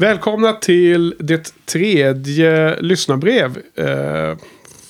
Välkomna 0.00 0.52
till 0.52 1.14
det 1.18 1.52
tredje 1.66 2.80
lyssnarbrev 2.80 3.58
eh, 3.74 4.36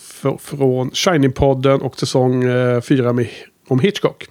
för, 0.02 0.38
från 0.38 0.90
Shining-podden 0.90 1.80
och 1.80 1.98
säsong 1.98 2.44
eh, 2.44 2.80
fyra 2.80 3.12
med, 3.12 3.28
om 3.68 3.80
Hitchcock. 3.80 4.26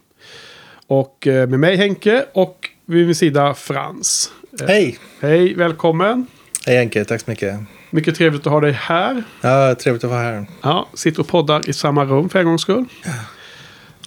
Och 0.87 1.27
eh, 1.27 1.47
med 1.47 1.59
mig 1.59 1.75
Henke 1.75 2.25
och 2.33 2.69
vid 2.85 3.05
min 3.05 3.15
sida 3.15 3.53
Frans. 3.53 4.31
Eh, 4.61 4.67
Hej! 4.67 4.97
Hej, 5.19 5.53
välkommen. 5.53 6.27
Hej 6.65 6.77
Henke, 6.77 7.05
tack 7.05 7.21
så 7.21 7.31
mycket. 7.31 7.59
Mycket 7.89 8.15
trevligt 8.15 8.47
att 8.47 8.53
ha 8.53 8.59
dig 8.59 8.71
här. 8.71 9.23
Ja, 9.41 9.75
trevligt 9.75 10.03
att 10.03 10.09
vara 10.09 10.21
här. 10.21 10.45
Ja, 10.61 10.89
sitter 10.93 11.19
och 11.19 11.27
poddar 11.27 11.69
i 11.69 11.73
samma 11.73 12.05
rum 12.05 12.29
för 12.29 12.39
en 12.39 12.45
gångs 12.45 12.61
skull. 12.61 12.85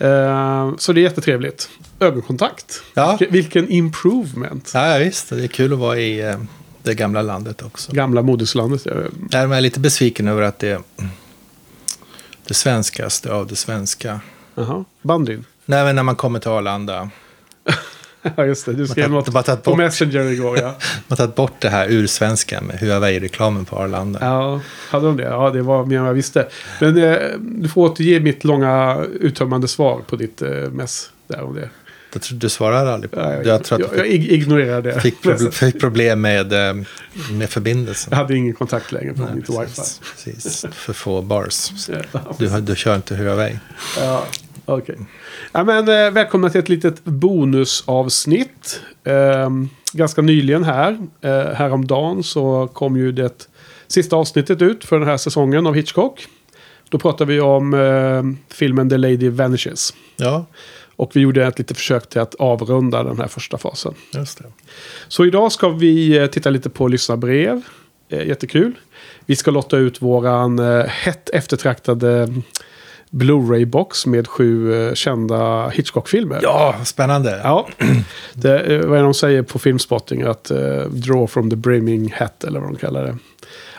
Eh, 0.00 0.76
så 0.78 0.92
det 0.92 1.00
är 1.00 1.02
jättetrevligt. 1.02 1.70
Ögonkontakt. 2.00 2.82
Ja. 2.94 3.18
Vilken, 3.30 3.68
improvement. 3.68 4.70
Ja, 4.74 4.98
visst. 4.98 5.28
Det 5.28 5.44
är 5.44 5.48
kul 5.48 5.72
att 5.72 5.78
vara 5.78 5.98
i 5.98 6.20
eh, 6.20 6.36
det 6.82 6.94
gamla 6.94 7.22
landet 7.22 7.62
också. 7.62 7.92
Gamla 7.92 8.22
moderslandet. 8.22 8.86
Jag 9.30 9.56
är 9.56 9.60
lite 9.60 9.80
besviken 9.80 10.28
över 10.28 10.42
att 10.42 10.58
det 10.58 10.68
är 10.68 10.80
det 12.46 12.54
svenskaste 12.54 13.32
av 13.32 13.46
det 13.46 13.56
svenska. 13.56 14.20
Jaha, 14.54 14.84
bandyn. 15.02 15.44
Nej, 15.64 15.84
men 15.84 15.96
när 15.96 16.02
man 16.02 16.16
kommer 16.16 16.38
till 16.38 16.50
Arlanda. 16.50 17.10
Ja, 18.36 18.46
just 18.46 18.66
det. 18.66 18.72
Du 18.72 18.86
skrev 18.86 19.10
Man 19.10 19.18
något 19.18 19.28
bara 19.28 19.42
tagit 19.42 19.62
på 19.62 19.70
bort, 19.70 19.78
Messenger 19.78 20.20
igår, 20.20 20.58
ja. 20.58 20.74
man 21.08 21.16
tagit 21.16 21.34
bort 21.34 21.52
det 21.58 21.68
här 21.68 21.86
ursvenska 21.90 22.60
med 22.60 22.78
Huawei-reklamen 22.80 23.64
på 23.64 23.76
Arlanda. 23.76 24.18
Ja, 24.22 24.60
hade 24.90 25.06
de 25.06 25.16
det? 25.16 25.22
Ja, 25.22 25.50
det 25.50 25.62
var 25.62 25.84
mer 25.86 25.98
än 25.98 26.04
jag 26.04 26.14
visste. 26.14 26.48
Men 26.80 26.98
eh, 26.98 27.18
du 27.38 27.68
får 27.68 27.82
återge 27.82 28.20
mitt 28.20 28.44
långa 28.44 29.04
uttömmande 29.20 29.68
svar 29.68 30.00
på 30.06 30.16
ditt 30.16 30.42
eh, 30.42 30.50
mess 30.50 31.10
där 31.26 31.42
om 31.42 31.54
det. 31.54 31.70
Jag 32.12 32.22
du 32.38 32.48
svarar 32.48 32.86
aldrig 32.86 33.10
på 33.10 33.20
det. 33.20 33.34
jag, 33.36 33.46
Jag 33.46 33.64
tror 33.64 33.80
jag, 33.80 33.90
att 33.90 33.96
jag 33.96 34.06
ignorerar 34.08 34.82
det. 34.82 35.00
fick, 35.00 35.22
proble- 35.24 35.50
fick 35.50 35.80
problem 35.80 36.20
med, 36.20 36.52
eh, 36.52 36.74
med 36.74 36.86
Jag 37.40 37.50
förbindelsen. 37.50 38.12
hade 38.12 38.36
ingen 38.36 38.54
kontakt 38.54 38.92
längre 38.92 39.12
på 39.14 39.22
Nej, 39.22 39.34
mitt 39.34 39.50
wifi. 39.50 39.82
precis. 40.24 40.66
För 40.72 40.92
få 40.92 41.22
bars. 41.22 41.70
Du, 42.38 42.60
du 42.60 42.76
kör 42.76 42.96
inte 42.96 43.14
Huawei. 43.16 43.58
Ja, 44.00 44.24
okej. 44.64 44.98
Ja, 45.52 45.64
men, 45.64 45.88
eh, 45.88 46.10
välkomna 46.10 46.50
till 46.50 46.60
ett 46.60 46.68
litet 46.68 47.04
bonusavsnitt. 47.04 48.80
Eh, 49.04 49.50
ganska 49.92 50.22
nyligen 50.22 50.64
här, 50.64 50.98
eh, 51.20 51.30
häromdagen, 51.54 52.22
så 52.22 52.68
kom 52.72 52.96
ju 52.96 53.12
det 53.12 53.48
sista 53.88 54.16
avsnittet 54.16 54.62
ut 54.62 54.84
för 54.84 54.98
den 54.98 55.08
här 55.08 55.16
säsongen 55.16 55.66
av 55.66 55.74
Hitchcock. 55.74 56.26
Då 56.88 56.98
pratar 56.98 57.24
vi 57.24 57.40
om 57.40 57.74
eh, 57.74 58.54
filmen 58.54 58.90
The 58.90 58.96
Lady 58.96 59.28
Vanishes. 59.28 59.94
Ja, 60.16 60.46
Och 61.00 61.16
vi 61.16 61.20
gjorde 61.20 61.46
ett 61.46 61.58
litet 61.58 61.76
försök 61.76 62.08
till 62.08 62.20
att 62.20 62.34
avrunda 62.34 63.02
den 63.02 63.18
här 63.18 63.26
första 63.26 63.58
fasen. 63.58 63.94
just 64.14 64.38
det. 64.38 64.44
Så 65.08 65.24
idag 65.24 65.52
ska 65.52 65.68
vi 65.68 66.18
eh, 66.18 66.26
titta 66.26 66.50
lite 66.50 66.70
på 66.70 66.88
lyssnarbrev. 66.88 67.62
Eh, 68.08 68.26
jättekul. 68.26 68.72
Vi 69.26 69.36
ska 69.36 69.50
lotta 69.50 69.76
ut 69.76 70.02
våran 70.02 70.58
eh, 70.58 70.84
hett 70.86 71.30
eftertraktade 71.30 72.28
Blu-ray-box 73.10 74.06
med 74.06 74.28
sju 74.28 74.90
kända 74.94 75.68
Hitchcock-filmer. 75.68 76.40
Ja, 76.42 76.74
spännande. 76.84 77.40
Ja, 77.44 77.68
det, 78.34 78.58
vad 78.86 78.98
är 78.98 79.02
det 79.02 79.02
de 79.02 79.14
säger 79.14 79.42
på 79.42 79.58
Filmspotting? 79.58 80.22
Att 80.22 80.50
eh, 80.50 80.58
draw 80.88 81.26
from 81.26 81.50
the 81.50 81.56
brimming 81.56 82.14
hat 82.18 82.44
eller 82.44 82.60
vad 82.60 82.68
de 82.68 82.76
kallar 82.76 83.04
det. 83.04 83.16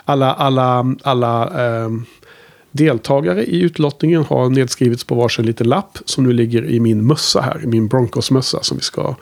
Alla, 0.05 0.33
alla, 0.33 0.95
alla 1.03 1.49
ehm, 1.65 2.05
deltagare 2.71 3.45
i 3.45 3.61
utlottningen 3.61 4.23
har 4.23 4.49
nedskrivits 4.49 5.03
på 5.03 5.15
varsin 5.15 5.45
liten 5.45 5.67
lapp 5.67 5.97
som 6.05 6.23
nu 6.23 6.33
ligger 6.33 6.65
i 6.65 6.79
min 6.79 7.07
mössa 7.07 7.41
här. 7.41 7.63
I 7.63 7.67
min 7.67 7.87
Broncos-mössa 7.87 8.63
som 8.63 8.77
vi 8.77 8.83
ska 8.83 9.15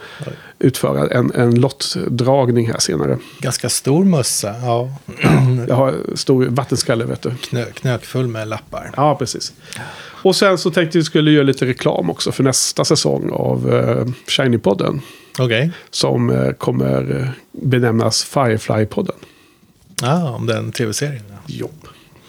utföra 0.60 1.08
en, 1.08 1.32
en 1.36 1.62
lottdragning 1.62 2.68
här 2.68 2.80
senare. 2.80 3.18
Ganska 3.40 3.70
stor 3.70 4.06
mössa. 4.06 4.56
Ja. 4.62 4.90
Jag 5.68 5.76
har 5.76 5.96
stor 6.16 6.46
vattenskalle 6.46 7.06
vet 7.06 7.22
du. 7.22 7.32
Knö, 7.36 7.66
knökfull 7.66 8.28
med 8.28 8.48
lappar. 8.48 8.92
Ja, 8.96 9.16
precis. 9.16 9.54
Och 10.22 10.36
sen 10.36 10.58
så 10.58 10.72
tänkte 10.72 10.98
vi 10.98 11.04
skulle 11.04 11.32
göra 11.32 11.44
lite 11.44 11.66
reklam 11.66 12.10
också 12.10 12.32
för 12.32 12.44
nästa 12.44 12.86
säsong 12.86 13.30
av 13.32 13.74
uh, 13.74 14.06
Shiny-podden. 14.28 15.00
Okej. 15.40 15.72
Som 15.90 16.30
eh, 16.30 16.52
kommer 16.52 17.22
eh, 17.22 17.30
benämnas 17.52 18.26
Firefly-podden. 18.26 19.16
Ja, 20.02 20.30
om 20.30 20.46
den 20.46 20.72
tv-serien. 20.72 21.24
Ja. 21.46 21.68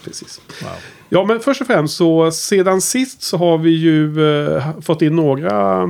Precis. 0.04 0.41
Wow. 0.62 0.70
Ja, 1.12 1.25
men 1.25 1.41
först 1.41 1.60
och 1.60 1.66
främst 1.66 1.97
så 1.97 2.31
sedan 2.31 2.81
sist 2.81 3.22
så 3.22 3.37
har 3.37 3.59
vi 3.59 3.71
ju 3.71 4.28
eh, 4.54 4.81
fått 4.81 5.03
in 5.03 5.16
några, 5.16 5.82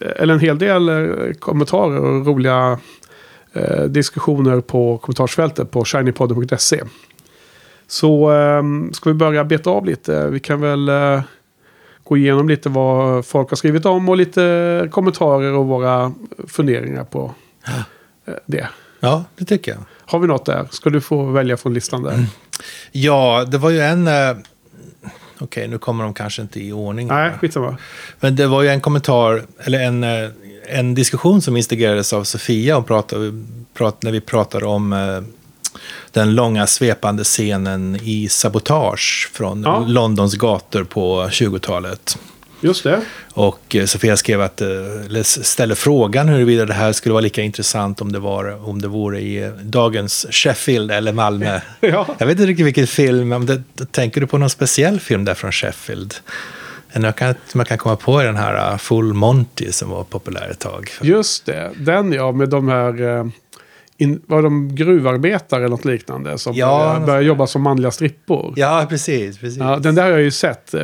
eh, 0.00 0.12
eller 0.16 0.34
en 0.34 0.40
hel 0.40 0.58
del 0.58 0.88
eh, 0.88 1.32
kommentarer 1.38 2.00
och 2.00 2.26
roliga 2.26 2.78
eh, 3.52 3.82
diskussioner 3.82 4.60
på 4.60 4.98
kommentarsfältet 4.98 5.70
på 5.70 5.84
shinypodden.se. 5.84 6.82
Så 7.86 8.32
eh, 8.32 8.62
ska 8.92 9.10
vi 9.10 9.14
börja 9.14 9.44
beta 9.44 9.70
av 9.70 9.86
lite. 9.86 10.28
Vi 10.28 10.40
kan 10.40 10.60
väl 10.60 10.88
eh, 10.88 11.20
gå 12.04 12.16
igenom 12.16 12.48
lite 12.48 12.68
vad 12.68 13.26
folk 13.26 13.50
har 13.50 13.56
skrivit 13.56 13.86
om 13.86 14.08
och 14.08 14.16
lite 14.16 14.88
kommentarer 14.90 15.52
och 15.52 15.66
våra 15.66 16.12
funderingar 16.48 17.04
på 17.04 17.34
det. 18.46 18.68
ja, 19.00 19.24
det 19.36 19.44
tycker 19.44 19.72
jag. 19.72 19.80
Har 20.04 20.18
vi 20.18 20.26
något 20.26 20.46
där? 20.46 20.68
Ska 20.70 20.90
du 20.90 21.00
få 21.00 21.24
välja 21.24 21.56
från 21.56 21.74
listan 21.74 22.02
där? 22.02 22.26
Ja, 22.92 23.44
det 23.50 23.58
var 23.58 23.70
ju 23.70 23.80
en... 23.80 24.08
Okej, 25.38 25.68
nu 25.68 25.78
kommer 25.78 26.04
de 26.04 26.14
kanske 26.14 26.42
inte 26.42 26.60
i 26.60 26.72
ordning. 26.72 27.06
Nej, 27.08 27.32
skitsamma. 27.40 27.76
Men 28.20 28.36
det 28.36 28.46
var 28.46 28.62
ju 28.62 28.68
en 28.68 28.80
kommentar, 28.80 29.42
eller 29.58 29.80
en, 29.80 30.04
eh, 30.04 30.30
en 30.68 30.94
diskussion 30.94 31.42
som 31.42 31.56
instigerades 31.56 32.12
av 32.12 32.24
Sofia 32.24 32.76
och 32.76 32.86
pratade, 32.86 33.32
prat, 33.74 34.02
när 34.02 34.12
vi 34.12 34.20
pratade 34.20 34.66
om 34.66 34.92
eh, 34.92 35.20
den 36.12 36.34
långa 36.34 36.66
svepande 36.66 37.24
scenen 37.24 37.98
i 38.02 38.28
Sabotage 38.28 39.30
från 39.32 39.62
Ja. 39.62 39.84
Londons 39.88 40.34
gator 40.34 40.84
på 40.84 41.28
20-talet. 41.30 42.18
Just 42.60 42.84
det. 42.84 43.00
Och 43.32 43.76
eh, 43.76 43.84
Sofia 43.84 44.16
skrev 44.16 44.40
att, 44.40 44.60
eh, 44.60 44.68
eller 45.06 45.20
s- 45.20 45.44
ställde 45.46 45.74
frågan 45.74 46.28
huruvida 46.28 46.64
det 46.66 46.74
här 46.74 46.92
skulle 46.92 47.12
vara 47.12 47.20
lika 47.20 47.42
intressant 47.42 48.00
om 48.00 48.12
det, 48.12 48.18
var, 48.18 48.68
om 48.68 48.82
det 48.82 48.88
vore 48.88 49.20
i 49.20 49.42
eh, 49.42 49.50
dagens 49.50 50.26
Sheffield 50.30 50.90
eller 50.90 51.12
Malmö. 51.12 51.60
Ja. 51.80 52.06
Jag 52.18 52.26
vet 52.26 52.38
inte 52.38 52.46
riktigt 52.50 52.66
vilken 52.66 52.86
film, 52.86 53.28
men 53.28 53.46
det, 53.46 53.62
tänker 53.90 54.20
du 54.20 54.26
på 54.26 54.38
någon 54.38 54.50
speciell 54.50 55.00
film 55.00 55.24
där 55.24 55.34
från 55.34 55.52
Sheffield? 55.52 56.14
Jag 56.92 57.16
kan, 57.16 57.34
jag 57.54 57.66
kan 57.66 57.78
komma 57.78 57.96
på 57.96 58.22
den 58.22 58.36
här 58.36 58.78
Full 58.78 59.12
Monty 59.12 59.72
som 59.72 59.90
var 59.90 60.04
populär 60.04 60.48
ett 60.50 60.58
tag. 60.58 60.90
Just 61.02 61.46
det, 61.46 61.70
den 61.76 62.12
ja, 62.12 62.32
med 62.32 62.48
de 62.48 62.68
här... 62.68 63.30
In, 63.98 64.22
var 64.26 64.42
de 64.42 64.74
gruvarbetare 64.74 65.60
eller 65.60 65.68
något 65.68 65.84
liknande? 65.84 66.38
Som 66.38 66.54
Ja, 66.54 67.02
började, 67.06 67.24
jobba 67.24 67.46
som 67.46 67.62
manliga 67.62 67.90
strippor. 67.90 68.52
Ja. 68.56 68.80
Ja, 68.80 68.86
precis. 68.86 69.38
precis. 69.38 69.58
den 69.58 69.94
där 69.94 70.02
har 70.02 70.10
jag 70.10 70.20
ju 70.22 70.30
sett. 70.30 70.74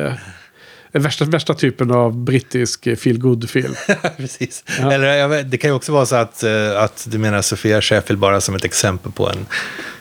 Värsta, 0.93 1.25
värsta 1.25 1.53
typen 1.53 1.91
av 1.91 2.15
brittisk 2.15 2.83
feel 2.83 3.47
film 3.47 3.75
precis. 4.17 4.63
Ja. 4.79 4.91
Eller 4.91 5.27
vet, 5.27 5.51
det 5.51 5.57
kan 5.57 5.69
ju 5.69 5.75
också 5.75 5.91
vara 5.91 6.05
så 6.05 6.15
att, 6.15 6.43
eh, 6.43 6.81
att 6.81 7.07
du 7.09 7.17
menar 7.17 7.41
Sofia 7.41 7.81
Sheffield 7.81 8.19
bara 8.19 8.41
som 8.41 8.55
ett 8.55 8.65
exempel 8.65 9.11
på 9.11 9.29
en 9.29 9.45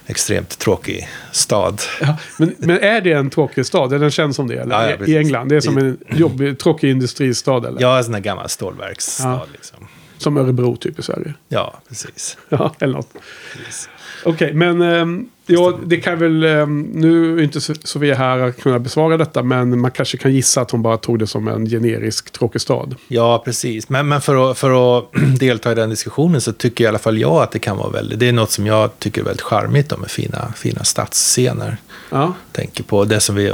extremt 0.07 0.59
tråkig 0.59 1.09
stad. 1.33 1.83
ja, 2.01 2.17
men, 2.39 2.55
men 2.59 2.79
är 2.81 3.01
det 3.01 3.13
en 3.13 3.31
tråkig 3.31 3.67
stad? 3.67 3.93
Är 3.93 3.99
den 3.99 4.11
känd 4.11 4.35
som 4.35 4.49
det? 4.49 4.57
Eller? 4.57 4.97
Ja, 4.99 5.07
I-. 5.07 5.17
England? 5.17 5.49
Det 5.49 5.57
är 5.57 5.61
som 5.61 5.79
en 5.79 5.99
jobbig, 6.11 6.59
tråkig 6.59 6.91
industristad? 6.91 7.69
Eller? 7.69 7.81
Ja, 7.81 7.99
en 7.99 8.05
sån 8.05 8.15
här 8.15 8.21
gammal 8.21 8.49
stålverksstad. 8.49 9.47
Liksom. 9.53 9.89
Som 10.19 10.37
Örebro 10.37 10.77
typ 10.77 10.99
i 10.99 11.03
Sverige? 11.03 11.35
Ja, 11.49 11.81
precis. 11.89 12.37
Ja, 12.49 12.75
eller 12.81 12.95
något. 12.95 13.09
precis. 13.53 13.89
Okej, 14.25 14.55
men 14.55 14.83
ehm, 14.83 15.29
ja, 15.47 15.79
det 15.87 15.97
kan 15.97 16.19
väl... 16.19 16.45
ehm, 16.45 16.81
nu 16.83 17.39
är 17.39 17.43
inte 17.43 17.59
So- 17.59 17.87
Sofia 17.87 18.15
här 18.15 18.39
att 18.39 18.61
kunna 18.63 18.79
besvara 18.79 19.17
detta, 19.17 19.43
men 19.43 19.81
man 19.81 19.91
kanske 19.91 20.17
kan 20.17 20.33
gissa 20.35 20.61
att 20.61 20.71
hon 20.71 20.83
bara 20.83 20.97
tog 20.97 21.19
det 21.19 21.27
som 21.27 21.49
en 21.49 21.67
generisk 21.67 22.31
tråkig 22.31 22.61
stad. 22.61 22.95
Ja, 23.09 23.43
precis. 23.45 23.89
Men, 23.89 24.09
men 24.09 24.21
för, 24.21 24.51
att, 24.51 24.59
för 24.59 24.99
att 24.99 25.05
delta 25.39 25.73
i 25.73 25.75
den 25.75 25.91
diskussionen 25.91 26.41
så 26.41 26.53
tycker 26.53 26.85
i 26.85 26.87
alla 26.87 26.99
fall 26.99 27.19
jag 27.19 27.43
att 27.43 27.51
det 27.53 27.59
kan 27.59 27.77
vara 27.77 27.91
väldigt... 27.91 28.19
Det 28.21 28.29
är 28.29 28.33
något 28.33 28.51
som 28.51 28.67
jag 28.67 28.99
tycker 28.99 29.21
är 29.21 29.25
väldigt 29.25 29.43
charmigt 29.43 29.99
med 29.99 30.11
fina, 30.11 30.53
fina 30.57 30.85
stadsscener. 30.85 31.77
Ja, 32.11 32.35
Tänker 32.53 32.83
på 32.83 33.05
det 33.05 33.21
som 33.21 33.35
vi 33.37 33.53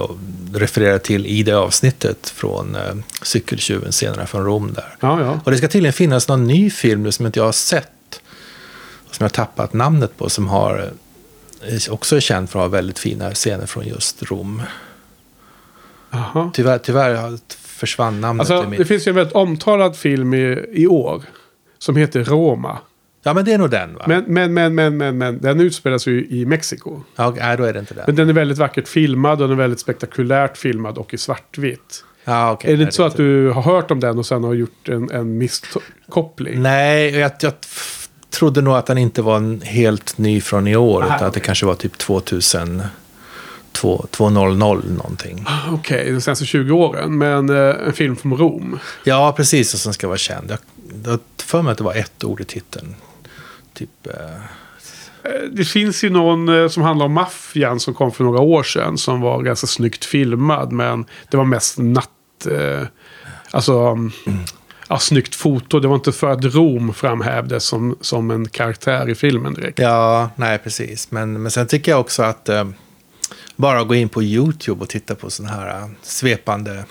refererar 0.54 0.98
till 0.98 1.26
i 1.26 1.42
det 1.42 1.52
avsnittet 1.58 2.28
från 2.36 2.74
eh, 2.74 2.80
Cykeltjuven, 3.22 3.92
scenerna 3.92 4.26
från 4.26 4.44
Rom 4.44 4.72
där. 4.74 4.96
ja, 5.00 5.20
ja. 5.20 5.40
Och 5.44 5.50
det 5.50 5.56
ska 5.58 5.68
tydligen 5.68 5.92
finnas 5.92 6.28
någon 6.28 6.44
ny 6.44 6.70
film 6.70 7.02
nu 7.02 7.12
som 7.12 7.26
inte 7.26 7.38
jag 7.38 7.44
har 7.44 7.52
sett. 7.52 7.88
Som 9.10 9.24
jag 9.24 9.32
tappat 9.32 9.72
namnet 9.72 10.16
på. 10.16 10.28
Som 10.28 10.48
har, 10.48 10.92
eh, 11.62 11.92
också 11.92 12.16
är 12.16 12.20
känd 12.20 12.50
för 12.50 12.58
att 12.58 12.64
ha 12.64 12.68
väldigt 12.68 12.98
fina 12.98 13.30
scener 13.30 13.66
från 13.66 13.86
just 13.86 14.22
Rom. 14.22 14.62
Aha. 16.10 16.50
Tyvärr, 16.54 16.78
tyvärr 16.78 17.38
försvann 17.78 18.20
namnet 18.20 18.50
Alltså, 18.50 18.68
mitt... 18.70 18.78
det 18.78 18.84
finns 18.84 19.06
ju 19.06 19.10
en 19.10 19.16
väldigt 19.16 19.34
omtalad 19.34 19.96
film 19.96 20.34
i, 20.34 20.66
i 20.72 20.86
år. 20.86 21.22
Som 21.78 21.96
heter 21.96 22.24
Roma. 22.24 22.78
Ja, 23.22 23.34
men 23.34 23.44
det 23.44 23.52
är 23.52 23.58
nog 23.58 23.70
den 23.70 23.94
va? 23.94 24.04
Men, 24.06 24.24
men, 24.26 24.54
men, 24.54 24.74
men, 24.74 24.96
men, 24.96 25.18
men 25.18 25.38
den 25.40 25.60
utspelas 25.60 26.06
ju 26.06 26.26
i 26.26 26.46
Mexiko. 26.46 27.02
Ja, 27.16 27.34
nej, 27.36 27.56
då 27.56 27.64
är 27.64 27.72
det 27.72 27.78
inte 27.78 27.94
den. 27.94 28.04
Men 28.06 28.16
den 28.16 28.28
är 28.28 28.32
väldigt 28.32 28.58
vackert 28.58 28.88
filmad 28.88 29.42
och 29.42 29.48
den 29.48 29.58
är 29.58 29.62
väldigt 29.62 29.80
spektakulärt 29.80 30.56
filmad 30.56 30.98
och 30.98 31.14
i 31.14 31.18
svartvitt. 31.18 32.04
Ja, 32.24 32.52
okej, 32.52 32.68
är 32.68 32.72
det 32.72 32.76
nej, 32.76 32.82
inte 32.82 32.96
så 32.96 33.02
att 33.02 33.16
du 33.16 33.50
har 33.50 33.62
hört 33.62 33.90
om 33.90 34.00
den 34.00 34.18
och 34.18 34.26
sen 34.26 34.44
har 34.44 34.54
gjort 34.54 34.88
en, 34.88 35.10
en 35.10 35.38
misskoppling? 35.38 36.62
Nej, 36.62 37.16
jag, 37.16 37.32
jag 37.40 37.52
trodde 38.30 38.60
nog 38.60 38.74
att 38.74 38.86
den 38.86 38.98
inte 38.98 39.22
var 39.22 39.36
en 39.36 39.60
helt 39.60 40.18
ny 40.18 40.40
från 40.40 40.68
i 40.68 40.76
år. 40.76 41.02
Aha, 41.02 41.16
utan 41.16 41.28
att 41.28 41.34
det 41.34 41.40
kanske 41.40 41.66
var 41.66 41.74
typ 41.74 41.98
2000, 41.98 42.82
2, 43.72 44.06
200 44.10 44.74
någonting. 44.74 45.46
Okej, 45.70 46.12
de 46.12 46.20
senaste 46.20 46.44
20 46.46 46.72
åren. 46.72 47.18
Men 47.18 47.48
eh, 47.50 47.86
en 47.86 47.92
film 47.92 48.16
från 48.16 48.36
Rom. 48.36 48.78
Ja, 49.04 49.34
precis. 49.36 49.74
Och 49.74 49.80
som 49.80 49.94
ska 49.94 50.08
vara 50.08 50.18
känd. 50.18 50.50
Jag, 50.50 50.58
jag 51.04 51.10
har 51.10 51.18
för 51.42 51.62
mig 51.62 51.72
att 51.72 51.78
det 51.78 51.84
var 51.84 51.94
ett 51.94 52.24
ord 52.24 52.40
i 52.40 52.44
titeln. 52.44 52.94
Typ... 53.74 54.06
Eh, 54.06 54.14
Eh, 55.22 55.48
Det 55.52 55.64
finns 55.64 56.04
ju 56.04 56.10
någon 56.10 56.48
eh, 56.48 56.68
som 56.68 56.82
handlar 56.82 57.06
om 57.06 57.12
maffian 57.12 57.80
som 57.80 57.94
kom 57.94 58.12
för 58.12 58.24
några 58.24 58.40
år 58.40 58.62
sedan. 58.62 58.98
Som 58.98 59.20
var 59.20 59.42
ganska 59.42 59.66
snyggt 59.66 60.04
filmad. 60.04 60.72
Men 60.72 61.04
det 61.30 61.36
var 61.36 61.44
mest 61.44 61.78
natt... 61.78 62.46
Eh, 62.50 62.86
alltså... 63.50 63.78
mm, 63.80 64.10
Ja, 64.88 64.98
snyggt 64.98 65.34
foto. 65.34 65.80
Det 65.80 65.88
var 65.88 65.94
inte 65.94 66.12
för 66.12 66.30
att 66.30 66.44
Rom 66.44 66.94
framhävdes 66.94 67.64
som, 67.64 67.96
som 68.00 68.30
en 68.30 68.48
karaktär 68.48 69.08
i 69.08 69.14
filmen 69.14 69.54
direkt. 69.54 69.78
ja, 69.78 70.30
nej 70.36 70.58
precis. 70.58 71.10
Men, 71.10 71.42
men 71.42 71.50
sen 71.50 71.66
tycker 71.66 71.92
jag 71.92 72.00
också 72.00 72.22
att 72.22 72.48
eh, 72.48 72.64
bara 73.56 73.84
gå 73.84 73.94
in 73.94 74.08
på 74.08 74.22
YouTube 74.22 74.82
och 74.82 74.88
titta 74.88 75.14
på 75.14 75.30
sådana 75.30 75.54
här 75.54 75.80
eh, 75.80 75.86
svepande 76.02 76.84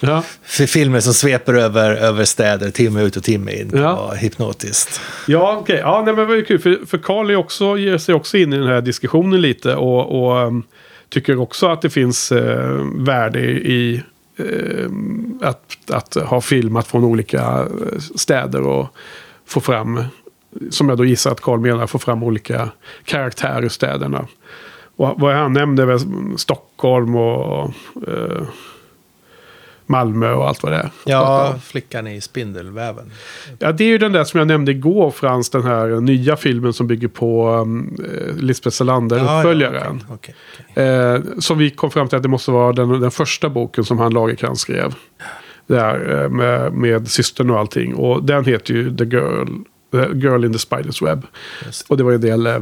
Ja. 0.00 0.22
filmer 0.66 1.00
som 1.00 1.14
sveper 1.14 1.54
över, 1.54 1.90
över 1.94 2.24
städer 2.24 2.70
timme 2.70 3.02
ut 3.02 3.16
och 3.16 3.22
timme 3.24 3.52
in. 3.52 3.70
Ja. 3.74 3.92
Och 3.96 4.16
hypnotiskt. 4.16 5.00
Ja, 5.26 5.56
okej. 5.60 5.76
Ja, 5.78 6.02
nej, 6.04 6.14
men 6.14 6.16
det 6.16 6.24
var 6.24 6.34
ju 6.34 6.44
kul. 6.44 6.58
För, 6.58 6.86
för 6.86 6.98
Carl 6.98 7.34
också, 7.34 7.78
ger 7.78 7.98
sig 7.98 8.14
också 8.14 8.36
in 8.36 8.52
i 8.52 8.56
den 8.58 8.66
här 8.66 8.80
diskussionen 8.80 9.40
lite. 9.40 9.74
Och, 9.74 10.24
och 10.26 10.46
um, 10.46 10.62
tycker 11.08 11.38
också 11.40 11.68
att 11.68 11.82
det 11.82 11.90
finns 11.90 12.32
eh, 12.32 12.84
värde 12.98 13.40
i 13.40 14.02
Eh, 14.36 14.90
att, 15.40 15.90
att 15.90 16.14
ha 16.14 16.40
filmat 16.40 16.86
från 16.86 17.04
olika 17.04 17.42
eh, 17.42 17.98
städer. 17.98 18.62
Och 18.62 18.86
få 19.46 19.60
fram, 19.60 20.04
som 20.70 20.88
jag 20.88 20.98
då 20.98 21.04
gissar 21.04 21.30
att 21.30 21.40
Carl 21.40 21.60
menar, 21.60 21.86
få 21.86 21.98
fram 21.98 22.22
olika 22.22 22.68
karaktärer 23.04 23.64
i 23.64 23.70
städerna. 23.70 24.26
Och 24.96 25.20
vad 25.20 25.34
han 25.34 25.52
nämnde 25.52 25.84
var 25.84 26.00
Stockholm 26.36 27.16
och 27.16 27.70
eh, 28.08 28.42
Malmö 29.86 30.32
och 30.32 30.48
allt 30.48 30.62
vad 30.62 30.72
det 30.72 30.78
är. 30.78 30.90
Ja, 31.04 31.54
flickan 31.64 32.06
i 32.06 32.20
spindelväven. 32.20 33.10
Ja, 33.58 33.72
det 33.72 33.84
är 33.84 33.88
ju 33.88 33.98
den 33.98 34.12
där 34.12 34.24
som 34.24 34.38
jag 34.38 34.46
nämnde 34.46 34.72
igår, 34.72 35.10
Frans, 35.10 35.50
den 35.50 35.62
här 35.64 36.00
nya 36.00 36.36
filmen 36.36 36.72
som 36.72 36.86
bygger 36.86 37.08
på 37.08 37.50
um, 37.50 37.96
eh, 38.14 38.36
Lisbeth 38.36 38.74
Salander, 38.76 39.16
Ja, 39.18 39.38
uppföljaren. 39.38 40.02
Ja, 40.08 40.14
okej, 40.14 40.34
okej, 40.52 40.64
okej. 40.74 40.84
Eh, 40.84 41.38
som 41.38 41.58
vi 41.58 41.70
kom 41.70 41.90
fram 41.90 42.08
till 42.08 42.16
att 42.16 42.22
det 42.22 42.28
måste 42.28 42.50
vara 42.50 42.72
den, 42.72 43.00
den 43.00 43.10
första 43.10 43.48
boken 43.48 43.84
som 43.84 43.98
han 43.98 44.12
Lagercrantz 44.12 44.60
skrev. 44.60 44.94
Där 45.66 46.22
eh, 46.22 46.28
med, 46.30 46.72
med 46.72 47.08
systern 47.08 47.50
och 47.50 47.58
allting. 47.58 47.94
Och 47.94 48.24
den 48.24 48.44
heter 48.44 48.74
ju 48.74 48.96
The 48.96 49.04
Girl, 49.04 49.46
The 49.92 50.18
Girl 50.18 50.44
in 50.44 50.52
the 50.52 50.58
Spider's 50.58 51.04
Web. 51.04 51.26
Just, 51.66 51.90
Och 51.90 51.96
det 51.96 52.02
var 52.04 52.10
ju 52.10 52.14
en 52.14 52.20
del 52.20 52.46
eh, 52.46 52.56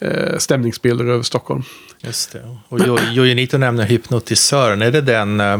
eh, 0.00 0.38
stämningsbilder 0.38 1.04
över 1.04 1.22
Stockholm. 1.22 1.62
just 2.00 2.32
det. 2.32 2.56
Och 2.68 2.80
Jo- 2.86 2.98
Jojenito 3.12 3.58
nämner 3.58 3.84
hypnotisören. 3.84 4.82
Är 4.82 4.90
det 4.90 5.00
den 5.00 5.40
eh, 5.40 5.58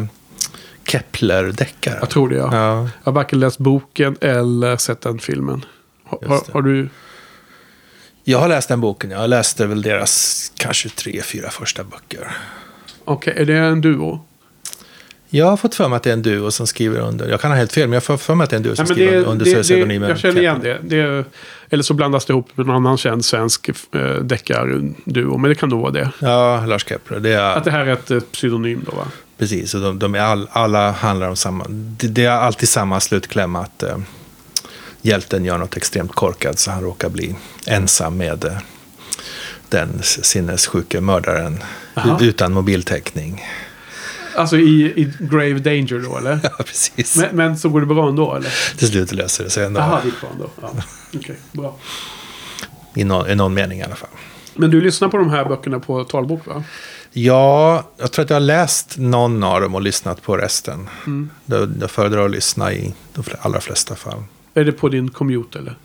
Kepler-deckaren? 0.86 1.96
Jag 2.00 2.10
tror 2.10 2.28
det, 2.28 2.36
ja. 2.36 2.48
Ja, 2.52 2.82
Jag 2.82 2.88
har 3.04 3.12
varken 3.12 3.40
läst 3.40 3.58
boken 3.58 4.16
eller 4.20 4.76
sett 4.76 5.00
den 5.00 5.18
filmen. 5.18 5.64
Har, 6.04 6.52
har 6.52 6.62
du... 6.62 6.88
jag 8.24 8.38
har 8.38 8.48
läst 8.48 8.68
den 8.68 8.80
boken. 8.80 9.10
Jag 9.10 9.30
läste 9.30 9.66
väl 9.66 9.82
deras 9.82 10.52
kanske 10.56 10.88
tre, 10.88 11.22
fyra 11.22 11.50
första 11.50 11.84
böcker. 11.84 12.36
Okej, 13.04 13.34
är 13.36 13.44
det 13.44 13.56
en 13.58 13.80
duo? 13.80 14.20
Jag 15.28 15.46
har 15.46 15.56
fått 15.56 15.74
för 15.74 15.88
mig 15.88 15.96
att 15.96 16.02
det 16.02 16.10
är 16.10 16.12
en 16.12 16.22
duo 16.22 16.50
som 16.50 16.66
skriver 16.66 17.00
under. 17.00 17.28
Jag 17.28 17.40
kan 17.40 17.50
ha 17.50 17.58
helt 17.58 17.72
fel, 17.72 17.88
men 17.88 17.92
jag 17.94 18.04
får 18.04 18.16
för 18.16 18.34
mig 18.34 18.44
att 18.44 18.50
det 18.50 18.54
är 18.54 18.58
en 18.58 18.62
duo 18.62 18.76
som 18.76 18.84
Nej, 18.84 18.94
skriver 18.94 19.12
det, 19.12 19.24
under 19.24 19.44
det, 19.44 19.62
pseudonymen. 19.62 20.08
jag 20.08 20.18
känner 20.18 20.40
igen 20.40 20.60
det. 20.62 20.78
det. 20.82 21.24
Eller 21.70 21.82
så 21.82 21.94
blandas 21.94 22.24
det 22.24 22.30
ihop 22.32 22.48
med 22.54 22.66
någon 22.66 22.76
annan 22.76 22.96
känd 22.98 23.24
svensk 23.24 23.68
eh, 23.68 24.00
deckarduo. 24.22 25.38
Men 25.38 25.48
det 25.48 25.54
kan 25.54 25.68
nog 25.68 25.80
vara 25.80 25.90
det. 25.92 26.10
Ja, 26.18 26.66
Lars 26.66 26.84
Kepler. 26.88 27.20
Det 27.20 27.32
är, 27.32 27.56
Att 27.56 27.64
det 27.64 27.70
här 27.70 27.86
är 27.86 27.92
ett 28.16 28.32
pseudonym 28.32 28.84
då 28.90 28.96
va? 28.96 29.06
Precis, 29.38 29.74
och 29.74 29.80
de, 29.80 29.98
de 29.98 30.14
är 30.14 30.20
all, 30.20 30.48
alla 30.52 30.90
handlar 30.90 31.28
om 31.28 31.36
samma. 31.36 31.64
Det, 31.68 32.08
det 32.08 32.24
är 32.24 32.30
alltid 32.30 32.68
samma 32.68 33.00
slutkläm 33.00 33.56
att 33.56 33.82
eh, 33.82 33.98
hjälten 35.02 35.44
gör 35.44 35.58
något 35.58 35.76
extremt 35.76 36.14
korkat 36.14 36.58
så 36.58 36.70
han 36.70 36.82
råkar 36.82 37.08
bli 37.08 37.34
ensam 37.66 38.16
med 38.16 38.44
eh, 38.44 38.52
den 39.68 39.88
sinnessjuke 40.02 41.00
mördaren 41.00 41.62
Aha. 41.94 42.18
utan 42.20 42.52
mobiltäckning. 42.52 43.44
Alltså 44.36 44.58
i, 44.58 44.84
i 44.84 45.12
Grave 45.20 45.58
Danger 45.58 46.04
då 46.08 46.18
eller? 46.18 46.40
Ja, 46.42 46.64
precis. 46.64 47.16
men, 47.16 47.36
men 47.36 47.58
så 47.58 47.68
går 47.68 47.80
det 47.80 47.86
bra 47.86 48.08
ändå 48.08 48.34
eller? 48.34 48.76
Till 48.78 48.88
slut 48.88 49.12
löser 49.12 49.44
det 49.44 49.50
sig 49.50 49.64
ändå. 49.64 49.80
Jaha, 49.80 50.00
det 50.02 50.08
gick 50.08 50.20
bra 50.20 50.30
ändå. 50.32 50.50
Ja. 50.62 50.70
Okej, 51.14 51.36
bra. 51.52 51.76
I, 52.94 53.04
någon, 53.04 53.30
I 53.30 53.34
någon 53.34 53.54
mening 53.54 53.78
i 53.78 53.82
alla 53.82 53.94
fall. 53.94 54.08
Men 54.54 54.70
du 54.70 54.80
lyssnar 54.80 55.08
på 55.08 55.16
de 55.16 55.30
här 55.30 55.44
böckerna 55.44 55.80
på 55.80 56.04
talbok 56.04 56.46
va? 56.46 56.64
Ja, 57.12 57.84
jag 57.96 58.12
tror 58.12 58.24
att 58.24 58.30
jag 58.30 58.34
har 58.34 58.40
läst 58.40 58.94
någon 58.98 59.42
av 59.42 59.60
dem 59.60 59.74
och 59.74 59.82
lyssnat 59.82 60.22
på 60.22 60.36
resten. 60.36 60.88
Mm. 61.06 61.30
Jag, 61.46 61.72
jag 61.80 61.90
föredrar 61.90 62.24
att 62.24 62.30
lyssna 62.30 62.72
i 62.72 62.94
de 63.14 63.22
allra 63.40 63.60
flesta 63.60 63.94
fall. 63.94 64.22
Är 64.54 64.64
det 64.64 64.72
på 64.72 64.88
din 64.88 65.10
commute 65.10 65.58
eller? 65.58 65.76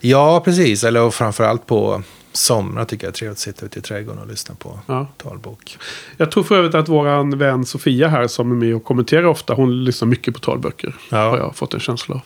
Ja, 0.00 0.40
precis. 0.40 0.84
Eller 0.84 1.10
framförallt 1.10 1.66
på 1.66 2.02
somrar 2.36 2.84
tycker 2.84 3.06
jag 3.06 3.12
är 3.12 3.14
trevligt 3.16 3.36
att 3.36 3.38
sitta 3.40 3.66
ute 3.66 3.78
i 3.78 3.82
trädgården 3.82 4.22
och 4.22 4.28
lyssna 4.28 4.54
på 4.54 4.80
Ja. 4.86 5.06
talbok. 5.22 5.78
Jag 6.16 6.30
tror 6.30 6.42
för 6.44 6.54
övrigt 6.58 6.74
att 6.74 6.88
våran 6.88 7.38
vän 7.38 7.66
Sofia 7.66 8.08
här 8.08 8.26
som 8.26 8.50
är 8.50 8.54
med 8.56 8.74
och 8.74 8.84
kommenterar 8.84 9.24
ofta. 9.24 9.54
Hon 9.54 9.84
lyssnar 9.84 10.08
mycket 10.08 10.34
på 10.34 10.40
talböcker. 10.40 10.94
Ja. 11.10 11.16
Har 11.30 11.38
jag 11.38 11.56
fått 11.56 11.74
en 11.74 11.80
känsla 11.80 12.14
av. 12.14 12.20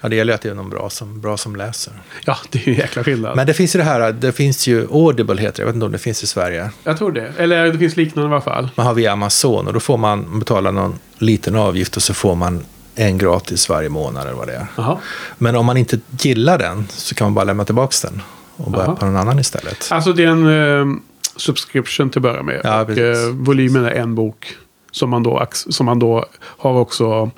Ja, 0.00 0.08
det 0.08 0.16
gäller 0.16 0.32
ju 0.32 0.34
att 0.34 0.40
det 0.42 0.48
är 0.48 0.54
någon 0.54 0.70
bra 0.70 0.90
som, 0.90 1.20
bra 1.20 1.36
som 1.36 1.56
läser. 1.56 1.92
Ja, 2.24 2.36
det 2.50 2.58
är 2.58 2.66
ju 2.66 2.72
en 2.72 2.78
jäkla 2.78 3.04
skillnad. 3.04 3.36
Men 3.36 3.46
det 3.46 3.54
finns 3.54 3.74
ju 3.74 3.78
det 3.78 3.84
här, 3.84 4.12
det 4.12 4.32
finns 4.32 4.66
ju 4.66 4.86
Audible 4.90 5.40
heter 5.42 5.56
det, 5.56 5.62
jag 5.62 5.66
vet 5.66 5.74
inte 5.74 5.86
om 5.86 5.92
det 5.92 5.98
finns 5.98 6.22
i 6.22 6.26
Sverige. 6.26 6.70
Jag 6.84 6.98
tror 6.98 7.12
det. 7.12 7.32
Eller 7.38 7.72
det 7.72 7.78
finns 7.78 7.96
liknande 7.96 8.30
i 8.30 8.32
alla 8.32 8.40
fall. 8.40 8.68
Man 8.74 8.86
har 8.86 8.94
via 8.94 9.12
Amazon 9.12 9.66
och 9.66 9.72
då 9.72 9.80
får 9.80 9.96
man 9.96 10.38
betala 10.38 10.70
någon 10.70 10.98
liten 11.18 11.56
avgift 11.56 11.96
och 11.96 12.02
så 12.02 12.14
får 12.14 12.34
man 12.34 12.64
en 12.94 13.18
gratis 13.18 13.68
varje 13.68 13.88
månad 13.88 14.22
eller 14.26 14.36
vad 14.36 14.46
det 14.46 14.54
är. 14.54 14.66
Jaha. 14.76 14.98
Men 15.38 15.56
om 15.56 15.66
man 15.66 15.76
inte 15.76 15.98
gillar 16.20 16.58
den 16.58 16.86
så 16.90 17.14
kan 17.14 17.24
man 17.24 17.34
bara 17.34 17.44
lämna 17.44 17.64
tillbaka 17.64 17.96
den 18.02 18.22
och 18.64 18.70
börja 18.70 18.84
Jaha. 18.84 18.96
på 18.96 19.04
någon 19.04 19.16
annan 19.16 19.38
istället. 19.38 19.88
Alltså 19.90 20.12
det 20.12 20.24
är 20.24 20.28
en 20.28 20.80
eh, 20.80 20.96
subscription 21.36 22.10
till 22.10 22.18
att 22.18 22.22
börja 22.22 22.42
med. 22.42 22.60
Ja, 22.64 22.82
och 22.82 22.98
eh, 22.98 23.28
volymen 23.30 23.84
är 23.84 23.90
en 23.90 24.14
bok. 24.14 24.56
Som 24.90 25.10
man 25.10 25.22
då, 25.22 25.46
som 25.52 25.86
man 25.86 25.98
då 25.98 26.26
har 26.40 26.74
också 26.74 27.30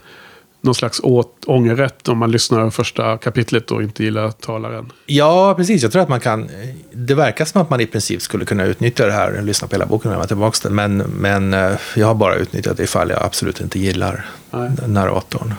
någon 0.64 0.74
slags 0.74 1.00
åt, 1.02 1.44
ångerrätt 1.46 2.08
om 2.08 2.18
man 2.18 2.30
lyssnar 2.30 2.70
första 2.70 3.18
kapitlet 3.18 3.70
och 3.70 3.82
inte 3.82 4.04
gillar 4.04 4.30
talaren. 4.30 4.92
Ja, 5.06 5.54
precis. 5.56 5.82
Jag 5.82 5.92
tror 5.92 6.02
att 6.02 6.08
man 6.08 6.20
kan... 6.20 6.48
Det 6.92 7.14
verkar 7.14 7.44
som 7.44 7.62
att 7.62 7.70
man 7.70 7.80
i 7.80 7.86
princip 7.86 8.22
skulle 8.22 8.44
kunna 8.44 8.64
utnyttja 8.64 9.06
det 9.06 9.12
här, 9.12 9.42
lyssna 9.42 9.68
på 9.68 9.74
hela 9.74 9.86
boken 9.86 10.10
och 10.10 10.14
lämna 10.14 10.26
tillbaka 10.26 10.58
den. 10.62 10.74
Men, 10.74 10.96
men 10.96 11.54
eh, 11.54 11.76
jag 11.96 12.06
har 12.06 12.14
bara 12.14 12.34
utnyttjat 12.34 12.76
det 12.76 12.82
ifall 12.82 13.10
jag 13.10 13.22
absolut 13.22 13.60
inte 13.60 13.78
gillar 13.78 14.26
Nej. 14.50 14.70
narratorn. 14.86 15.54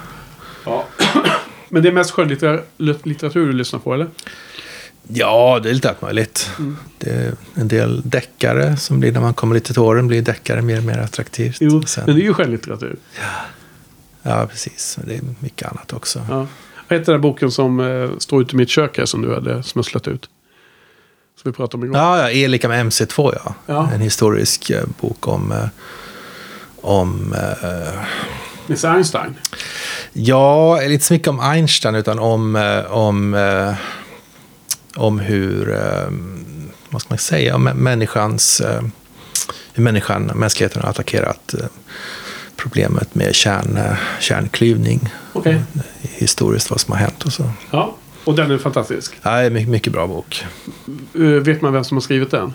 Ja. 0.65 0.85
Men 1.69 1.83
det 1.83 1.89
är 1.89 1.93
mest 1.93 2.11
skönlitteratur 2.11 3.45
du 3.45 3.53
lyssnar 3.53 3.79
på 3.79 3.93
eller? 3.93 4.07
Ja, 5.07 5.59
det 5.63 5.69
är 5.69 5.73
lite 5.73 5.89
allt 5.89 6.01
möjligt. 6.01 6.49
Mm. 6.59 6.77
Det 6.97 7.09
är 7.09 7.33
en 7.55 7.67
del 7.67 8.01
deckare 8.05 8.77
som 8.77 8.99
blir, 8.99 9.11
när 9.11 9.21
man 9.21 9.33
kommer 9.33 9.55
lite 9.55 9.73
till 9.73 9.81
åren, 9.81 10.07
blir 10.07 10.21
deckare 10.21 10.61
mer 10.61 10.77
och 10.77 10.83
mer 10.83 10.97
attraktivt. 10.97 11.57
Jo, 11.59 11.83
Sen, 11.83 12.03
men 12.05 12.15
det 12.15 12.21
är 12.21 12.23
ju 12.25 12.33
skönlitteratur. 12.33 12.95
Ja, 14.23 14.47
precis. 14.51 14.97
Men 14.99 15.07
det 15.09 15.15
är 15.15 15.21
mycket 15.39 15.71
annat 15.71 15.93
också. 15.93 16.25
Ja. 16.29 16.47
Vad 16.87 16.99
heter 16.99 17.11
den 17.11 17.21
där 17.21 17.29
boken 17.29 17.51
som 17.51 17.79
eh, 17.79 18.09
står 18.17 18.41
ute 18.41 18.53
i 18.53 18.57
mitt 18.57 18.69
kök 18.69 18.97
här 18.97 19.05
som 19.05 19.21
du 19.21 19.33
hade 19.33 19.63
smusslat 19.63 20.07
ut? 20.07 20.29
Som 21.41 21.51
vi 21.51 21.55
pratade 21.55 21.77
om 21.77 21.83
igår. 21.83 21.97
Ja, 21.97 22.19
ja, 22.19 22.29
E 22.31 22.47
lika 22.47 22.67
med 22.67 22.85
MC2, 22.85 23.33
ja. 23.45 23.53
Ja. 23.65 23.89
En 23.93 24.01
historisk 24.01 24.69
eh, 24.69 24.83
bok 25.01 25.27
om... 25.27 25.51
eh, 25.51 25.67
om 26.81 27.33
eh, 27.33 27.99
Miss 28.67 28.85
Einstein. 28.85 29.35
ja, 30.13 30.83
inte 30.83 31.05
så 31.05 31.13
mycket 31.13 31.27
om 31.27 31.39
Einstein, 31.39 31.95
utan 31.95 32.19
om, 32.19 32.55
eh, 32.55 32.91
om, 32.91 33.33
eh, 33.33 33.73
om 34.95 35.19
hur... 35.19 35.71
eh, 35.73 36.09
vad 36.89 37.01
ska 37.01 37.09
man 37.09 37.17
säga? 37.17 37.57
Människans... 37.57 38.61
eh, 38.61 38.81
hur 39.73 39.83
människan, 39.83 40.31
mänskligheten 40.35 40.81
har 40.81 40.89
attackerat 40.89 41.53
eh, 41.53 41.65
problemet 42.55 43.15
med 43.15 43.35
kärn, 43.35 43.77
eh, 43.77 43.97
kärnklyvning. 44.19 45.09
Okej. 45.33 45.61
Historiskt 46.01 46.69
vad 46.69 46.81
som 46.81 46.91
har 46.91 46.99
hänt 46.99 47.23
och 47.23 47.33
så. 47.33 47.49
Ja, 47.71 47.95
och 48.23 48.35
den 48.35 48.51
är 48.51 48.57
fantastisk. 48.57 49.13
Ja, 49.21 49.49
mycket, 49.49 49.69
mycket 49.69 49.93
bra 49.93 50.07
bok. 50.07 50.45
Eh, 51.13 51.21
vet 51.21 51.61
man 51.61 51.73
vem 51.73 51.83
som 51.83 51.97
har 51.97 52.01
skrivit 52.01 52.31
den? 52.31 52.53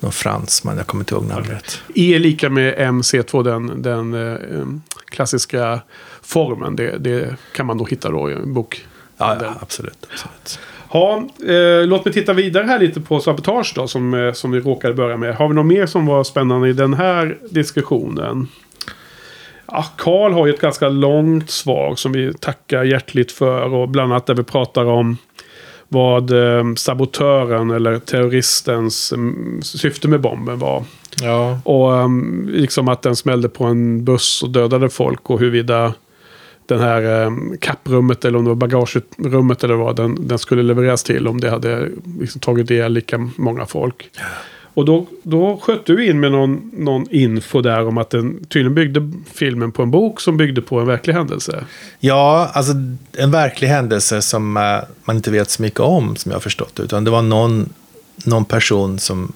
Någon 0.00 0.12
fransman, 0.12 0.76
jag 0.76 0.86
kommer 0.86 1.02
inte 1.02 1.14
ihåg 1.14 1.24
namnet. 1.24 1.80
E 1.94 2.14
är 2.14 2.18
lika 2.18 2.50
med 2.50 2.78
MC2, 2.78 3.44
den, 3.44 3.82
den 3.82 4.14
eh, 4.14 4.66
klassiska 5.04 5.80
formen. 6.22 6.76
Det, 6.76 6.98
det 6.98 7.36
kan 7.54 7.66
man 7.66 7.78
då 7.78 7.84
hitta 7.86 8.10
då 8.10 8.30
i 8.30 8.34
en 8.34 8.54
bok. 8.54 8.86
Ja, 9.16 9.36
ja 9.42 9.54
absolut. 9.60 10.06
absolut. 10.12 10.58
Ja, 10.92 11.28
eh, 11.48 11.86
låt 11.86 12.04
mig 12.04 12.14
titta 12.14 12.32
vidare 12.32 12.64
här 12.64 12.78
lite 12.78 13.00
på 13.00 13.20
sabotage 13.20 13.72
då, 13.76 13.86
som, 13.86 14.14
eh, 14.14 14.32
som 14.32 14.50
vi 14.50 14.60
råkade 14.60 14.94
börja 14.94 15.16
med. 15.16 15.34
Har 15.34 15.48
vi 15.48 15.54
något 15.54 15.66
mer 15.66 15.86
som 15.86 16.06
var 16.06 16.24
spännande 16.24 16.68
i 16.68 16.72
den 16.72 16.94
här 16.94 17.38
diskussionen? 17.50 18.48
Karl 19.96 20.32
har 20.32 20.46
ju 20.46 20.54
ett 20.54 20.60
ganska 20.60 20.88
långt 20.88 21.50
svar 21.50 21.94
som 21.96 22.12
vi 22.12 22.34
tackar 22.34 22.84
hjärtligt 22.84 23.32
för. 23.32 23.74
Och 23.74 23.88
bland 23.88 24.12
annat 24.12 24.26
där 24.26 24.34
vi 24.34 24.42
pratar 24.42 24.84
om 24.84 25.16
vad 25.88 26.30
eh, 26.30 26.74
sabotören 26.76 27.70
eller 27.70 27.98
terroristens 27.98 29.12
mm, 29.12 29.62
syfte 29.62 30.08
med 30.08 30.20
bomben 30.20 30.58
var. 30.58 30.84
Ja. 31.22 31.60
Och 31.64 31.92
um, 31.92 32.48
liksom 32.52 32.88
att 32.88 33.02
den 33.02 33.16
smällde 33.16 33.48
på 33.48 33.64
en 33.64 34.04
buss 34.04 34.42
och 34.42 34.50
dödade 34.50 34.88
folk 34.88 35.30
och 35.30 35.40
huruvida 35.40 35.94
den 36.66 36.80
här 36.80 37.24
eh, 37.24 37.30
kapprummet 37.60 38.24
eller 38.24 38.38
om 38.38 38.44
det 38.44 38.50
var 38.50 38.54
bagagerummet 38.54 39.64
eller 39.64 39.74
vad 39.74 39.96
den, 39.96 40.28
den 40.28 40.38
skulle 40.38 40.62
levereras 40.62 41.02
till 41.02 41.28
om 41.28 41.40
det 41.40 41.50
hade 41.50 41.88
liksom, 42.20 42.40
tagit 42.40 42.70
ihjäl 42.70 42.92
lika 42.92 43.30
många 43.36 43.66
folk. 43.66 44.10
Och 44.74 44.84
då, 44.84 45.06
då 45.22 45.60
sköt 45.62 45.86
du 45.86 46.06
in 46.06 46.20
med 46.20 46.32
någon, 46.32 46.70
någon 46.72 47.06
info 47.10 47.60
där 47.60 47.86
om 47.86 47.98
att 47.98 48.10
den 48.10 48.44
tydligen 48.44 48.74
byggde 48.74 49.12
filmen 49.34 49.72
på 49.72 49.82
en 49.82 49.90
bok 49.90 50.20
som 50.20 50.36
byggde 50.36 50.62
på 50.62 50.80
en 50.80 50.86
verklig 50.86 51.14
händelse. 51.14 51.64
Ja, 52.00 52.50
alltså 52.52 52.72
en 53.12 53.30
verklig 53.30 53.68
händelse 53.68 54.22
som 54.22 54.56
eh, 54.56 54.62
man 55.04 55.16
inte 55.16 55.30
vet 55.30 55.50
så 55.50 55.62
mycket 55.62 55.80
om, 55.80 56.16
som 56.16 56.30
jag 56.30 56.36
har 56.36 56.40
förstått 56.40 56.76
det. 56.76 56.82
Utan 56.82 57.04
det 57.04 57.10
var 57.10 57.22
någon, 57.22 57.68
någon 58.24 58.44
person 58.44 58.98
som 58.98 59.32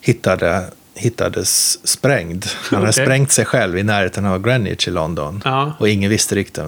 hittade, 0.00 0.64
hittades 0.98 1.78
sprängd. 1.88 2.46
Han 2.70 2.78
hade 2.78 2.90
Okej. 2.90 3.04
sprängt 3.04 3.32
sig 3.32 3.44
själv 3.44 3.78
i 3.78 3.82
närheten 3.82 4.26
av 4.26 4.42
Greenwich 4.42 4.88
i 4.88 4.90
London. 4.90 5.42
Ja. 5.44 5.72
Och 5.78 5.88
ingen 5.88 6.10
visste 6.10 6.34
riktigt. 6.34 6.64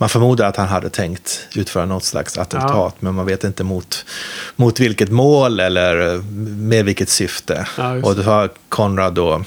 Man 0.00 0.08
förmodar 0.08 0.48
att 0.48 0.56
han 0.56 0.68
hade 0.68 0.90
tänkt 0.90 1.48
utföra 1.54 1.86
något 1.86 2.04
slags 2.04 2.38
attentat, 2.38 2.70
Ja. 2.74 2.92
men 3.00 3.14
man 3.14 3.26
vet 3.26 3.44
inte 3.44 3.64
mot, 3.64 4.04
mot 4.56 4.80
vilket 4.80 5.10
mål 5.10 5.60
eller 5.60 6.22
med 6.56 6.84
vilket 6.84 7.08
syfte. 7.08 7.66
Ja, 7.78 7.94
och 8.02 8.14
det 8.16 8.22
var 8.22 8.50
Konrad 8.68 9.14
då, 9.14 9.44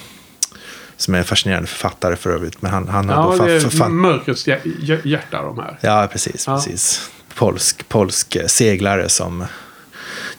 som 0.98 1.14
är 1.14 1.18
en 1.18 1.24
fascinerande 1.24 1.68
författare 1.68 2.16
för 2.16 2.30
övrigt, 2.30 2.62
men 2.62 2.72
han, 2.72 2.88
han 2.88 3.10
har 3.10 3.16
Ja, 3.32 3.38
då 3.38 3.46
det 3.46 3.54
är 3.54 3.90
mörkrets 3.90 4.48
hjär- 4.48 4.62
hjär- 4.82 5.02
hjärta 5.08 5.42
de 5.42 5.60
här. 5.60 5.78
Ja, 5.82 6.08
precis. 6.12 6.46
Precis. 6.46 7.10
Polsk, 7.36 7.90
polsk 7.90 8.38
seglare 8.48 9.10
som 9.10 9.46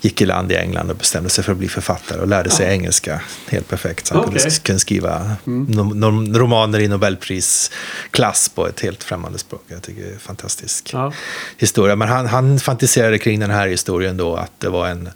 gick 0.04 0.21
i 0.21 0.26
land 0.26 0.52
i 0.52 0.56
England 0.56 0.90
och 0.90 0.97
bestämde 0.97 1.30
sig 1.30 1.44
för 1.44 1.52
att 1.52 1.59
bli 1.59 1.68
författare 1.68 2.21
och 2.21 2.26
lärde 2.28 2.50
sig 2.50 2.66
engelska 2.73 3.21
helt 3.49 3.68
perfekt. 3.68 4.06
Så 4.06 4.14
han 4.14 4.25
kunde, 4.25 4.38
sk- 4.38 4.62
kunde 4.62 4.80
skriva 4.80 5.37
no, 5.44 6.38
romaner 6.38 6.78
i 6.78 6.88
Nobelprisklass 6.88 8.49
på 8.49 8.68
ett 8.68 8.80
helt 8.80 9.04
främmande 9.04 9.38
språk. 9.38 9.62
Jag 9.68 9.82
tycker 9.82 10.02
det 10.02 10.14
är 10.14 10.18
fantastisk 10.18 10.90
Ja. 10.92 11.12
historia. 11.56 11.97
Men 11.97 12.09
han, 12.09 12.26
han 12.26 12.59
fantiserade 12.61 13.18
kring 13.18 13.40
den 13.40 13.50
här 13.50 13.68
historien 13.68 14.16
då 14.16 14.37
att 14.37 14.52
det 14.59 14.68
var 14.68 14.88
en, 14.88 15.09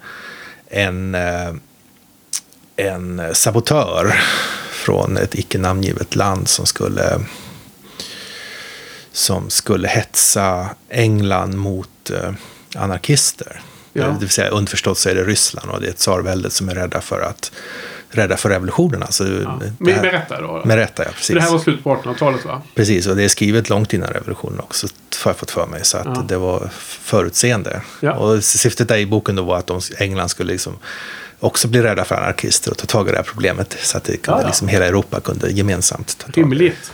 en, 0.70 1.14
eh, 1.14 1.54
en 2.76 3.22
sabotör 3.34 4.14
från 4.70 5.16
ett 5.16 5.34
icke 5.34 5.58
namngivet 5.58 6.16
land 6.16 6.48
som 6.48 6.66
skulle 6.66 7.20
som 9.12 9.50
skulle 9.50 9.88
hetsa 9.88 10.68
England 10.88 11.56
mot 11.56 12.10
eh, 12.10 12.32
anarkister. 12.74 13.60
Ja. 13.96 14.06
Det 14.06 14.16
vill 14.20 14.28
säga 14.28 14.48
underförstått 14.48 14.98
så 14.98 15.08
är 15.08 15.14
det 15.14 15.24
Ryssland 15.24 15.70
och 15.70 15.80
det 15.80 15.88
är 15.88 15.92
tsarväldet 15.92 16.52
som 16.52 16.68
är 16.68 16.74
rädda 16.74 17.00
för 17.00 17.20
att 17.20 17.52
rädda 18.10 18.36
för 18.36 18.48
revolutionen. 18.48 19.02
Alltså, 19.02 19.24
Ja. 19.24 19.60
Med, 19.78 19.94
här- 19.94 20.02
med 20.02 20.12
rätta 20.12 20.40
då? 20.40 20.62
med 20.64 20.76
rätta, 20.76 21.04
ja. 21.04 21.10
Precis. 21.10 21.26
För 21.26 21.34
det 21.34 21.40
här 21.40 21.50
var 21.50 21.58
slut 21.58 21.84
på 21.84 21.94
1800-talet 21.96 22.44
va? 22.44 22.62
Precis, 22.74 23.06
och 23.06 23.16
det 23.16 23.22
är 23.24 23.28
skrivet 23.28 23.68
långt 23.68 23.92
innan 23.92 24.08
revolutionen 24.08 24.60
också, 24.60 24.86
har 25.24 25.30
jag 25.30 25.36
fått 25.36 25.50
för 25.50 25.66
mig. 25.66 25.80
Så 25.84 25.98
att 25.98 26.06
Ja. 26.06 26.24
det 26.28 26.36
var 26.36 26.68
förutseende. 26.80 27.80
Ja. 28.00 28.12
Och 28.12 28.44
syftet 28.44 28.88
där 28.88 28.96
i 28.96 29.06
boken 29.06 29.36
då 29.36 29.42
var 29.42 29.58
att 29.58 29.66
de, 29.66 29.80
England 29.98 30.28
skulle 30.28 30.52
liksom 30.52 30.76
också 31.40 31.68
bli 31.68 31.82
rädda 31.82 32.04
för 32.04 32.14
anarkister 32.14 32.70
och 32.70 32.78
ta 32.78 32.86
tag 32.86 33.08
i 33.08 33.10
det 33.10 33.16
här 33.16 33.24
problemet. 33.24 33.76
Så 33.82 33.96
att 33.96 34.04
det 34.04 34.16
kunde, 34.16 34.40
Ja. 34.40 34.46
Liksom, 34.46 34.68
hela 34.68 34.86
Europa 34.86 35.20
kunde 35.20 35.50
gemensamt 35.50 36.18
ta 36.18 36.24
tag 36.26 36.30
i 36.30 36.40
det. 36.40 36.40
Rimligt. 36.40 36.92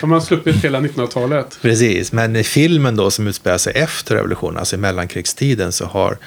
Har 0.00 0.08
man 0.08 0.22
sluppit 0.22 0.56
hela 0.56 0.80
1900-talet? 0.80 1.58
Precis, 1.62 2.12
men 2.12 2.36
i 2.36 2.44
filmen 2.44 2.96
då 2.96 3.10
som 3.10 3.26
utspelar 3.26 3.58
sig 3.58 3.72
efter 3.76 4.14
revolutionen, 4.14 4.58
alltså 4.58 4.76
i 4.76 4.78
mellankrigstiden, 4.78 5.72
så 5.72 5.84
har 5.84 6.18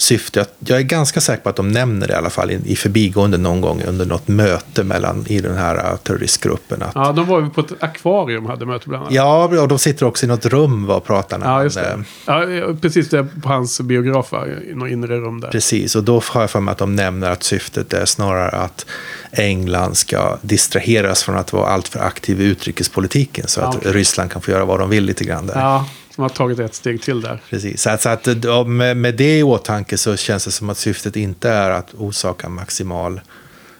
syftet, 0.00 0.52
jag 0.58 0.78
är 0.78 0.82
ganska 0.82 1.20
säker 1.20 1.42
på 1.42 1.48
att 1.48 1.56
de 1.56 1.68
nämner 1.72 2.06
det 2.06 2.12
i 2.12 2.16
alla 2.16 2.30
fall 2.30 2.50
i, 2.50 2.60
i 2.64 2.76
förbigående 2.76 3.38
någon 3.38 3.60
gång 3.60 3.82
under 3.86 4.06
något 4.06 4.28
möte 4.28 4.84
mellan, 4.84 5.24
i 5.28 5.40
den 5.40 5.56
här 5.56 5.74
uh, 5.92 5.96
terroristgruppen. 5.96 6.82
Att, 6.82 6.92
Ja, 6.94 7.12
de 7.12 7.26
var 7.26 7.40
ju 7.40 7.50
på 7.50 7.60
ett 7.60 7.72
akvarium 7.80 8.46
hade 8.46 8.66
möte 8.66 8.88
bland 8.88 9.02
annat. 9.02 9.14
ja, 9.14 9.44
och 9.62 9.68
de 9.68 9.78
sitter 9.78 10.06
också 10.06 10.26
i 10.26 10.28
något 10.28 10.46
rum 10.46 10.86
var 10.86 11.00
pratarna. 11.00 11.46
Ja, 11.46 11.62
just 11.62 11.76
Eh, 11.76 11.82
det. 11.82 12.04
Ja, 12.26 12.44
ja, 12.44 12.66
precis 12.82 13.08
det 13.08 13.26
på 13.42 13.48
hans 13.48 13.80
biograf 13.80 14.32
i 14.70 14.74
något 14.74 14.90
inre 14.90 15.16
rum 15.20 15.40
där. 15.40 15.48
Precis, 15.48 15.96
och 15.96 16.04
då 16.04 16.22
har 16.30 16.40
jag 16.40 16.50
för 16.50 16.60
mig 16.60 16.72
att 16.72 16.78
de 16.78 16.96
nämner 16.96 17.30
att 17.30 17.42
syftet 17.42 17.92
är 17.92 18.04
snarare 18.04 18.48
att 18.50 18.86
England 19.32 19.94
ska 19.96 20.38
distraheras 20.42 21.22
från 21.22 21.36
att 21.36 21.52
vara 21.52 21.68
alltför 21.68 22.00
aktiv 22.00 22.40
i 22.40 22.44
utrikespolitiken 22.44 23.44
så 23.48 23.60
Ja, 23.60 23.66
att 23.68 23.76
okej. 23.76 23.92
Ryssland 23.92 24.30
kan 24.30 24.42
få 24.42 24.50
göra 24.50 24.64
vad 24.64 24.80
de 24.80 24.90
vill 24.90 25.04
lite 25.04 25.24
grann 25.24 25.46
där. 25.46 25.54
Ja, 25.60 25.88
som 26.18 26.22
har 26.22 26.28
tagit 26.28 26.58
ett 26.58 26.74
steg 26.74 27.02
till 27.02 27.20
där. 27.20 27.40
Precis, 27.50 27.82
så 27.82 27.90
att, 27.90 28.02
så 28.02 28.08
att 28.08 28.26
med, 28.66 28.96
med 28.96 29.14
det 29.14 29.38
i 29.38 29.42
åtanke 29.42 29.98
så 29.98 30.16
känns 30.16 30.44
det 30.44 30.50
som 30.50 30.70
att 30.70 30.78
syftet 30.78 31.16
inte 31.16 31.48
är 31.50 31.70
att 31.70 31.94
orsaka 31.94 32.48
maximal 32.48 33.20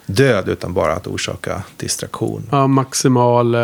död 0.06 0.48
utan 0.48 0.74
bara 0.74 0.92
att 0.92 1.06
orsaka 1.06 1.62
distraktion. 1.76 2.48
Ja, 2.50 2.66
maximal... 2.66 3.54
eh, 3.54 3.60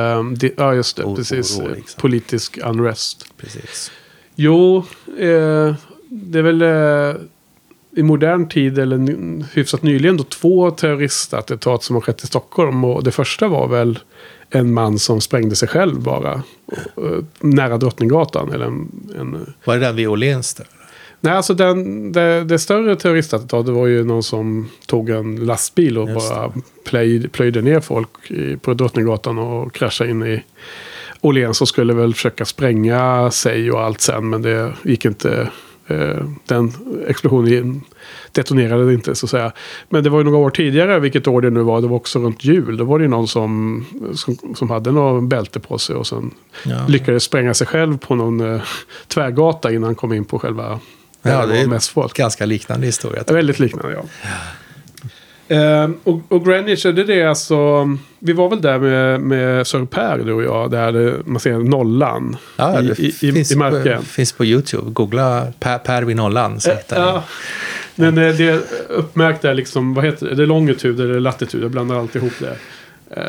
Ja, 0.56 0.74
just 0.74 0.96
det. 0.96 1.04
O- 1.04 1.16
precis. 1.16 1.58
oro, 1.58 1.68
liksom. 1.74 2.00
Politisk 2.00 2.58
unrest. 2.64 3.24
Precis. 3.36 3.90
Jo, 4.34 4.76
eh, 5.18 5.74
det 6.08 6.38
är 6.38 6.42
väl 6.42 6.62
eh, 6.62 7.20
i 7.96 8.02
modern 8.02 8.48
tid, 8.48 8.78
eller 8.78 9.44
hyfsat 9.54 9.82
nyligen, 9.82 10.16
då 10.16 10.24
två 10.24 10.70
terroristattentat 10.70 11.82
som 11.82 11.96
har 11.96 12.00
skett 12.00 12.24
i 12.24 12.26
Stockholm. 12.26 12.84
Och 12.84 13.04
det 13.04 13.12
första 13.12 13.48
var 13.48 13.68
väl 13.68 13.98
en 14.54 14.74
man 14.74 14.98
som 14.98 15.20
sprängde 15.20 15.56
sig 15.56 15.68
själv 15.68 16.00
bara. 16.00 16.32
eh, 16.96 17.24
nära 17.40 17.78
Drottninggatan. 17.78 18.52
Eller 18.52 18.66
en, 18.66 18.88
en, 19.20 19.52
Var 19.64 19.74
det 19.74 19.80
den 19.80 19.96
vid 19.96 20.08
Åhléns 20.08 20.60
nej, 21.24 21.32
alltså 21.32 21.54
den, 21.54 22.12
det, 22.12 22.44
det 22.44 22.58
större 22.58 22.96
terroristattentatet 22.96 23.74
var 23.74 23.86
ju 23.86 24.04
någon 24.04 24.22
som 24.22 24.70
tog 24.86 25.10
en 25.10 25.36
lastbil 25.36 25.98
och 25.98 26.08
Just 26.08 26.30
bara 26.30 26.52
plöj, 26.84 27.28
plöjde 27.28 27.62
ner 27.62 27.80
folk 27.80 28.30
i, 28.30 28.56
på 28.56 28.74
Drottninggatan 28.74 29.38
och 29.38 29.74
kraschade 29.74 30.10
in 30.10 30.22
i 30.22 30.44
Åhléns 31.20 31.60
och 31.60 31.68
skulle 31.68 31.94
väl 31.94 32.14
försöka 32.14 32.44
spränga 32.44 33.30
sig 33.30 33.72
och 33.72 33.82
allt 33.82 34.00
sen. 34.00 34.30
Men 34.30 34.42
det 34.42 34.72
gick 34.84 35.04
inte. 35.04 35.48
Eh, 35.86 36.24
den 36.46 36.72
explosionen 37.08 37.80
detonerade 38.32 38.94
inte 38.94 39.14
så 39.14 39.26
att 39.26 39.30
säga. 39.30 39.52
Men 39.88 40.04
det 40.04 40.10
var 40.10 40.18
ju 40.18 40.24
några 40.24 40.38
år 40.38 40.50
tidigare, 40.50 40.98
vilket 41.00 41.26
år 41.26 41.40
det 41.40 41.50
nu 41.50 41.60
var. 41.62 41.80
Det 41.80 41.86
var 41.88 41.96
också 41.96 42.18
runt 42.18 42.44
jul. 42.44 42.76
Då 42.76 42.84
var 42.84 42.98
det 42.98 43.02
ju 43.02 43.08
någon 43.08 43.28
som, 43.28 43.84
som, 44.14 44.36
som 44.54 44.70
hade 44.70 44.90
något 44.92 45.24
bälte 45.28 45.60
på 45.60 45.78
sig 45.78 45.96
och 45.96 46.06
sen 46.06 46.30
Ja. 46.64 46.86
lyckades 46.88 47.22
spränga 47.24 47.54
sig 47.54 47.66
själv 47.66 47.98
på 47.98 48.14
någon 48.14 48.54
eh, 48.54 48.60
tvärgata 49.08 49.70
innan 49.72 49.84
han 49.84 49.94
kom 49.94 50.12
in 50.12 50.24
på 50.24 50.38
själva 50.38 50.80
Ja, 51.22 51.46
det 51.46 51.58
är 51.60 51.66
mest 51.66 51.88
folk. 51.90 52.16
Ganska 52.16 52.46
liknande 52.46 52.86
historia. 52.86 53.24
Ja, 53.26 53.34
Väldigt 53.34 53.58
liknande, 53.58 53.92
ja. 53.94 54.28
Eh, 55.48 55.90
och, 56.04 56.20
och 56.28 56.44
Greenwich, 56.44 56.86
är 56.86 56.92
det 56.92 57.04
det 57.04 57.22
alltså... 57.22 57.88
Vi 58.18 58.32
var 58.32 58.50
väl 58.50 58.60
där 58.60 58.78
med, 58.78 59.20
med 59.20 59.66
Sir 59.66 59.84
Per, 59.84 60.18
du 60.18 60.32
och 60.32 60.42
jag, 60.42 60.70
där 60.70 61.16
man 61.24 61.40
ser 61.40 61.58
nollan 61.58 62.36
Ja, 62.56 62.80
i, 62.80 63.06
i, 63.06 63.12
finns, 63.12 63.52
i 63.52 63.56
marken. 63.56 63.98
På, 63.98 64.04
finns 64.04 64.32
på 64.32 64.44
YouTube. 64.44 64.90
Googla 64.90 65.46
Per, 65.60 65.78
per 65.78 66.02
vid 66.02 66.16
nollan. 66.16 66.60
Så 66.60 66.70
Eh, 66.70 66.76
ja. 66.88 67.22
Men 67.94 68.18
eh, 68.18 68.34
det 68.34 68.48
är 68.48 68.60
uppmärkt 68.88 69.42
där 69.42 69.54
liksom, 69.54 69.94
vad 69.94 70.04
heter 70.04 70.26
det? 70.26 70.34
Det 70.34 70.42
är 70.42 70.46
longitud 70.46 71.00
eller 71.00 71.20
latitud, 71.20 71.64
jag 71.64 71.70
blandar 71.70 71.98
alltid 71.98 72.22
ihop 72.22 72.32
det. 72.40 72.56
Eh, 73.20 73.22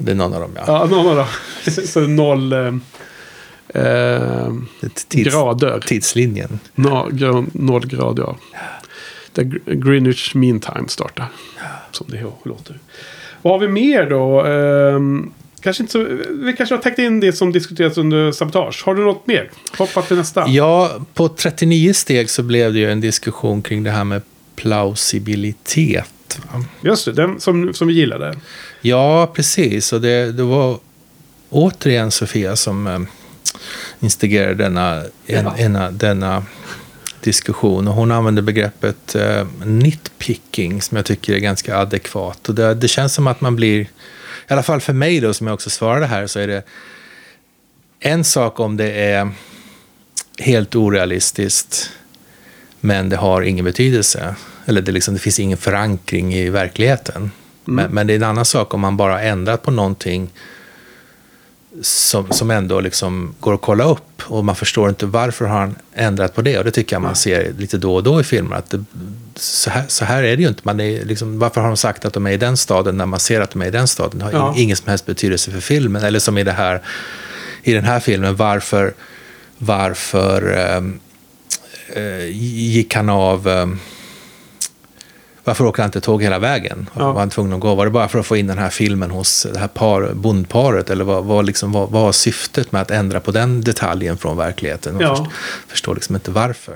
Det 0.00 0.10
är 0.10 0.14
någon 0.14 0.34
av 0.34 0.40
dem, 0.40 0.50
ja. 0.54 0.62
ja, 0.66 0.86
någon 0.86 1.06
av 1.06 1.16
dem. 1.16 1.26
Så 1.86 2.00
noll 2.00 2.52
eh, 2.52 2.74
eh, 3.84 4.52
Tids, 5.08 5.34
grader. 5.34 5.80
Tidslinjen. 5.86 6.58
No, 6.74 7.08
noll 7.52 7.86
grad, 7.86 8.18
ja. 8.18 8.36
Där 9.38 9.44
Gr- 9.44 9.74
Greenwich 9.74 10.34
Mean 10.34 10.60
Time 10.60 10.88
startar. 10.88 11.26
Som 11.92 12.06
det 12.10 12.22
låter. 12.44 12.78
Vad 13.42 13.52
har 13.52 13.58
vi 13.60 13.68
mer 13.68 14.10
då? 14.10 14.40
Ehm, 14.46 15.32
kanske 15.60 15.82
inte 15.82 15.92
så, 15.92 16.06
vi 16.30 16.54
kanske 16.56 16.74
har 16.74 16.82
täckt 16.82 16.98
in 16.98 17.20
det 17.20 17.32
som 17.32 17.52
diskuterats 17.52 17.98
under 17.98 18.32
sabotage. 18.32 18.82
Har 18.86 18.94
du 18.94 19.04
något 19.04 19.26
mer? 19.26 19.50
Hoppa 19.78 20.02
till 20.02 20.16
nästa. 20.16 20.48
Ja, 20.48 20.90
på 21.14 21.28
39 21.28 21.92
steg 21.94 22.30
så 22.30 22.42
blev 22.42 22.72
det 22.72 22.78
ju 22.78 22.90
en 22.92 23.00
diskussion 23.00 23.62
kring 23.62 23.82
det 23.82 23.90
här 23.90 24.04
med 24.04 24.22
plausibilitet. 24.56 26.38
Va? 26.52 26.64
Just 26.80 27.04
det, 27.04 27.12
den 27.12 27.40
som, 27.40 27.74
som 27.74 27.88
vi 27.88 27.94
gillade. 27.94 28.36
Ja, 28.80 29.32
precis. 29.34 29.92
Och 29.92 30.00
det, 30.00 30.32
det 30.32 30.42
var 30.42 30.78
återigen 31.50 32.10
Sofia 32.10 32.56
som 32.56 32.86
eh, 32.86 32.98
instigerade 34.00 34.54
denna, 34.54 34.94
en, 35.26 35.44
Ja. 35.44 35.58
ena, 35.58 35.90
denna 35.90 36.44
diskussion. 37.22 37.88
Och 37.88 37.94
hon 37.94 38.10
använde 38.12 38.42
begreppet 38.42 39.14
eh, 39.14 39.46
nitpicking 39.64 40.82
som 40.82 40.96
jag 40.96 41.06
tycker 41.06 41.32
är 41.34 41.38
ganska 41.38 41.76
adekvat. 41.76 42.48
Och 42.48 42.54
det, 42.54 42.74
det 42.74 42.88
känns 42.88 43.14
som 43.14 43.26
att 43.26 43.40
man 43.40 43.56
blir, 43.56 43.80
i 43.80 43.88
alla 44.48 44.62
fall 44.62 44.80
för 44.80 44.92
mig 44.92 45.20
då 45.20 45.34
som 45.34 45.46
jag 45.46 45.54
också 45.54 45.70
svarade 45.70 46.06
här, 46.06 46.26
så 46.26 46.38
är 46.38 46.46
det 46.46 46.62
en 48.00 48.24
sak 48.24 48.60
om 48.60 48.76
det 48.76 48.92
är 48.92 49.30
helt 50.38 50.74
orealistiskt 50.74 51.90
men 52.80 53.08
det 53.08 53.16
har 53.16 53.42
ingen 53.42 53.64
betydelse. 53.64 54.34
Eller 54.66 54.82
det, 54.82 54.92
liksom, 54.92 55.14
det 55.14 55.20
finns 55.20 55.40
ingen 55.40 55.58
förankring 55.58 56.34
i 56.34 56.50
verkligheten. 56.50 57.30
Men, 57.64 57.90
men 57.90 58.06
det 58.06 58.12
är 58.12 58.16
en 58.16 58.22
annan 58.22 58.44
sak 58.44 58.74
om 58.74 58.80
man 58.80 58.96
bara 58.96 59.22
ändrat 59.22 59.62
på 59.62 59.70
någonting 59.70 60.30
som, 61.82 62.30
som 62.30 62.50
ändå 62.50 62.80
liksom 62.80 63.34
går 63.40 63.54
att 63.54 63.60
kolla 63.62 63.84
upp. 63.84 64.22
Och 64.24 64.44
man 64.44 64.56
förstår 64.56 64.88
inte 64.88 65.06
varför 65.06 65.44
har 65.44 65.58
han 65.60 65.74
ändrat 65.94 66.34
på 66.34 66.42
det. 66.42 66.58
Och 66.58 66.64
det 66.64 66.70
tycker 66.70 66.96
jag 66.96 67.02
man 67.02 67.16
ser 67.16 67.52
lite 67.58 67.78
då 67.78 67.94
och 67.94 68.02
då 68.02 68.20
i 68.20 68.24
filmer. 68.24 68.56
Att 68.56 68.70
det, 68.70 68.84
så, 69.36 69.70
här, 69.70 69.84
så 69.88 70.04
här 70.04 70.22
är 70.22 70.36
det 70.36 70.42
ju 70.42 70.48
inte. 70.48 70.60
Man 70.64 70.80
är 70.80 71.04
liksom, 71.04 71.38
varför 71.38 71.60
har 71.60 71.68
de 71.68 71.76
sagt 71.76 72.04
att 72.04 72.12
de 72.12 72.26
är 72.26 72.30
i 72.30 72.36
den 72.36 72.56
staden 72.56 72.96
när 72.96 73.06
man 73.06 73.20
ser 73.20 73.40
att 73.40 73.50
de 73.50 73.62
är 73.62 73.66
i 73.66 73.70
den 73.70 73.88
staden? 73.88 74.18
Det 74.18 74.24
har 74.24 74.32
Ja. 74.32 74.54
ingen 74.56 74.76
som 74.76 74.88
helst 74.88 75.06
betydelse 75.06 75.50
för 75.50 75.60
filmen. 75.60 76.04
Eller 76.04 76.18
som 76.18 76.38
i, 76.38 76.44
det 76.44 76.52
här, 76.52 76.80
i 77.62 77.72
den 77.72 77.84
här 77.84 78.00
filmen, 78.00 78.36
varför, 78.36 78.94
varför 79.58 80.56
eh, 81.96 82.24
gick 82.30 82.94
han 82.94 83.08
av... 83.08 83.48
ehm, 83.48 83.78
varför 85.48 85.64
åker 85.66 85.82
han 85.82 85.88
inte 85.88 86.00
tåg 86.00 86.22
hela 86.22 86.38
vägen? 86.38 86.90
Ja. 86.96 87.12
Var 87.12 87.20
han 87.20 87.30
tvungen 87.30 87.52
att 87.52 87.60
gå? 87.60 87.74
Var 87.74 87.84
det 87.84 87.90
bara 87.90 88.08
för 88.08 88.18
att 88.18 88.26
få 88.26 88.36
in 88.36 88.46
den 88.46 88.58
här 88.58 88.70
filmen 88.70 89.10
hos 89.10 89.46
det 89.52 89.58
här 89.58 89.68
par, 89.68 90.10
bondparet? 90.14 90.90
Eller 90.90 91.04
vad, 91.04 91.24
vad, 91.24 91.46
liksom, 91.46 91.72
vad, 91.72 91.90
vad 91.90 92.02
var 92.02 92.12
syftet 92.12 92.72
med 92.72 92.82
att 92.82 92.90
ändra 92.90 93.20
på 93.20 93.30
den 93.32 93.60
detaljen 93.60 94.18
från 94.18 94.36
verkligheten? 94.36 94.96
Jag 95.00 95.02
Ja. 95.10 95.14
förstår, 95.16 95.32
förstår 95.68 95.94
liksom 95.94 96.14
inte 96.14 96.30
varför. 96.30 96.74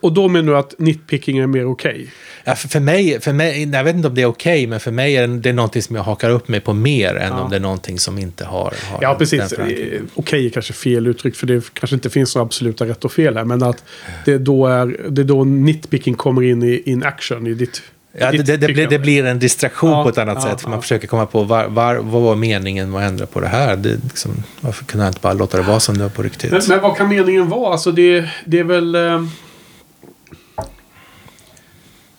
Och 0.00 0.12
då 0.12 0.28
menar 0.28 0.52
du 0.52 0.58
att 0.58 0.74
nitpicking 0.78 1.38
är 1.38 1.46
mer 1.46 1.66
okej? 1.66 2.10
Ja, 2.44 2.54
för, 2.54 2.68
för 2.68 2.80
mig, 2.80 3.20
för 3.20 3.32
mig, 3.32 3.70
jag 3.72 3.84
vet 3.84 3.96
inte 3.96 4.08
om 4.08 4.14
det 4.14 4.22
är 4.22 4.26
okej, 4.26 4.66
men 4.66 4.80
för 4.80 4.90
mig 4.90 5.16
är 5.16 5.28
det, 5.28 5.38
det 5.38 5.48
är 5.48 5.52
någonting 5.52 5.82
som 5.82 5.96
jag 5.96 6.02
hakar 6.02 6.30
upp 6.30 6.48
mig 6.48 6.60
på 6.60 6.72
mer 6.72 7.14
än 7.14 7.32
Ja. 7.32 7.40
om 7.40 7.50
det 7.50 7.56
är 7.56 7.60
någonting 7.60 7.98
som 7.98 8.18
inte 8.18 8.44
har, 8.44 8.74
har 8.90 8.98
Ja, 9.02 9.14
precis. 9.14 9.52
Eh, 9.52 10.00
Okej 10.14 10.46
är 10.46 10.50
kanske 10.50 10.72
fel 10.72 11.06
uttryck, 11.06 11.36
för 11.36 11.46
det 11.46 11.74
kanske 11.74 11.94
inte 11.96 12.10
finns 12.10 12.34
några 12.34 12.46
absoluta 12.46 12.86
rätt 12.86 13.04
och 13.04 13.12
fel 13.12 13.36
här. 13.36 13.44
Men 13.44 13.62
att 13.62 13.84
det 14.24 14.38
då 14.38 14.66
är 14.66 14.96
det 15.08 15.22
är 15.22 15.24
då 15.24 15.44
nitpicking 15.44 16.14
kommer 16.14 16.42
in 16.42 16.62
i 16.62 16.82
in 16.86 17.02
action 17.02 17.46
i 17.46 17.54
ditt... 17.54 17.82
Ja, 18.18 18.30
det, 18.32 18.38
det, 18.38 18.56
det, 18.56 18.66
blir, 18.66 18.86
det 18.86 18.98
blir 18.98 19.24
en 19.24 19.38
distraktion 19.38 19.90
Ja, 19.90 20.02
på 20.02 20.08
ett 20.08 20.18
annat 20.18 20.38
ja, 20.44 20.50
sätt. 20.50 20.60
För 20.60 20.70
man 20.70 20.82
försöker 20.82 21.08
komma 21.08 21.26
på 21.26 21.42
var, 21.42 21.66
var, 21.66 21.96
vad 21.96 22.22
var 22.22 22.36
meningen 22.36 22.90
med 22.90 23.00
att 23.04 23.08
ändra 23.10 23.26
på 23.26 23.40
det 23.40 23.46
här. 23.48 23.76
Det, 23.76 23.96
liksom, 24.04 24.30
varför 24.60 24.84
kunde 24.84 25.04
jag 25.04 25.10
inte 25.10 25.20
bara 25.20 25.32
låta 25.32 25.56
det 25.56 25.62
vara 25.62 25.80
som 25.80 25.96
det 25.98 26.02
var 26.02 26.10
på 26.10 26.22
riktigt? 26.22 26.50
Men, 26.52 26.60
men 26.68 26.80
vad 26.80 26.96
kan 26.96 27.08
meningen 27.08 27.48
vara? 27.48 27.72
Alltså 27.72 27.92
det, 27.92 28.24
det 28.44 28.58
är 28.58 28.64
väl... 28.64 28.96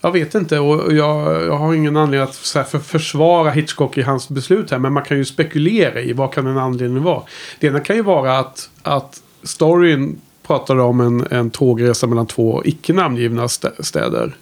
Jag 0.02 0.12
vet 0.12 0.36
inte 0.36 0.60
och 0.60 0.94
jag, 0.94 1.46
jag 1.46 1.58
har 1.58 1.74
ingen 1.74 1.98
anledning 1.98 2.30
att 2.30 2.36
så 2.36 2.60
här, 2.60 2.66
för, 2.66 2.80
försvara 2.80 3.52
Hitchcock 3.52 3.98
i 3.98 4.02
hans 4.02 4.30
beslut 4.30 4.72
här. 4.72 4.80
Men 4.80 4.94
man 4.94 5.04
kan 5.04 5.18
ju 5.18 5.26
spekulera 5.26 6.02
i 6.02 6.14
vad 6.14 6.34
kan 6.34 6.48
en 6.48 6.58
anledning 6.58 7.04
vara. 7.04 7.22
Det 7.60 7.68
ena 7.68 7.80
kan 7.80 7.96
ju 7.96 8.02
vara 8.02 8.38
att, 8.40 8.70
att 8.82 9.22
storyn 9.44 10.22
pratar 10.48 10.78
om 10.78 11.02
en, 11.02 11.28
en 11.32 11.50
tågresa 11.50 12.08
mellan 12.08 12.28
två 12.28 12.62
icke 12.66 12.94
namngivna 12.94 13.48
stä- 13.48 13.84
städer. 13.84 14.36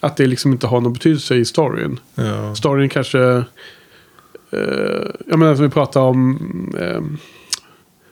Att 0.00 0.16
det 0.16 0.26
liksom 0.26 0.52
inte 0.52 0.66
har 0.66 0.80
någon 0.80 0.92
betydelse 0.92 1.34
i 1.34 1.44
storyn. 1.44 2.00
ja. 2.14 2.54
Storyn 2.54 2.88
kanske... 2.88 3.44
Eh, 4.52 5.10
jag 5.26 5.38
menar 5.38 5.54
som 5.54 5.64
vi 5.64 5.70
pratade 5.70 6.06
om... 6.06 6.38
Eh, 6.80 7.00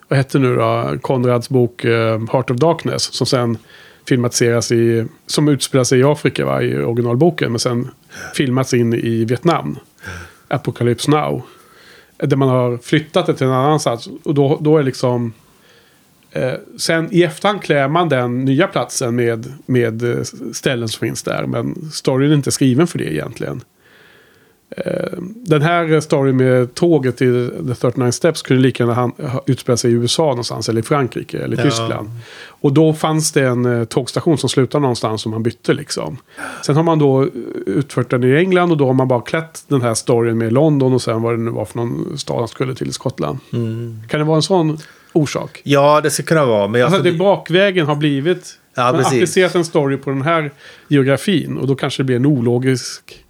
vad 0.08 0.16
hette 0.16 0.38
nu 0.38 0.56
då? 0.56 0.94
Konrads 1.00 1.48
bok 1.48 1.84
eh, 1.84 2.20
Heart 2.32 2.50
of 2.50 2.56
Darkness. 2.56 3.02
Som 3.02 3.26
sen 3.26 3.58
filmatiseras 4.08 4.72
i... 4.72 5.04
Som 5.26 5.48
utspelar 5.48 5.84
sig 5.84 6.00
i 6.00 6.04
Afrika 6.04 6.44
va, 6.44 6.62
i 6.62 6.78
originalboken. 6.78 7.52
Men 7.52 7.58
sen 7.58 7.90
filmats 8.34 8.74
in 8.74 8.94
i 8.94 9.24
Vietnam. 9.24 9.78
Apocalypse 10.48 11.10
Now. 11.10 11.42
Där 12.16 12.36
man 12.36 12.48
har 12.48 12.78
flyttat 12.78 13.26
det 13.26 13.34
till 13.34 13.46
en 13.46 13.52
annan 13.52 13.78
plats. 13.78 14.08
Och 14.24 14.34
då, 14.34 14.58
då 14.60 14.78
är 14.78 14.82
liksom... 14.82 15.32
Eh, 16.30 16.52
sen 16.78 17.08
i 17.10 17.22
efterhand 17.22 17.62
klär 17.62 17.88
man 17.88 18.08
den 18.08 18.44
nya 18.44 18.66
platsen 18.66 19.16
med, 19.16 19.52
med 19.66 20.02
eh, 20.02 20.22
ställen 20.52 20.88
som 20.88 21.06
finns 21.06 21.22
där. 21.22 21.46
Men 21.46 21.90
storyn 21.92 22.30
är 22.30 22.34
inte 22.34 22.50
skriven 22.50 22.86
för 22.86 22.98
det 22.98 23.14
egentligen. 23.14 23.60
Eh, 24.76 25.18
den 25.34 25.62
här 25.62 26.00
storyn 26.00 26.36
med 26.36 26.74
tåget 26.74 27.22
i 27.22 27.50
The 27.68 27.74
39 27.74 28.10
Steps 28.12 28.42
kunde 28.42 28.62
lika 28.62 28.84
gärna 28.84 29.12
utspela 29.46 29.76
sig 29.76 29.90
i 29.90 29.94
USA 29.94 30.22
någonstans. 30.26 30.68
Eller 30.68 30.80
i 30.80 30.82
Frankrike 30.82 31.38
eller 31.38 31.56
i 31.56 31.60
Ja. 31.60 31.64
Tyskland. 31.64 32.10
Och 32.46 32.72
då 32.72 32.92
fanns 32.94 33.32
det 33.32 33.42
en 33.46 33.66
eh, 33.80 33.84
tågstation 33.84 34.38
som 34.38 34.48
slutade 34.48 34.82
någonstans 34.82 35.22
som 35.22 35.30
man 35.30 35.42
bytte 35.42 35.74
liksom. 35.74 36.16
Sen 36.66 36.76
har 36.76 36.82
man 36.82 36.98
då 36.98 37.22
eh, 37.22 37.28
utfört 37.66 38.10
den 38.10 38.24
i 38.24 38.36
England 38.36 38.70
och 38.70 38.76
då 38.76 38.86
har 38.86 38.94
man 38.94 39.08
bara 39.08 39.20
klätt 39.20 39.64
den 39.68 39.82
här 39.82 39.94
storyn 39.94 40.38
med 40.38 40.52
London 40.52 40.92
och 40.94 41.02
sen 41.02 41.22
vad 41.22 41.32
det 41.34 41.38
nu 41.42 41.50
var 41.50 41.64
för 41.64 41.78
någon 41.78 42.18
stad 42.18 42.38
han 42.38 42.48
skulle 42.48 42.74
till 42.74 42.88
i 42.88 42.92
Skottland. 42.92 43.38
Mm. 43.52 44.00
Kan 44.08 44.20
det 44.20 44.26
vara 44.26 44.36
en 44.36 44.42
sån 44.42 44.78
orsak? 45.12 45.60
ja, 45.64 46.00
det 46.00 46.10
ska 46.10 46.22
kunna 46.22 46.44
vara. 46.46 46.68
Men 46.68 46.80
jag, 46.80 46.86
Alltså 46.86 47.02
det 47.02 47.12
bakvägen 47.12 47.86
har 47.86 47.96
blivit... 47.96 48.54
Ja, 48.74 48.82
man 48.84 48.94
har 48.94 49.00
applicerat 49.02 49.54
en 49.54 49.64
story 49.64 49.96
på 49.96 50.10
den 50.10 50.22
här 50.22 50.50
geografin 50.88 51.58
och 51.58 51.66
då 51.66 51.74
kanske 51.74 52.02
det 52.02 52.04
blir 52.04 52.16
en 52.16 52.26
ologisk 52.26 53.24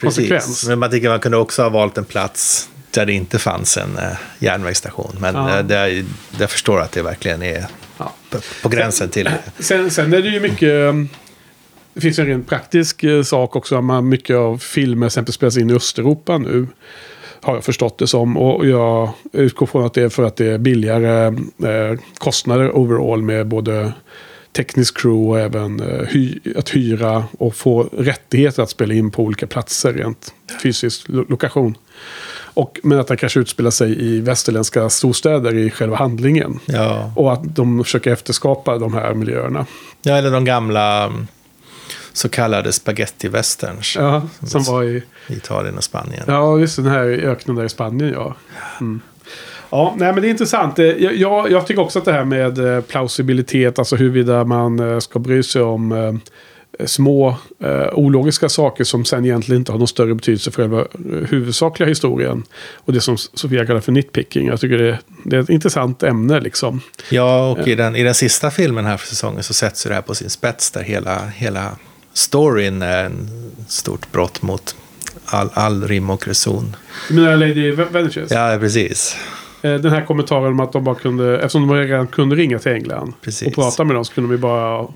konsekvens. 0.00 0.46
Precis. 0.46 0.68
Men 0.68 0.78
man 0.78 0.90
tycker 0.90 1.08
man 1.08 1.20
kunde 1.20 1.36
också 1.38 1.62
ha 1.62 1.68
valt 1.68 1.98
en 1.98 2.04
plats 2.04 2.68
där 2.90 3.06
det 3.06 3.12
inte 3.12 3.38
fanns 3.38 3.76
en 3.76 3.98
eh, 3.98 4.04
järnvägsstation. 4.38 5.16
Men 5.20 5.34
Ja. 5.34 5.58
eh, 5.58 5.64
det, 5.64 5.76
är- 5.76 6.04
jag 6.40 6.50
förstår 6.50 6.80
att 6.80 6.92
det 6.92 7.02
verkligen 7.02 7.42
är 7.42 7.66
Ja. 7.98 8.12
på, 8.30 8.38
på 8.62 8.68
gränsen 8.68 9.08
till... 9.08 9.30
Sen, 9.58 9.90
sen 9.90 10.12
är 10.14 10.22
det 10.22 10.28
ju 10.28 10.40
mycket... 10.40 10.68
um, 10.68 11.08
Det 11.94 12.00
finns 12.00 12.18
en 12.18 12.26
rent 12.26 12.48
praktisk 12.48 13.04
eh, 13.04 13.22
sak 13.22 13.56
också. 13.56 13.82
Man, 13.82 14.08
mycket 14.08 14.36
av 14.36 14.58
filmer 14.58 15.06
exempel 15.06 15.34
spelas 15.34 15.56
in 15.56 15.70
i 15.70 15.74
Östeuropa 15.74 16.38
nu. 16.38 16.66
Har 17.42 17.54
jag 17.54 17.64
förstått 17.64 17.98
det 17.98 18.06
som. 18.06 18.36
Och 18.36 18.66
jag 18.66 19.10
utgår 19.32 19.66
från 19.66 19.84
att 19.86 19.94
det 19.94 20.02
är 20.02 20.08
för 20.08 20.22
att 20.22 20.36
det 20.36 20.46
är 20.46 20.58
billigare 20.58 21.26
eh, 21.64 21.98
kostnader 22.18 22.76
overall 22.76 23.22
med 23.22 23.46
både 23.46 23.92
teknisk 24.52 24.98
crew 24.98 25.28
och 25.30 25.40
även 25.40 25.80
eh, 25.80 26.06
hy, 26.08 26.38
att 26.56 26.68
hyra 26.68 27.24
och 27.38 27.54
få 27.54 27.82
rättigheter 27.82 28.62
att 28.62 28.70
spela 28.70 28.94
in 28.94 29.10
på 29.10 29.22
olika 29.22 29.46
platser 29.46 29.92
rent 29.92 30.34
fysisk 30.62 31.08
lo- 31.08 31.26
lokation. 31.28 31.74
Och, 32.54 32.80
men 32.82 32.98
att 33.00 33.06
det 33.06 33.16
kanske 33.16 33.40
utspelar 33.40 33.70
sig 33.70 34.04
i 34.04 34.20
västerländska 34.20 34.88
storstäder 34.90 35.54
i 35.54 35.70
själva 35.70 35.96
handlingen. 35.96 36.60
Ja. 36.66 37.12
Och 37.16 37.32
att 37.32 37.56
de 37.56 37.84
försöker 37.84 38.12
efterskapa 38.12 38.78
de 38.78 38.94
här 38.94 39.14
miljöerna. 39.14 39.66
ja, 40.02 40.16
eller 40.16 40.30
de 40.30 40.44
gamla 40.44 41.04
mm, 41.04 41.26
så 42.12 42.28
kallade 42.28 42.70
spaghetti-westerns 42.72 43.96
Ja, 43.98 44.22
som 44.46 44.62
var 44.64 44.82
i... 44.82 45.02
i 45.26 45.32
Italien 45.32 45.76
och 45.76 45.84
Spanien. 45.84 46.24
Ja, 46.26 46.58
just 46.58 46.76
den 46.76 46.86
här 46.86 47.04
öknen 47.06 47.56
där 47.56 47.64
i 47.64 47.68
Spanien, 47.68 48.12
ja. 48.12 48.34
Mm. 48.80 49.00
Ja, 49.70 49.94
nej 49.98 50.12
men 50.12 50.22
det 50.22 50.28
är 50.28 50.30
intressant. 50.30 50.78
Eh, 50.78 50.86
Jag, 50.86 51.50
jag, 51.50 51.66
tycker 51.66 51.82
också 51.82 51.98
att 51.98 52.04
det 52.04 52.12
här 52.12 52.24
med 52.24 52.76
eh, 52.76 52.80
plausibilitet, 52.80 53.78
alltså 53.78 53.96
huruvida 53.96 54.44
man 54.44 54.78
eh, 54.78 54.98
ska 54.98 55.18
bry 55.18 55.42
sig 55.42 55.62
om 55.62 56.20
små 56.86 57.36
eh, 57.62 57.88
ologiska 57.92 58.48
saker 58.48 58.84
som 58.84 59.04
sen 59.04 59.24
egentligen 59.24 59.60
inte 59.60 59.72
har 59.72 59.78
någon 59.78 59.88
större 59.88 60.14
betydelse 60.14 60.50
för 60.50 60.62
själva 60.62 60.86
huvudsakliga 61.28 61.88
historien. 61.88 62.42
Och 62.74 62.92
det 62.92 63.00
som 63.00 63.16
Sofia 63.18 63.66
kallar 63.66 63.80
för 63.80 63.92
nitpicking. 63.92 64.46
Jag 64.46 64.60
tycker 64.60 64.78
det, 64.78 64.98
det 65.24 65.36
är 65.36 65.40
ett 65.40 65.50
intressant 65.50 66.02
ämne 66.02 66.40
liksom. 66.40 66.80
Ja, 67.10 67.50
och 67.50 67.68
i 67.68 67.74
den, 67.74 67.96
i 67.96 68.02
den 68.02 68.14
sista 68.14 68.50
filmen 68.50 68.84
här 68.84 68.96
för 68.96 69.06
säsongen 69.06 69.42
så 69.42 69.54
sätts 69.54 69.84
det 69.84 69.94
här 69.94 70.02
på 70.02 70.14
sin 70.14 70.30
spets 70.30 70.70
där 70.70 70.82
hela, 70.82 71.26
hela 71.26 71.76
storyn 72.12 72.82
är 72.82 73.04
en 73.04 73.30
stort 73.68 74.12
brott 74.12 74.42
mot 74.42 74.76
all, 75.24 75.50
all 75.52 75.88
rim 75.88 76.10
och 76.10 76.28
reson. 76.28 76.76
Du 77.08 77.14
menar 77.14 77.36
Lady 77.36 77.70
Vanishes? 77.70 78.30
Ja, 78.30 78.56
precis. 78.60 79.16
Eh, 79.62 79.74
Den 79.74 79.92
här 79.92 80.04
kommentaren 80.04 80.44
om 80.52 80.60
att 80.60 80.72
de 80.72 80.84
bara 80.84 80.94
kunde, 80.94 81.36
eftersom 81.36 81.68
de 81.68 81.76
redan 81.76 82.06
kunde 82.06 82.36
ringa 82.36 82.58
till 82.58 82.72
England 82.72 83.12
Precis. 83.22 83.48
och 83.48 83.54
prata 83.54 83.84
med 83.84 83.96
dem 83.96 84.04
så 84.04 84.12
kunde 84.14 84.28
de 84.30 84.34
ju 84.34 84.38
bara 84.40 84.86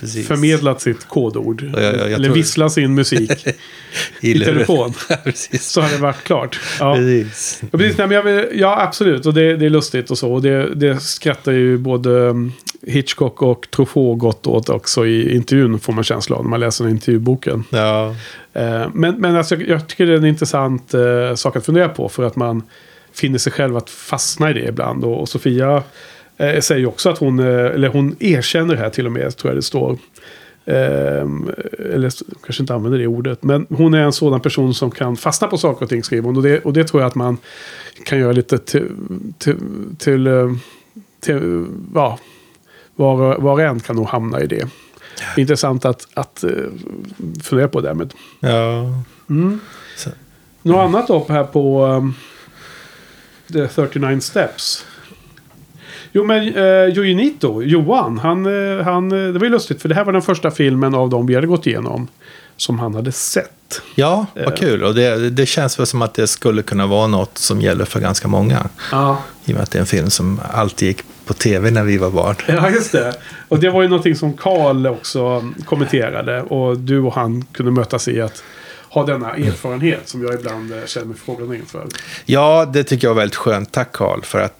precis. 0.00 0.26
förmedlat 0.28 0.80
sitt 0.80 1.04
kodord. 1.08 1.62
Jag- 1.76 1.82
jag 1.84 2.12
eller 2.12 2.28
vissla 2.30 2.70
sin 2.70 2.94
musik 2.94 3.46
i 4.20 4.38
telefon. 4.38 4.92
Ja. 5.08 5.16
Så 5.60 5.80
hade 5.80 5.94
det 5.96 6.02
varit 6.02 6.24
klart. 6.24 6.60
Ja, 6.80 6.94
Precis. 6.94 7.62
ja, 7.72 7.78
precis, 7.78 7.98
nej, 7.98 8.08
men 8.24 8.44
ja 8.54 8.80
absolut. 8.82 9.26
Och 9.26 9.34
det, 9.34 9.56
det 9.56 9.66
är 9.66 9.70
lustigt 9.70 10.10
och 10.10 10.18
så. 10.18 10.32
Och 10.32 10.42
det, 10.42 10.74
det 10.74 11.00
skrattar 11.02 11.52
ju 11.52 11.78
både 11.78 12.10
um, 12.10 12.52
Hitchcock 12.86 13.42
och 13.42 13.66
Truffaut 13.70 14.18
gott 14.18 14.46
åt 14.46 14.68
också 14.68 15.06
i 15.06 15.34
intervjun 15.34 15.78
får 15.80 15.92
man 15.92 16.04
känsla 16.04 16.36
av 16.36 16.42
när 16.44 16.50
man 16.50 16.60
läser 16.60 16.88
intervjuboken. 16.88 17.64
Ja, 17.70 18.14
Eh, 18.56 18.88
men 18.94 19.14
men 19.20 19.36
alltså, 19.36 19.56
jag 19.56 19.88
tycker 19.88 20.06
det 20.06 20.12
är 20.12 20.16
en 20.16 20.24
intressant 20.24 20.94
eh, 20.94 21.34
sak 21.34 21.56
att 21.56 21.66
fundera 21.66 21.88
på. 21.88 22.08
För 22.08 22.22
att 22.24 22.36
man 22.36 22.62
finner 23.14 23.38
sig 23.38 23.52
själv 23.52 23.76
att 23.76 23.90
fastna 23.90 24.50
i 24.50 24.52
det 24.52 24.68
ibland. 24.68 25.04
Och, 25.04 25.20
och 25.20 25.28
Sofia 25.28 25.82
eh, 26.36 26.60
säger 26.60 26.86
också 26.86 27.10
att 27.10 27.18
hon, 27.18 27.38
eh, 27.38 27.46
eller 27.46 27.88
hon 27.88 28.16
erkänner 28.20 28.74
det 28.74 28.80
här 28.80 28.90
till 28.90 29.06
och 29.06 29.12
med, 29.12 29.36
tror 29.36 29.50
jag 29.50 29.58
det 29.58 29.62
står. 29.62 29.98
Ehm, 30.66 31.50
eller 31.78 32.12
kanske 32.44 32.62
inte 32.62 32.74
använder 32.74 32.98
det 32.98 33.06
ordet. 33.06 33.42
Men 33.42 33.66
hon 33.70 33.94
är 33.94 34.02
en 34.02 34.12
sådan 34.12 34.40
person 34.40 34.74
som 34.74 34.90
kan 34.90 35.16
fastna 35.16 35.48
på 35.48 35.58
saker 35.58 35.84
och 35.84 35.88
ting, 35.88 36.02
skriver 36.02 36.26
hon. 36.26 36.36
Och 36.36 36.42
det, 36.42 36.60
och 36.60 36.72
det 36.72 36.84
tror 36.84 37.02
jag 37.02 37.08
att 37.08 37.14
man 37.14 37.38
kan 38.04 38.18
göra 38.18 38.32
lite 38.32 38.58
till, 38.58 38.90
till, 39.38 39.56
till, 39.98 40.26
eh, 40.26 40.52
till 41.20 41.66
ja, 41.94 42.18
var, 42.96 43.38
var 43.38 43.52
och 43.52 43.62
en 43.62 43.80
kan 43.80 43.96
nog 43.96 44.06
hamna 44.06 44.40
i 44.40 44.46
det. 44.46 44.68
Intressant 45.36 45.84
att, 45.84 46.08
att 46.14 46.44
eh, 46.44 46.50
fundera 47.42 47.68
på 47.68 47.80
därmed. 47.80 48.14
ja. 48.40 48.92
Mm. 49.30 49.60
Så. 49.96 50.10
Något 50.62 50.76
annat 50.76 51.08
då 51.08 51.26
här 51.28 51.44
på 51.44 51.84
um, 51.86 52.14
The 53.52 53.68
39 53.68 54.20
Steps. 54.20 54.86
Jo 56.12 56.24
men 56.24 56.56
uh, 56.56 56.88
Joinito, 56.88 57.62
Johan, 57.62 58.18
han, 58.18 58.46
eh, 58.46 58.84
han, 58.84 59.12
eh, 59.12 59.32
det 59.32 59.38
var 59.38 59.44
ju 59.46 59.50
lustigt 59.52 59.82
för 59.82 59.88
det 59.88 59.94
här 59.94 60.04
var 60.04 60.12
den 60.12 60.22
första 60.22 60.50
filmen 60.50 60.94
av 60.94 61.10
dem 61.10 61.26
vi 61.26 61.34
hade 61.34 61.46
gått 61.46 61.66
igenom. 61.66 62.08
som 62.56 62.78
han 62.78 62.94
hade 62.94 63.12
sett. 63.12 63.82
Ja, 63.94 64.26
vad 64.34 64.44
Eh. 64.46 64.54
kul. 64.54 64.82
Och 64.82 64.94
det, 64.94 65.30
det 65.30 65.46
känns 65.46 65.78
väl 65.78 65.86
som 65.86 66.02
att 66.02 66.14
det 66.14 66.26
skulle 66.26 66.62
kunna 66.62 66.86
vara 66.86 67.06
något 67.06 67.38
som 67.38 67.60
gäller 67.60 67.84
för 67.84 68.00
ganska 68.00 68.28
många. 68.28 68.68
Ja. 68.92 69.22
I 69.44 69.50
och 69.52 69.54
med 69.54 69.62
att 69.62 69.70
det 69.70 69.78
är 69.78 69.80
en 69.80 69.86
film 69.86 70.10
som 70.10 70.40
alltid 70.52 70.88
gick 70.88 71.02
på 71.26 71.34
tv 71.34 71.70
när 71.70 71.82
vi 71.84 71.98
var 71.98 72.10
barn. 72.10 72.36
Ja, 72.48 72.70
just 72.70 72.92
det. 72.92 73.14
Och 73.48 73.58
det 73.58 73.70
var 73.70 73.82
ju 73.82 73.88
någonting 73.88 74.16
som 74.16 74.32
Karl 74.32 74.86
också 74.86 75.52
kommenterade. 75.64 76.42
Och 76.42 76.78
du 76.78 76.98
och 77.00 77.14
han 77.14 77.44
kunde 77.52 77.72
mötas 77.72 78.08
i 78.08 78.20
att 78.20 78.42
ha 78.94 79.04
denna 79.04 79.36
erfarenhet 79.36 80.08
som 80.08 80.22
jag 80.22 80.34
ibland 80.34 80.72
eh, 80.72 80.86
känner 80.86 81.06
mig 81.06 81.16
frågande 81.16 81.56
inför. 81.56 81.86
Ja, 82.24 82.70
det 82.72 82.84
tycker 82.84 83.06
jag 83.06 83.14
var 83.14 83.22
väldigt 83.22 83.36
skönt. 83.36 83.72
Tack 83.72 83.92
Karl. 83.92 84.22
För 84.22 84.40
att 84.40 84.54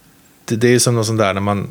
det, 0.45 0.65
är 0.65 0.71
ju 0.71 0.81
som 0.81 0.95
någon 0.95 1.05
sån 1.05 1.17
där 1.17 1.35
när 1.35 1.41
man... 1.41 1.69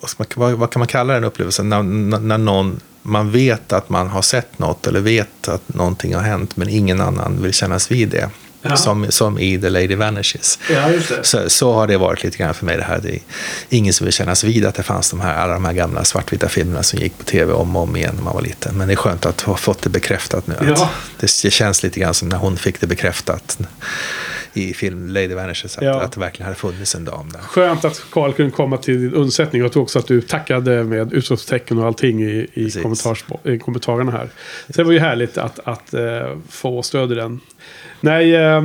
Vad, 0.00 0.10
man, 0.18 0.26
vad, 0.34 0.52
vad 0.52 0.70
kan 0.70 0.80
man 0.80 0.86
kalla 0.86 1.14
den 1.14 1.24
upplevelsen? 1.24 1.68
När, 1.68 1.82
när, 1.82 2.18
när 2.18 2.38
någon, 2.38 2.80
man 3.02 3.30
vet 3.30 3.72
att 3.72 3.88
man 3.88 4.08
har 4.08 4.22
sett 4.22 4.58
något 4.58 4.86
eller 4.86 5.00
vet 5.00 5.48
att 5.48 5.74
någonting 5.74 6.14
har 6.14 6.22
hänt 6.22 6.56
men 6.56 6.68
ingen 6.68 7.00
annan 7.00 7.42
vill 7.42 7.52
kännas 7.52 7.90
vid 7.90 8.08
det. 8.08 8.30
Ja. 8.62 8.76
Som, 8.76 9.06
som 9.10 9.38
i 9.38 9.60
The 9.60 9.68
Lady 9.68 9.94
Vanishes. 9.94 10.58
Ja. 10.70 10.88
Så, 11.22 11.50
så 11.50 11.72
har 11.72 11.86
det 11.86 11.96
varit 11.96 12.24
lite 12.24 12.38
grann 12.38 12.54
för 12.54 12.66
mig. 12.66 12.76
Det 12.76 12.82
här. 12.82 12.98
Det 13.02 13.14
är 13.14 13.20
ingen 13.68 13.92
som 13.92 14.04
vill 14.04 14.12
kännas 14.14 14.44
vid 14.44 14.66
att 14.66 14.74
det 14.74 14.82
fanns 14.82 15.10
de 15.10 15.20
här, 15.20 15.34
alla 15.36 15.52
de 15.52 15.64
här 15.64 15.72
gamla 15.72 16.04
svartvita 16.04 16.48
filmerna 16.48 16.82
som 16.82 16.98
gick 16.98 17.18
på 17.18 17.24
tv 17.24 17.52
om 17.52 17.76
och 17.76 17.82
om 17.82 17.96
igen 17.96 18.14
när 18.16 18.22
man 18.22 18.34
var 18.34 18.42
liten. 18.42 18.78
Men 18.78 18.88
det 18.88 18.94
är 18.94 18.96
skönt 18.96 19.26
att 19.26 19.40
ha 19.40 19.56
fått 19.56 19.82
det 19.82 19.90
bekräftat 19.90 20.46
nu. 20.46 20.54
Att 20.54 20.78
Ja. 20.78 20.90
det, 21.20 21.28
känns 21.28 21.82
lite 21.82 22.00
grann 22.00 22.14
som 22.14 22.28
när 22.28 22.36
hon 22.36 22.56
fick 22.56 22.80
det 22.80 22.86
bekräftat 22.86 23.58
i 24.54 24.74
film 24.74 25.08
Lady 25.08 25.34
Vanishes. 25.34 25.76
Att, 25.78 25.84
Ja. 25.84 26.00
att 26.00 26.12
det 26.12 26.20
verkligen 26.20 26.44
hade 26.46 26.58
funnits 26.58 26.94
en 26.94 27.04
dam 27.04 27.28
där. 27.32 27.40
Skönt 27.40 27.84
att 27.84 28.02
Karl 28.10 28.32
kunde 28.32 28.52
komma 28.52 28.76
till 28.76 29.00
din 29.00 29.14
undsättning. 29.14 29.62
Jag 29.62 29.72
tror 29.72 29.82
också 29.82 29.98
att 29.98 30.06
du 30.06 30.20
tackade 30.20 30.84
med 30.84 31.12
utropstecken 31.12 31.78
och 31.78 31.86
allting 31.86 32.22
i, 32.22 32.46
i, 32.54 32.70
i 33.44 33.58
kommentarerna 33.58 34.12
här. 34.12 34.28
Så 34.66 34.72
det 34.72 34.84
var 34.84 34.92
ju 34.92 34.98
härligt 34.98 35.38
att, 35.38 35.58
att 35.64 35.94
eh, 35.94 36.02
få 36.50 36.82
stöd 36.82 37.12
i 37.12 37.14
den. 37.14 37.40
Nej, 38.02 38.34
eh, 38.36 38.64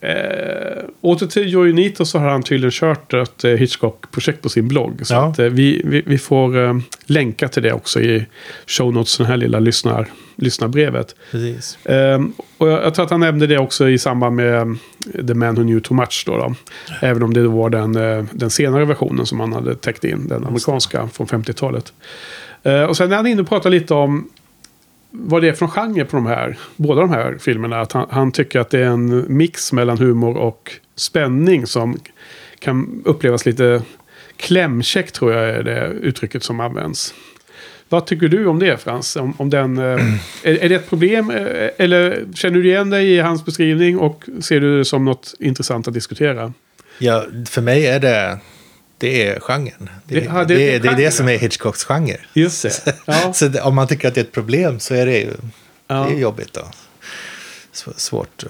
eh, 0.00 0.84
åter 1.00 1.26
till 1.26 1.52
Joey 1.52 1.72
Nito 1.72 2.04
så 2.04 2.18
har 2.18 2.28
han 2.30 2.42
tydligen 2.42 2.70
kört 2.70 3.14
ett 3.14 3.44
eh, 3.44 3.50
Hitchcock-projekt 3.50 4.42
på 4.42 4.48
sin 4.48 4.68
blogg. 4.68 5.00
Så 5.06 5.14
Ja. 5.14 5.26
att, 5.26 5.38
eh, 5.38 5.46
vi, 5.46 5.82
vi, 5.84 6.02
vi 6.06 6.18
får 6.18 6.64
eh, 6.64 6.78
länka 7.06 7.48
till 7.48 7.62
det 7.62 7.72
också 7.72 8.00
i 8.00 8.26
show 8.66 8.92
notes, 8.94 9.16
den 9.18 9.26
här 9.26 9.36
lilla 9.36 9.58
lyssnar, 9.60 10.06
lyssnarbrevet. 10.36 11.14
Precis. 11.30 11.78
Ehm, 11.84 12.32
och 12.58 12.68
jag, 12.68 12.84
jag 12.84 12.94
tror 12.94 13.04
att 13.04 13.10
han 13.10 13.20
nämnde 13.20 13.46
det 13.46 13.58
också 13.58 13.88
i 13.88 13.98
samband 13.98 14.36
med 14.36 14.54
eh, 14.60 14.66
The 15.26 15.34
Man 15.34 15.54
Who 15.54 15.62
Knew 15.62 15.80
Too 15.80 15.94
Much. 15.96 16.22
Då, 16.26 16.36
då. 16.38 16.54
Även 17.02 17.22
om 17.22 17.34
det 17.34 17.42
då 17.42 17.50
var 17.50 17.70
den, 17.70 17.96
eh, 17.96 18.24
den 18.32 18.50
senare 18.50 18.84
versionen 18.84 19.26
som 19.26 19.40
han 19.40 19.52
hade 19.52 19.74
täckt 19.74 20.04
in. 20.04 20.28
Den 20.28 20.44
amerikanska 20.46 21.08
från 21.12 21.26
50-talet. 21.26 21.92
Eh, 22.62 22.82
och 22.82 22.96
sen 22.96 23.12
är 23.12 23.16
han 23.16 23.26
inne 23.26 23.42
och 23.42 23.48
pratar 23.48 23.70
lite 23.70 23.94
om 23.94 24.28
vad 25.10 25.42
det 25.42 25.48
är 25.48 25.52
för 25.52 25.66
genre 25.66 26.04
på 26.04 26.16
de 26.16 26.26
här, 26.26 26.58
båda 26.76 27.00
de 27.00 27.10
här 27.10 27.36
filmerna. 27.40 27.80
Att 27.80 27.92
han, 27.92 28.06
han 28.10 28.32
tycker 28.32 28.60
att 28.60 28.70
det 28.70 28.78
är 28.78 28.86
en 28.86 29.24
mix 29.36 29.72
mellan 29.72 29.98
humor 29.98 30.36
och 30.36 30.72
spänning 30.96 31.66
som 31.66 31.98
kan 32.58 33.02
upplevas 33.04 33.46
lite 33.46 33.82
klämkäck 34.36 35.12
tror 35.12 35.32
jag 35.32 35.48
är 35.48 35.62
det 35.62 35.86
uttrycket 35.86 36.42
som 36.42 36.60
används. 36.60 37.14
Vad 37.88 38.06
tycker 38.06 38.28
du 38.28 38.46
om 38.46 38.58
det 38.58 38.76
Frans? 38.82 39.16
Om, 39.16 39.34
om 39.36 39.50
den, 39.50 39.78
eh, 39.78 39.84
är, 40.44 40.64
är 40.64 40.68
det 40.68 40.74
ett 40.74 40.88
problem? 40.88 41.30
eh, 41.30 41.68
Eller 41.78 42.24
känner 42.34 42.58
du 42.60 42.68
igen 42.68 42.90
dig 42.90 43.10
i 43.12 43.18
hans 43.20 43.44
beskrivning 43.44 43.98
och 43.98 44.24
ser 44.40 44.60
du 44.60 44.78
det 44.78 44.84
som 44.84 45.04
något 45.04 45.34
intressant 45.38 45.88
att 45.88 45.94
diskutera? 45.94 46.52
Ja, 46.98 47.24
för 47.50 47.62
mig 47.62 47.86
är 47.86 48.00
det, 48.00 48.38
det 49.00 49.26
är 49.26 49.40
genren. 49.40 49.90
Det, 50.04 50.14
Det- 50.14 50.24
ja, 50.24 50.44
det- 50.44 50.54
det, 50.54 50.78
det 50.78 50.88
är 50.88 50.92
är 50.92 50.96
det, 50.96 51.10
som 51.10 51.28
är 51.28 51.38
Hitchcocks 51.38 51.84
genre. 51.84 52.16
Just 52.32 52.62
det. 52.62 52.94
Ja, 53.06 53.32
Så 53.32 53.60
om 53.62 53.74
man 53.74 53.86
tycker 53.88 54.08
att 54.08 54.14
det 54.14 54.20
är 54.20 54.24
ett 54.24 54.32
problem 54.32 54.80
så 54.80 54.94
är 54.94 55.06
det 55.06 55.18
ju 55.18 55.32
Ja. 55.86 55.94
det 56.10 56.14
är 56.14 56.18
jobbigt. 56.18 56.52
Då. 56.52 56.60
Sv- 57.74 57.92
Svårt. 57.96 58.44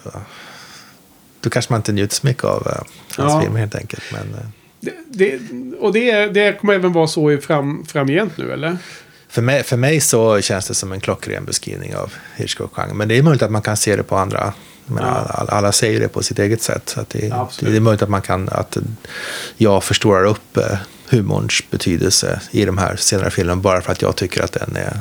Då 1.40 1.50
kanske 1.50 1.72
man 1.72 1.78
inte 1.78 1.92
njuter 1.92 2.14
så 2.14 2.26
mycket 2.26 2.44
av 2.44 2.66
eh, 2.66 2.72
hans 3.16 3.32
Ja. 3.32 3.40
filmer 3.40 3.60
helt 3.60 3.74
enkelt. 3.74 4.02
Men, 4.12 4.34
eh, 4.34 5.76
och 5.80 5.92
det, 5.92 6.26
det 6.26 6.60
kommer 6.60 6.74
även 6.74 6.92
vara 6.92 7.06
så 7.06 7.32
i 7.32 7.38
fram, 7.38 7.84
framgent 7.86 8.36
nu 8.36 8.52
eller? 8.52 8.76
för, 9.28 9.42
mig, 9.42 9.62
för 9.62 9.76
mig 9.76 10.00
så 10.00 10.40
känns 10.40 10.68
det 10.68 10.74
som 10.74 10.92
en 10.92 11.00
klockren 11.00 11.44
beskrivning 11.44 11.94
av 11.96 12.12
Hitchcock-genren. 12.36 12.96
Men 12.96 13.08
det 13.08 13.18
är 13.18 13.22
möjligt 13.22 13.42
att 13.42 13.50
man 13.50 13.62
kan 13.62 13.76
se 13.76 13.96
det 13.96 14.02
på 14.02 14.16
andra. 14.16 14.52
Men 14.90 15.05
Ja. 15.05 15.11
alla, 15.11 15.50
alla 15.53 15.72
säger 15.72 16.00
det 16.00 16.09
på 16.09 16.22
sitt 16.22 16.38
eget 16.38 16.62
sätt. 16.62 16.83
Så 16.88 17.00
det, 17.09 17.26
Ja, 17.26 17.50
det 17.61 17.76
är 17.76 17.81
möjligt 17.81 18.03
att 18.03 18.09
man 18.09 18.22
kan, 18.22 18.48
att 18.48 18.76
jag 19.57 19.85
förstorar 19.85 20.24
upp 20.24 20.57
eh, 20.57 20.79
humorns 21.09 21.62
betydelse 21.70 22.40
i 22.50 22.64
de 22.64 22.79
här 22.79 22.96
senare 22.96 23.31
filmerna 23.31 23.61
bara 23.62 23.81
för 23.81 23.92
att 23.92 24.03
jag 24.03 24.16
tycker 24.16 24.42
att 24.42 24.53
den 24.53 24.76
är, 24.76 25.00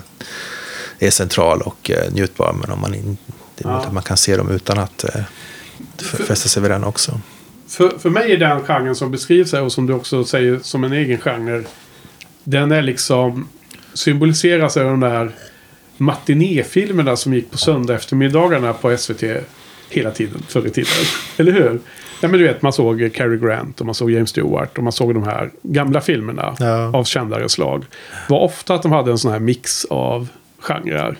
är 0.99 1.09
central 1.09 1.61
och 1.61 1.91
eh, 1.91 2.11
njutbar. 2.13 2.55
Men 2.61 2.71
om 2.71 2.81
man 2.81 2.95
in, 2.95 3.17
det 3.55 3.63
är 3.63 3.67
möjligt 3.67 3.83
Ja. 3.83 3.87
att 3.87 3.93
man 3.93 4.03
kan 4.03 4.17
se 4.17 4.37
dem 4.37 4.49
utan 4.51 4.79
att 4.79 5.03
eh, 5.03 5.21
fästa 6.27 6.49
sig 6.49 6.61
vid 6.61 6.71
den 6.71 6.83
också. 6.83 7.19
För, 7.67 7.89
för 7.99 8.09
mig 8.09 8.31
är 8.33 8.37
den 8.37 8.63
genren 8.63 8.95
som 8.95 9.11
beskrivs 9.11 9.53
här 9.53 9.61
och 9.61 9.71
som 9.71 9.87
du 9.87 9.93
också 9.93 10.25
säger 10.25 10.59
som 10.63 10.83
en 10.83 10.93
egen 10.93 11.17
genre. 11.19 11.63
Den 12.43 12.71
är 12.71 12.81
liksom 12.81 13.47
symboliseras 13.93 14.77
av 14.77 14.83
de 14.83 14.99
där 14.99 15.31
matinéfilmerna 15.97 17.15
som 17.15 17.33
gick 17.33 17.51
på 17.51 17.57
söndag 17.57 17.95
eftermiddagarna 17.95 18.73
på 18.73 18.97
SVT 18.97 19.23
hela 19.89 20.11
tiden 20.11 20.41
förr 20.47 20.67
i 20.67 20.69
tiden. 20.69 20.91
Eller 21.37 21.51
hur? 21.51 21.79
Ja, 22.21 22.27
men 22.27 22.39
du 22.39 22.47
vet, 22.47 22.61
man 22.61 22.73
såg 22.73 23.13
Cary 23.13 23.37
Grant 23.37 23.79
och 23.79 23.85
man 23.85 23.95
såg 23.95 24.11
James 24.11 24.29
Stewart 24.29 24.77
och 24.77 24.83
man 24.83 24.93
såg 24.93 25.13
de 25.13 25.23
här 25.23 25.49
gamla 25.63 26.01
filmerna 26.01 26.55
Ja. 26.59 26.97
av 26.97 27.03
kändare 27.03 27.49
slag. 27.49 27.85
Det 28.27 28.33
var 28.33 28.39
ofta 28.39 28.73
att 28.75 28.81
de 28.83 28.91
hade 28.91 29.11
en 29.11 29.17
sån 29.17 29.31
här 29.31 29.39
mix 29.39 29.85
av 29.85 30.27
genrer. 30.59 31.17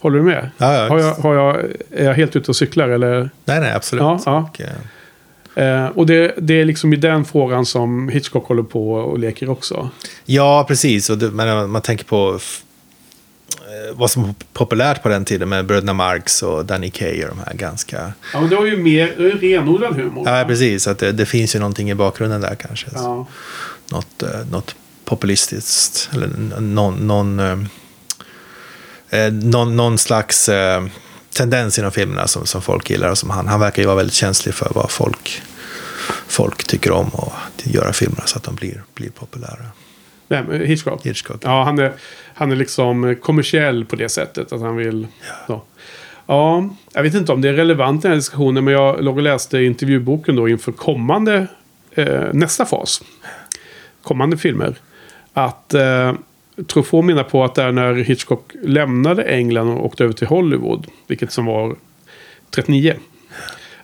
Håller 0.00 0.18
du 0.18 0.24
med? 0.24 0.50
Ja, 0.58 0.74
ja, 0.74 0.88
har 0.88 0.98
jag, 1.00 1.14
har 1.14 1.34
jag, 1.34 1.56
är 1.90 2.04
jag 2.04 2.14
helt 2.14 2.36
ute 2.36 2.50
och 2.50 2.56
cyklar 2.56 2.88
eller? 2.88 3.30
Nej, 3.44 3.60
nej, 3.60 3.72
absolut. 3.74 4.02
Ja, 4.02 4.20
ja. 4.26 4.50
Och, 4.52 4.60
eh, 4.60 4.68
Eh, 5.54 5.86
och 5.86 6.06
det, 6.06 6.34
det 6.38 6.54
är 6.60 6.64
liksom 6.64 6.92
i 6.92 6.96
den 6.96 7.24
frågan 7.24 7.66
som 7.66 8.08
Hitchcock 8.08 8.46
håller 8.48 8.62
på 8.62 8.92
och 8.92 9.18
leker 9.18 9.50
också. 9.50 9.90
Ja, 10.24 10.64
precis. 10.68 11.10
Och 11.10 11.18
det, 11.18 11.30
men 11.30 11.70
man 11.70 11.82
tänker 11.82 12.04
på 12.04 12.30
eh, 12.32 12.38
vad 13.92 14.10
som 14.10 14.22
var 14.22 14.34
populärt 14.52 15.02
på 15.02 15.08
den 15.08 15.24
tiden 15.24 15.48
med 15.48 15.66
bröderna 15.66 15.92
Marx 15.92 16.42
och 16.42 16.64
Danny 16.64 16.90
Kaye 16.90 17.24
och 17.24 17.36
de 17.36 17.42
här 17.46 17.54
ganska... 17.54 18.12
Ja, 18.32 18.40
men 18.40 18.50
det 18.50 18.56
var 18.56 18.66
ju 18.66 18.76
mer 18.76 19.14
det 19.16 19.24
är 19.24 19.28
ju 19.28 19.38
renodlad 19.38 19.96
humor. 19.96 20.28
Ja, 20.28 20.44
precis. 20.46 20.86
Att 20.86 20.98
det, 20.98 21.12
det 21.12 21.26
finns 21.26 21.54
ju 21.54 21.58
någonting 21.58 21.90
i 21.90 21.94
bakgrunden 21.94 22.40
där 22.40 22.54
kanske. 22.54 22.86
Ja. 22.94 23.26
Något, 23.90 24.22
eh, 24.22 24.46
något 24.50 24.74
populistiskt. 25.04 26.10
Eller 26.12 26.28
någon, 26.60 26.94
någon, 26.94 27.38
eh, 27.38 27.58
eh, 29.10 29.32
någon, 29.32 29.76
någon 29.76 29.98
slags 29.98 30.48
eh, 30.48 30.86
tendens 31.32 31.78
inom 31.78 31.92
filmerna 31.92 32.28
som, 32.28 32.46
som 32.46 32.62
folk 32.62 32.90
gillar. 32.90 33.10
Och 33.10 33.18
som 33.18 33.30
han, 33.30 33.46
han 33.46 33.60
verkar 33.60 33.82
ju 33.82 33.86
vara 33.86 33.96
väldigt 33.96 34.14
känslig 34.14 34.54
för 34.54 34.70
vad 34.74 34.90
folk, 34.90 35.42
folk 36.26 36.64
tycker 36.64 36.90
om 36.90 37.08
och 37.08 37.32
göra 37.62 37.92
filmer 37.92 38.22
så 38.26 38.36
att 38.36 38.42
de 38.42 38.54
blir, 38.54 38.82
blir 38.94 39.10
populära. 39.10 39.66
Men 40.28 40.60
Hitchcock. 40.60 41.06
Hitchcock. 41.06 41.40
Ja, 41.44 41.64
han 41.64 41.78
är, 41.78 41.92
han 42.34 42.52
är 42.52 42.56
liksom 42.56 43.16
kommersiell 43.22 43.84
på 43.84 43.96
det 43.96 44.08
sättet. 44.08 44.52
Att 44.52 44.60
han 44.60 44.76
vill... 44.76 45.06
Ja. 45.48 45.64
ja, 46.26 46.68
jag 46.92 47.02
vet 47.02 47.14
inte 47.14 47.32
om 47.32 47.40
det 47.40 47.48
är 47.48 47.52
relevant 47.52 48.00
i 48.00 48.02
den 48.02 48.10
här 48.10 48.16
diskussionen. 48.16 48.64
Men 48.64 48.74
jag 48.74 49.04
låg 49.04 49.16
och 49.16 49.22
läste 49.22 49.58
intervjuboken 49.58 50.36
då 50.36 50.48
inför 50.48 50.72
kommande... 50.72 51.46
Eh, 51.90 52.32
nästa 52.32 52.64
fas. 52.64 53.02
Kommande 54.02 54.36
filmer. 54.36 54.74
Att... 55.32 55.74
Eh, 55.74 56.12
Truffaut 56.66 57.04
menar 57.04 57.22
på 57.22 57.44
att 57.44 57.54
det 57.54 57.62
är 57.62 57.72
när 57.72 57.94
Hitchcock 57.94 58.52
lämnade 58.62 59.22
England 59.22 59.68
och 59.68 59.86
åkte 59.86 60.04
över 60.04 60.14
till 60.14 60.26
Hollywood. 60.26 60.86
Vilket 61.06 61.32
som 61.32 61.46
var 61.46 61.76
39. 62.50 62.94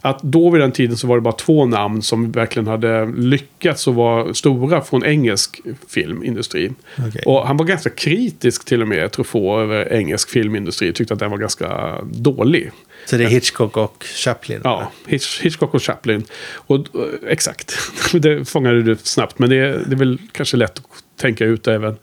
Att 0.07 0.23
då 0.23 0.51
vid 0.51 0.61
den 0.63 0.73
tiden 0.73 0.97
så 0.97 1.07
var 1.07 1.17
det 1.17 1.21
bara 1.21 1.35
två 1.35 1.67
namn 1.67 2.03
som 2.03 2.33
verkligen 2.33 2.67
hade 2.67 3.07
lyckats 3.07 3.87
och 3.87 3.95
var 3.95 4.33
stora 4.33 4.81
från 4.81 5.05
engelsk 5.05 5.61
filmindustri. 5.89 6.73
Okej. 7.09 7.23
Och 7.27 7.47
han 7.47 7.57
var 7.57 7.65
ganska 7.65 7.91
kritisk 7.91 8.65
till 8.65 8.83
och 8.83 8.89
med, 8.89 9.13
Truffaut, 9.13 9.61
över 9.63 9.93
engelsk 9.93 10.31
filmindustri. 10.31 10.93
Tyckte 10.93 11.15
att 11.15 11.21
den 11.21 11.31
var 11.31 11.39
ganska 11.39 11.95
dålig. 12.03 12.71
Så 13.07 13.17
det 13.17 13.25
är 13.25 13.29
Hitchcock 13.29 13.77
och 13.77 14.05
Chaplin? 14.05 14.61
Ja, 14.65 14.91
Hitch, 15.07 15.41
Hitchcock 15.41 15.75
och 15.75 15.83
Chaplin. 15.83 16.25
Och, 16.55 16.77
eh, 16.77 16.83
exakt, 17.29 17.75
det 18.13 18.49
fångade 18.49 18.83
du 18.83 18.97
snabbt. 19.03 19.39
Men 19.39 19.51
det, 19.51 19.57
är- 19.57 19.83
det 19.87 19.95
är 19.95 19.99
väl 19.99 20.19
kanske 20.33 20.57
lätt 20.57 20.79
att 20.79 20.85
tänka 21.21 21.45
ut 21.45 21.67
även. 21.69 21.97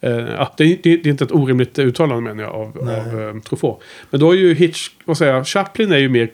Eh, 0.00 0.10
ja, 0.18 0.54
det, 0.56 0.64
är- 0.64 0.78
det, 0.82 0.96
det 0.96 1.06
är 1.08 1.10
inte 1.10 1.24
ett 1.24 1.32
orimligt 1.32 1.78
uttalande 1.78 2.22
menar 2.22 2.42
jag 2.42 2.52
av, 2.54 2.78
av 2.78 3.20
eh, 3.20 3.40
Truffaut. 3.40 3.80
Men 4.10 4.20
då 4.20 4.32
är 4.32 4.36
ju 4.36 4.54
Hitch, 4.54 4.90
vad 5.04 5.18
säger 5.18 5.34
jag, 5.34 5.46
Chaplin 5.46 5.92
är 5.92 5.98
ju 5.98 6.08
mer 6.08 6.30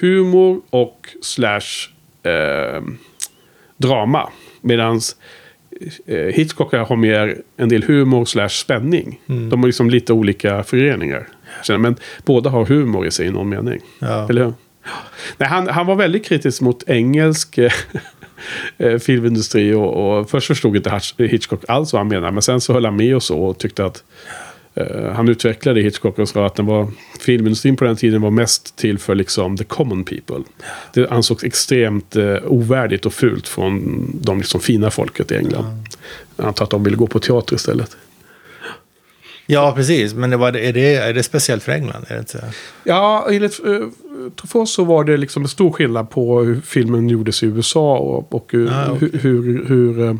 humor 0.00 0.60
och 0.70 1.08
slash 1.22 1.88
eh, 2.22 2.82
drama. 3.76 4.28
Medan 4.60 5.00
eh, 6.06 6.18
Hitchcock 6.18 6.72
har 6.72 6.96
mer 6.96 7.36
en 7.56 7.68
del 7.68 7.82
humor 7.82 8.24
slash 8.24 8.48
spänning. 8.48 9.20
De 9.26 9.60
har 9.60 9.66
liksom 9.66 9.90
lite 9.90 10.12
olika 10.12 10.62
föreningar. 10.62 11.28
Men 11.78 11.96
båda 12.24 12.50
har 12.50 12.64
humor 12.66 13.06
i 13.06 13.10
sig 13.10 13.26
i 13.26 13.30
någon 13.30 13.48
mening. 13.48 13.80
Ja. 13.98 14.28
Eller 14.30 14.44
hur? 14.44 14.52
Nej, 15.36 15.48
han, 15.48 15.68
han 15.68 15.86
var 15.86 15.94
väldigt 15.94 16.24
kritisk 16.26 16.60
mot 16.60 16.88
engelsk 16.88 17.58
eh, 18.78 18.88
eh, 18.88 18.98
filmindustri. 18.98 19.74
Och, 19.74 20.18
och 20.18 20.30
först 20.30 20.46
förstod 20.46 20.76
inte 20.76 20.90
Hitch- 20.90 21.26
Hitchcock 21.28 21.64
alls 21.68 21.92
vad 21.92 22.00
han 22.00 22.08
menade. 22.08 22.32
Men 22.32 22.42
sen 22.42 22.60
så 22.60 22.72
höll 22.72 22.84
han 22.84 22.96
med 22.96 23.16
och 23.16 23.22
så 23.22 23.38
och 23.38 23.58
tyckte 23.58 23.84
att 23.84 24.02
eh, 24.74 25.12
han 25.12 25.28
utvecklade 25.28 25.80
Hitchcock 25.80 26.18
och 26.18 26.28
sa 26.28 26.46
att 26.46 26.54
den 26.54 26.66
var, 26.66 26.88
filmindustrin 27.20 27.76
på 27.76 27.84
den 27.84 27.96
tiden 27.96 28.22
var 28.22 28.30
mest 28.30 28.76
till 28.76 28.98
för 28.98 29.14
liksom 29.14 29.56
the 29.56 29.64
common 29.64 30.04
people. 30.04 30.42
Det 30.94 31.10
ansågs 31.10 31.44
extremt 31.44 32.16
eh, 32.16 32.36
ovärdigt 32.44 33.06
och 33.06 33.14
fult 33.14 33.48
från 33.48 34.06
de 34.22 34.38
liksom 34.38 34.60
fina 34.60 34.90
folket 34.90 35.32
i 35.32 35.36
England. 35.36 35.84
Jag 36.36 36.46
antar 36.46 36.64
att 36.64 36.70
de 36.70 36.84
ville 36.84 36.96
gå 36.96 37.06
på 37.06 37.18
teater 37.18 37.56
istället. 37.56 37.96
Ja, 39.46 39.72
precis. 39.76 40.14
Men 40.14 40.30
det 40.30 40.36
var, 40.36 40.56
är, 40.56 40.72
det, 40.72 40.94
är 40.94 41.14
det 41.14 41.22
speciellt 41.22 41.62
för 41.62 41.72
England? 41.72 42.04
Är 42.08 42.14
det 42.14 42.20
inte? 42.20 42.44
Ja, 42.84 43.28
enligt 43.30 43.60
uh, 44.18 44.30
Truffaut 44.30 44.68
så 44.68 44.84
var 44.84 45.04
det 45.04 45.16
liksom 45.16 45.42
en 45.42 45.48
stor 45.48 45.70
skillnad 45.72 46.10
på 46.10 46.40
hur 46.40 46.60
filmen 46.60 47.08
gjordes 47.08 47.42
i 47.42 47.46
USA 47.46 47.96
och, 47.98 48.34
och 48.34 48.48
hur, 48.52 48.68
Ah, 48.72 48.90
okej. 48.92 49.10
hur, 49.12 49.42
hur, 49.42 49.64
hur 49.66 50.00
eh, 50.08 50.14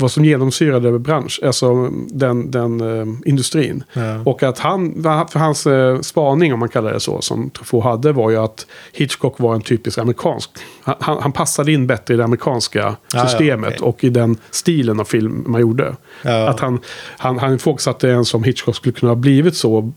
vad 0.00 0.10
som 0.10 0.24
genomsyrade 0.24 0.98
bransch, 0.98 1.40
alltså 1.44 1.88
den, 2.08 2.50
den 2.50 2.80
eh, 2.80 3.06
industrin. 3.24 3.84
Ja. 3.92 4.22
Och 4.24 4.42
att 4.42 4.58
han, 4.58 5.02
för 5.02 5.38
hans 5.38 5.66
eh, 5.66 6.00
spaning 6.00 6.52
om 6.52 6.60
man 6.60 6.68
kallar 6.68 6.92
det 6.92 7.00
så, 7.00 7.20
som 7.20 7.50
Truffaut 7.50 7.84
hade 7.84 8.12
var 8.12 8.30
ju 8.30 8.36
att 8.36 8.66
Hitchcock 8.92 9.38
var 9.40 9.54
en 9.54 9.62
typisk 9.62 9.98
amerikansk. 9.98 10.50
Han, 10.82 11.22
han 11.22 11.32
passade 11.32 11.72
in 11.72 11.86
bättre 11.86 12.14
i 12.14 12.16
det 12.16 12.24
amerikanska 12.24 12.78
Ja, 12.78 12.96
ja, 13.12 13.26
systemet 13.28 13.74
okej. 13.74 13.88
och 13.88 14.04
i 14.04 14.10
den 14.10 14.36
stilen 14.50 15.00
av 15.00 15.04
film 15.04 15.44
man 15.46 15.60
gjorde. 15.60 15.96
Att 16.22 16.60
han, 16.60 16.80
han, 17.18 17.38
han 17.38 17.54
ifrågasatte 17.54 18.10
en 18.10 18.24
som 18.24 18.44
Hitchcock 18.44 18.76
skulle 18.76 18.92
kunna 18.92 19.10
ha 19.10 19.16
blivit 19.16 19.56
så 19.56 19.92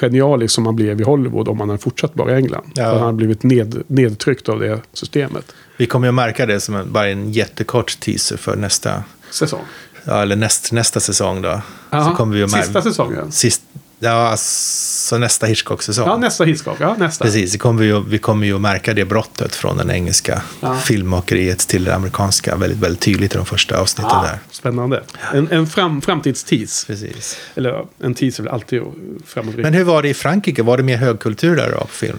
genialisk 0.00 0.54
som 0.54 0.66
han 0.66 0.76
blev 0.76 1.00
i 1.00 1.04
Hollywood 1.04 1.48
om 1.48 1.60
han 1.60 1.68
hade 1.68 1.82
fortsatt 1.82 2.14
bara 2.14 2.32
i 2.32 2.34
England. 2.34 2.72
Han 2.76 2.98
hade 2.98 3.12
blivit 3.12 3.42
ned, 3.42 3.82
nedtryckt 3.86 4.48
av 4.48 4.60
det 4.60 4.80
systemet. 4.92 5.54
Vi 5.76 5.86
kommer 5.86 6.06
ju 6.06 6.08
att 6.08 6.14
märka 6.14 6.46
det 6.46 6.60
som 6.60 6.74
en, 6.74 6.92
bara 6.92 7.08
en 7.08 7.32
jättekort 7.32 8.00
teaser 8.00 8.36
för 8.36 8.56
nästa, 8.56 9.02
Säsong. 9.30 9.64
ja, 10.04 10.22
eller 10.22 10.36
näst, 10.36 10.72
nästa 10.72 11.00
säsong 11.00 11.42
då. 11.42 11.60
Så 11.90 12.14
kommer 12.16 12.36
vi 12.36 12.44
mär- 12.44 12.62
Sista 12.62 12.82
säsongen. 12.82 13.32
Sist, 13.32 13.62
ja, 13.98 14.10
alltså 14.28 15.18
nästa 15.18 15.46
Hitchcock-säsong. 15.46 16.08
Ja, 16.08 16.16
nästa 16.16 16.44
Hitchcock. 16.44 16.76
Ja, 16.80 16.96
nästa. 16.98 17.24
Precis, 17.24 17.56
kommer 17.56 17.80
vi, 17.82 17.86
ju- 17.88 18.04
vi 18.08 18.18
kommer 18.18 18.46
ju 18.46 18.54
att 18.54 18.60
märka 18.60 18.94
det 18.94 19.04
brottet 19.04 19.54
från 19.54 19.76
den 19.76 19.90
engelska 19.90 20.42
Ja. 20.60 20.76
filmmakeriet 20.76 21.58
till 21.58 21.84
det 21.84 21.94
amerikanska 21.94 22.56
väldigt, 22.56 22.78
väldigt 22.78 23.00
tydligt 23.00 23.34
i 23.34 23.36
de 23.36 23.46
första 23.46 23.80
avsnitten 23.80 24.12
Ah, 24.16 24.22
där. 24.22 24.38
spännande. 24.50 25.02
En, 25.34 25.48
en 25.52 25.66
fram, 25.66 26.00
framtidstease. 26.02 26.86
Precis. 26.86 27.36
Eller 27.54 27.70
ja, 27.70 27.88
en 28.02 28.14
tease 28.14 28.42
är 28.42 28.44
väl 28.44 28.52
alltid 28.54 28.82
framåtriktad. 29.26 29.62
Men 29.62 29.74
hur 29.74 29.84
var 29.84 30.02
det 30.02 30.08
i 30.08 30.14
Frankrike? 30.14 30.62
Var 30.62 30.76
det 30.76 30.82
mer 30.82 30.96
högkultur 30.96 31.56
där 31.56 31.70
då 31.70 31.80
på 31.80 31.86
film? 31.86 32.18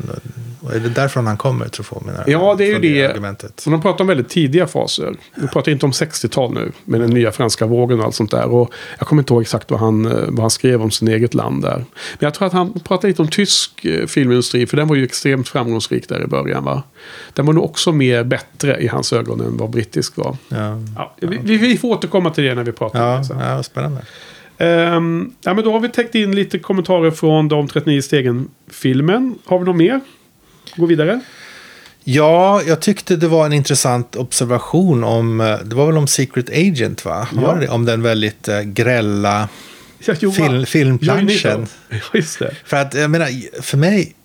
Och 0.61 0.73
är 0.75 0.79
det 0.79 0.89
därifrån 0.89 1.27
han 1.27 1.37
kommer, 1.37 1.67
tror 1.67 1.87
jag, 1.91 2.05
menar 2.05 2.23
Ja, 2.27 2.55
det 2.57 2.63
är 2.71 2.73
ju 2.73 2.79
det. 2.79 3.05
Argumentet. 3.05 3.63
De 3.65 3.81
pratar 3.81 4.01
om 4.03 4.07
väldigt 4.07 4.29
tidiga 4.29 4.67
faser. 4.67 5.15
Vi 5.35 5.47
pratar 5.47 5.71
inte 5.71 5.85
om 5.85 5.91
60-tal 5.91 6.53
nu, 6.53 6.71
med 6.85 7.01
den 7.01 7.09
nya 7.09 7.31
franska 7.31 7.65
vågen 7.65 7.99
och 7.99 8.05
allt 8.05 8.15
sånt 8.15 8.31
där. 8.31 8.45
Och 8.45 8.73
jag 8.97 9.07
kommer 9.07 9.21
inte 9.21 9.33
ihåg 9.33 9.41
exakt 9.41 9.71
vad 9.71 9.79
han, 9.79 10.05
eh, 10.05 10.11
vad 10.27 10.39
han 10.39 10.49
skrev 10.49 10.81
om 10.81 10.91
sin 10.91 11.07
eget 11.07 11.33
land 11.33 11.61
där. 11.61 11.75
Men 11.77 11.85
jag 12.19 12.33
tror 12.33 12.47
att 12.47 12.53
han 12.53 12.79
pratade 12.79 13.07
lite 13.07 13.21
om 13.21 13.27
tysk 13.27 13.85
eh, 13.85 14.05
filmindustri, 14.05 14.67
för 14.67 14.77
den 14.77 14.87
var 14.87 14.95
ju 14.95 15.03
extremt 15.03 15.49
framgångsrik 15.49 16.09
där 16.09 16.23
i 16.23 16.27
början. 16.27 16.63
Va? 16.63 16.83
Den 17.33 17.45
var 17.45 17.53
nog 17.53 17.63
också 17.63 17.91
mer 17.91 18.23
bättre 18.23 18.77
i 18.81 18.87
hans 18.87 19.13
ögon 19.13 19.41
än 19.41 19.57
vad 19.57 19.69
brittisk 19.69 20.17
var. 20.17 20.37
Ja, 20.49 20.77
Ja, 20.95 21.15
vi, 21.21 21.57
vi- 21.57 21.77
får 21.77 21.87
återkomma 21.89 22.29
till 22.31 22.43
det 22.43 22.55
när 22.55 22.63
vi 22.63 22.71
pratar 22.71 22.99
om 23.05 23.11
ja, 23.11 23.17
det 23.17 23.23
sen. 23.25 23.39
ja 23.39 23.63
spännande. 23.63 24.01
Ehm, 24.57 25.31
ja, 25.41 25.53
men 25.53 25.63
då 25.63 25.71
har 25.71 25.79
vi 25.79 25.89
täckt 25.89 26.15
in 26.15 26.35
lite 26.35 26.59
kommentarer 26.59 27.11
från 27.11 27.47
de 27.47 27.67
39 27.67 28.01
stegen-filmen. 28.01 29.35
Har 29.45 29.59
vi 29.59 29.65
något 29.65 29.75
mer? 29.75 29.99
Gå 30.75 30.85
vidare. 30.85 31.19
Ja, 32.03 32.61
jag 32.67 32.79
tyckte 32.79 33.15
det 33.15 33.27
var 33.27 33.45
en 33.45 33.53
intressant 33.53 34.15
observation 34.15 35.03
om, 35.03 35.41
eh, 35.41 35.57
det 35.65 35.75
var 35.75 35.85
väl 35.85 35.97
om 35.97 36.07
Secret 36.07 36.49
Agent 36.49 37.05
va? 37.05 37.27
Ja. 37.41 37.53
Det? 37.53 37.67
Om 37.67 37.85
den 37.85 38.01
väldigt 38.01 38.47
eh, 38.47 38.61
grälla 38.61 39.49
Ja, 40.05 40.13
Johan. 40.19 40.35
film, 40.35 40.65
filmplanschen. 40.65 41.67
Ja, 41.89 41.97
just 42.13 42.39
det. 42.39 42.55
För 42.65 42.77
att, 42.77 42.93
jag 42.93 43.09
menar, 43.09 43.61
för 43.61 43.77
mig, 43.77 44.15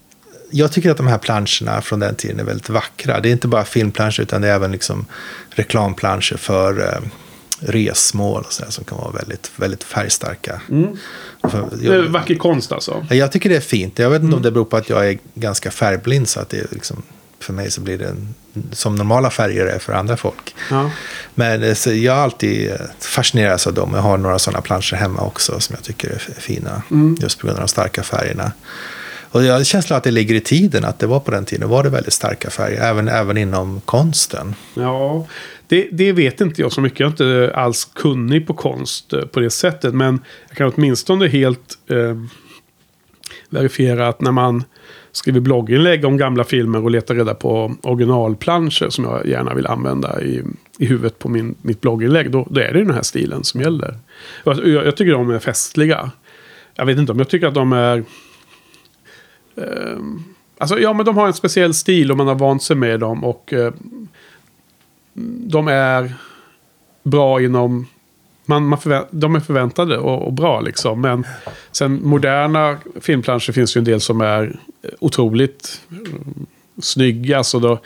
jag 0.50 0.72
tycker 0.72 0.90
att 0.90 0.96
de 0.96 1.06
här 1.06 1.18
planscherna 1.18 1.80
från 1.82 2.00
den 2.00 2.14
tiden 2.14 2.40
är 2.40 2.44
väldigt 2.44 2.68
vackra. 2.68 3.20
Det 3.20 3.28
är 3.28 3.32
inte 3.32 3.48
bara 3.48 3.64
filmplanscher 3.64 4.20
utan 4.20 4.42
det 4.42 4.48
är 4.48 4.54
även 4.54 4.72
liksom 4.72 5.06
reklamplanscher 5.50 6.36
för 6.36 6.80
eh, 6.80 7.00
resmål 7.66 8.42
och 8.46 8.52
sådär 8.52 8.70
som 8.70 8.84
kan 8.84 8.98
vara 8.98 9.10
väldigt, 9.10 9.50
väldigt 9.56 9.84
färgstarka. 9.84 10.60
För, 11.48 11.68
Det 11.72 11.86
är 11.86 11.94
jag, 11.94 12.02
vacker 12.02 12.34
konst 12.34 12.72
alltså. 12.72 13.06
jag 13.10 13.32
tycker 13.32 13.50
det 13.50 13.56
är 13.56 13.60
fint. 13.60 13.98
Jag 13.98 14.10
vet 14.10 14.22
inte 14.22 14.36
om 14.36 14.42
det 14.42 14.50
beror 14.50 14.64
på 14.64 14.76
att 14.76 14.88
jag 14.88 15.08
är 15.08 15.18
ganska 15.34 15.70
färgblind 15.70 16.28
så 16.28 16.40
att 16.40 16.48
det 16.48 16.72
liksom, 16.72 17.02
för 17.40 17.52
mig 17.52 17.70
så 17.70 17.80
blir 17.80 17.98
det 17.98 18.06
en, 18.06 18.34
som 18.72 18.94
normala 18.94 19.30
färger 19.30 19.66
är 19.66 19.78
för 19.78 19.92
andra 19.92 20.16
folk. 20.16 20.54
Ja. 20.70 20.90
Men 21.34 21.62
eh, 21.62 21.74
så 21.74 21.92
jag 21.92 22.14
har 22.14 22.22
alltid 22.22 22.70
eh, 22.70 22.76
fascinerats 23.00 23.66
av 23.66 23.74
dem. 23.74 23.90
Jag 23.94 24.02
har 24.02 24.16
några 24.18 24.38
sådana 24.38 24.60
planscher 24.60 24.94
hemma 24.96 25.22
också 25.22 25.60
som 25.60 25.74
jag 25.78 25.84
tycker 25.84 26.10
är 26.10 26.18
fina. 26.40 26.82
Just 27.20 27.38
på 27.38 27.46
grund 27.46 27.58
av 27.58 27.62
de 27.62 27.68
starka 27.68 28.02
färgerna. 28.02 28.52
Och 29.34 29.44
jag 29.44 29.54
har 29.54 29.64
känslan 29.64 29.96
att 29.96 30.04
det 30.04 30.10
ligger 30.10 30.34
i 30.34 30.40
tiden, 30.40 30.84
att 30.84 30.98
det 30.98 31.06
var 31.06 31.20
på 31.20 31.30
den 31.30 31.44
tiden 31.44 31.68
var 31.68 31.82
det 31.82 31.90
väldigt 31.90 32.12
starka 32.12 32.50
färger, 32.50 32.82
även, 32.82 33.08
även 33.08 33.36
inom 33.36 33.80
konsten. 33.80 34.54
Ja, 34.74 35.26
det, 35.74 35.88
det 35.92 36.12
vet 36.12 36.40
inte 36.40 36.62
jag 36.62 36.72
så 36.72 36.80
mycket. 36.80 37.00
Jag 37.00 37.06
är 37.06 37.10
inte 37.10 37.54
alls 37.54 37.84
kunnig 37.84 38.46
på 38.46 38.54
konst 38.54 39.12
eh, 39.12 39.20
på 39.20 39.40
det 39.40 39.50
sättet. 39.50 39.94
Men 39.94 40.20
jag 40.48 40.56
kan 40.56 40.72
åtminstone 40.76 41.28
helt 41.28 41.78
eh, 41.86 42.18
verifiera 43.50 44.08
att 44.08 44.20
när 44.20 44.32
man 44.32 44.64
skriver 45.12 45.40
blogginlägg 45.40 46.04
om 46.04 46.16
gamla 46.16 46.44
filmer 46.44 46.84
och 46.84 46.90
letar 46.90 47.14
reda 47.14 47.34
på 47.34 47.74
originalplanscher 47.82 48.88
som 48.88 49.04
jag 49.04 49.26
gärna 49.26 49.54
vill 49.54 49.66
använda 49.66 50.22
i, 50.22 50.42
i 50.78 50.86
huvudet 50.86 51.18
på 51.18 51.28
min, 51.28 51.54
mitt 51.62 51.80
blogginlägg. 51.80 52.30
Då, 52.30 52.46
då 52.50 52.60
är 52.60 52.72
det 52.72 52.78
den 52.78 52.94
här 52.94 53.02
stilen 53.02 53.44
som 53.44 53.60
gäller. 53.60 53.98
Jag, 54.44 54.68
jag, 54.68 54.86
jag 54.86 54.96
tycker 54.96 55.12
de 55.12 55.30
är 55.30 55.38
festliga. 55.38 56.10
Jag 56.74 56.86
vet 56.86 56.98
inte 56.98 57.12
om 57.12 57.18
jag 57.18 57.28
tycker 57.28 57.46
att 57.46 57.54
de 57.54 57.72
är... 57.72 58.04
Eh, 59.56 59.98
Alltså, 60.58 60.78
ja, 60.78 60.92
men 60.92 61.06
de 61.06 61.16
har 61.16 61.26
en 61.26 61.32
speciell 61.32 61.74
stil 61.74 62.10
och 62.10 62.16
man 62.16 62.26
har 62.26 62.34
vant 62.34 62.62
sig 62.62 62.76
med 62.76 63.00
dem. 63.00 63.24
Och 63.24 63.52
eh, 63.52 63.72
de 65.46 65.68
är 65.68 66.14
bra 67.02 67.42
inom... 67.42 67.86
Man, 68.46 68.66
man 68.66 68.78
förvä- 68.78 69.06
de 69.10 69.34
är 69.34 69.40
förväntade 69.40 69.98
och, 69.98 70.26
och 70.26 70.32
bra 70.32 70.60
liksom. 70.60 71.00
Men 71.00 71.26
sen 71.72 72.00
moderna 72.02 72.78
filmplanscher 73.00 73.52
finns 73.52 73.76
ju 73.76 73.78
en 73.78 73.84
del 73.84 74.00
som 74.00 74.20
är 74.20 74.56
otroligt 74.98 75.80
mm, 75.90 76.46
snygga. 76.82 77.44
Så 77.44 77.58
då, 77.58 77.78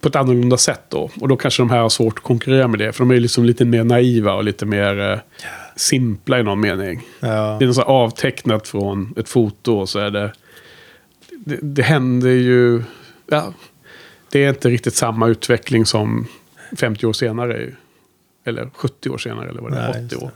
på 0.00 0.08
ett 0.08 0.16
annorlunda 0.16 0.56
sätt 0.56 0.82
då. 0.88 1.10
Och 1.20 1.28
då 1.28 1.36
kanske 1.36 1.62
de 1.62 1.70
här 1.70 1.78
har 1.78 1.88
svårt 1.88 2.18
att 2.18 2.24
konkurrera 2.24 2.68
med 2.68 2.78
det. 2.78 2.92
För 2.92 3.04
de 3.04 3.10
är 3.10 3.20
liksom 3.20 3.44
lite 3.44 3.64
mer 3.64 3.84
naiva 3.84 4.34
och 4.34 4.44
lite 4.44 4.66
mer 4.66 5.12
eh, 5.12 5.18
simpla 5.76 6.40
i 6.40 6.42
någon 6.42 6.60
mening. 6.60 7.06
Ja. 7.20 7.56
Det 7.58 7.64
är 7.64 7.66
något 7.66 7.78
avtecknat 7.78 8.68
från 8.68 9.14
ett 9.16 9.28
foto 9.28 9.78
och 9.78 9.88
så 9.88 9.98
är 9.98 10.10
det... 10.10 10.32
Det, 11.30 11.58
det 11.62 11.82
händer 11.82 12.30
ju... 12.30 12.82
Ja, 13.26 13.52
det 14.30 14.44
är 14.44 14.48
inte 14.48 14.68
riktigt 14.68 14.94
samma 14.94 15.28
utveckling 15.28 15.86
som 15.86 16.26
50 16.76 17.06
år 17.06 17.12
senare. 17.12 17.70
Eller 18.44 18.70
70 18.74 19.10
år 19.10 19.18
senare 19.18 19.48
eller 19.48 19.60
vad 19.60 19.72
det 19.72 19.78
är. 19.78 19.92
Nej, 19.92 20.04
80 20.06 20.14
just 20.14 20.22
år. 20.22 20.30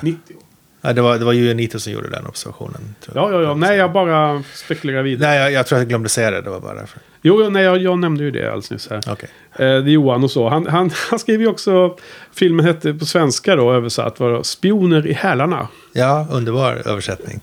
90 0.00 0.34
år. 0.34 0.42
Ja, 0.84 0.92
det, 0.92 1.02
var, 1.02 1.18
det 1.18 1.24
var 1.24 1.32
ju 1.32 1.50
Anita 1.50 1.78
som 1.78 1.92
gjorde 1.92 2.10
den 2.10 2.26
observationen. 2.26 2.94
Ja, 3.14 3.32
ja, 3.32 3.42
ja. 3.42 3.54
Nej, 3.54 3.76
jag 3.76 3.92
bara 3.92 4.42
spekulerar 4.54 5.02
vidare. 5.02 5.30
Nej, 5.30 5.38
jag, 5.38 5.52
jag 5.52 5.66
tror 5.66 5.80
jag 5.80 5.88
glömde 5.88 6.08
säga 6.08 6.30
det, 6.30 6.40
det 6.40 6.50
var 6.50 6.60
bara 6.60 6.74
därför. 6.74 7.00
Jo, 7.22 7.50
nej, 7.50 7.64
jag, 7.64 7.78
jag 7.78 7.98
nämnde 7.98 8.24
ju 8.24 8.30
det 8.30 8.44
alldeles 8.44 8.70
nyss 8.70 8.90
här. 8.90 9.00
Okej. 9.08 9.28
Eh, 9.52 9.58
det 9.58 9.64
är 9.64 9.80
Johan 9.80 10.24
och 10.24 10.30
så. 10.30 10.48
Han, 10.48 10.66
han, 10.66 10.90
han 11.10 11.18
skriver 11.18 11.44
ju 11.44 11.50
också... 11.50 11.96
Filmen 12.32 12.66
hette 12.66 12.94
på 12.94 13.06
svenska 13.06 13.56
då 13.56 13.72
översatt 13.72 14.20
var 14.20 14.42
Spioner 14.42 15.06
i 15.06 15.12
hälarna. 15.12 15.68
Ja, 15.92 16.26
underbar 16.30 16.82
översättning. 16.86 17.40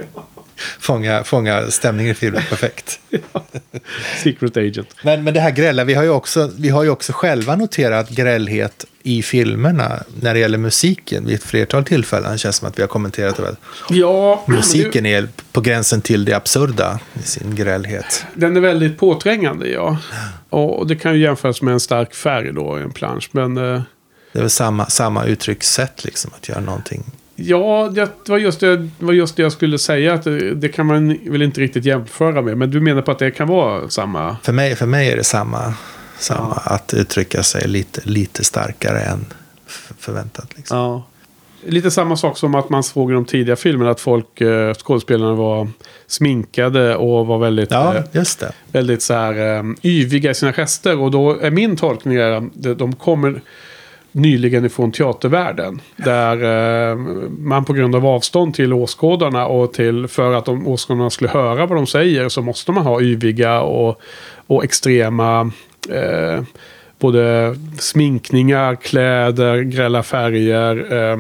Fånga, 0.79 1.23
fånga 1.23 1.71
stämningen 1.71 2.11
i 2.11 2.15
filmen 2.15 2.41
perfekt. 2.49 2.99
Secret 4.23 4.57
Agent. 4.57 4.87
Men, 5.03 5.23
men 5.23 5.33
det 5.33 5.39
här 5.39 5.51
grälla, 5.51 5.83
vi 5.83 5.93
har, 5.93 6.03
ju 6.03 6.09
också, 6.09 6.51
vi 6.57 6.69
har 6.69 6.83
ju 6.83 6.89
också 6.89 7.13
själva 7.13 7.55
noterat 7.55 8.09
grällhet 8.09 8.85
i 9.03 9.21
filmerna 9.23 10.03
när 10.21 10.33
det 10.33 10.39
gäller 10.39 10.57
musiken 10.57 11.25
vid 11.25 11.35
ett 11.35 11.43
flertal 11.43 11.83
tillfällen. 11.83 12.31
Det 12.31 12.37
känns 12.37 12.55
som 12.55 12.67
att 12.67 12.77
vi 12.77 12.83
har 12.83 12.87
kommenterat 12.87 13.35
det. 13.37 13.55
Ja, 13.89 14.43
men 14.45 14.55
det- 14.55 14.57
Musiken 14.57 15.05
är 15.05 15.27
på 15.51 15.61
gränsen 15.61 16.01
till 16.01 16.25
det 16.25 16.33
absurda 16.33 16.99
i 17.23 17.27
sin 17.27 17.55
grällhet. 17.55 18.25
Den 18.33 18.57
är 18.57 18.61
väldigt 18.61 18.97
påträngande, 18.97 19.67
ja. 19.69 19.97
Och 20.49 20.87
det 20.87 20.95
kan 20.95 21.13
ju 21.13 21.19
jämföras 21.21 21.61
med 21.61 21.71
en 21.73 21.79
stark 21.79 22.13
färg 22.15 22.53
då 22.53 22.79
i 22.79 22.81
en 22.83 22.91
plansch. 22.91 23.29
Men 23.31 23.57
eh, 23.57 23.81
Det 24.33 24.39
är 24.39 24.43
väl 24.43 24.49
samma, 24.49 24.85
samma 24.85 25.25
uttryckssätt, 25.25 26.05
liksom, 26.05 26.31
att 26.37 26.49
göra 26.49 26.59
någonting. 26.59 27.03
Ja, 27.41 27.89
det 27.93 28.29
var 28.29 28.37
just 28.37 28.59
det, 28.59 28.89
var 28.99 29.13
just 29.13 29.35
det 29.35 29.41
jag 29.41 29.51
skulle 29.51 29.77
säga. 29.79 30.13
Att 30.13 30.23
det, 30.23 30.55
det 30.55 30.69
kan 30.69 30.85
man 30.85 31.17
väl 31.25 31.41
inte 31.41 31.61
riktigt 31.61 31.85
jämföra 31.85 32.41
med. 32.41 32.57
Men 32.57 32.71
du 32.71 32.79
menar 32.81 33.01
på 33.01 33.11
att 33.11 33.19
det 33.19 33.31
kan 33.31 33.47
vara 33.47 33.89
samma? 33.89 34.37
För 34.43 34.53
mig, 34.53 34.75
för 34.75 34.85
mig 34.85 35.11
är 35.11 35.15
det 35.17 35.23
samma, 35.23 35.73
samma 36.17 36.53
att 36.53 36.93
uttrycka 36.93 37.43
sig 37.43 37.67
lite, 37.67 38.01
lite 38.03 38.43
starkare 38.43 38.99
än 39.01 39.25
förväntat. 39.99 40.57
Liksom. 40.57 40.77
Ja. 40.77 41.03
Lite 41.65 41.91
samma 41.91 42.17
sak 42.17 42.37
som 42.37 42.55
att 42.55 42.69
man 42.69 42.83
såg 42.83 43.11
i 43.11 43.13
de 43.13 43.25
tidiga 43.25 43.55
filmerna 43.55 43.91
att 43.91 43.99
folk, 43.99 44.41
eh, 44.41 44.73
skådespelarna 44.73 45.33
var 45.33 45.67
sminkade 46.07 46.95
och 46.95 47.27
var 47.27 47.37
väldigt, 47.39 47.71
Ja, 47.71 47.95
eh, 47.95 48.03
just 48.11 48.39
det. 48.39 48.51
väldigt 48.71 49.01
så 49.01 49.13
här, 49.13 49.57
eh, 49.57 49.63
yviga 49.83 50.31
i 50.31 50.33
sina 50.35 50.53
gester. 50.53 50.99
Och 50.99 51.11
då 51.11 51.39
är 51.39 51.51
min 51.51 51.77
tolkning 51.77 52.17
att 52.17 52.43
de 52.77 52.95
kommer... 52.95 53.41
nyligen 54.11 54.65
ifrån 54.65 54.91
teatervärlden. 54.91 55.81
Där 55.95 56.43
eh, 56.91 56.97
man 57.29 57.65
på 57.65 57.73
grund 57.73 57.95
av 57.95 58.05
avstånd 58.05 58.53
till 58.53 58.73
åskådarna 58.73 59.45
och 59.45 59.73
till 59.73 60.07
för 60.07 60.33
att 60.33 60.45
de 60.45 60.67
åskådarna 60.67 61.09
skulle 61.09 61.29
höra 61.29 61.65
vad 61.65 61.77
de 61.77 61.87
säger 61.87 62.29
så 62.29 62.41
måste 62.41 62.71
man 62.71 62.83
ha 62.83 63.01
yviga 63.01 63.61
och, 63.61 64.01
och 64.47 64.63
extrema 64.63 65.51
eh, 65.89 66.43
både 66.99 67.55
sminkningar, 67.79 68.75
kläder, 68.75 69.61
grälla 69.61 70.03
färger, 70.03 70.93
eh, 70.93 71.17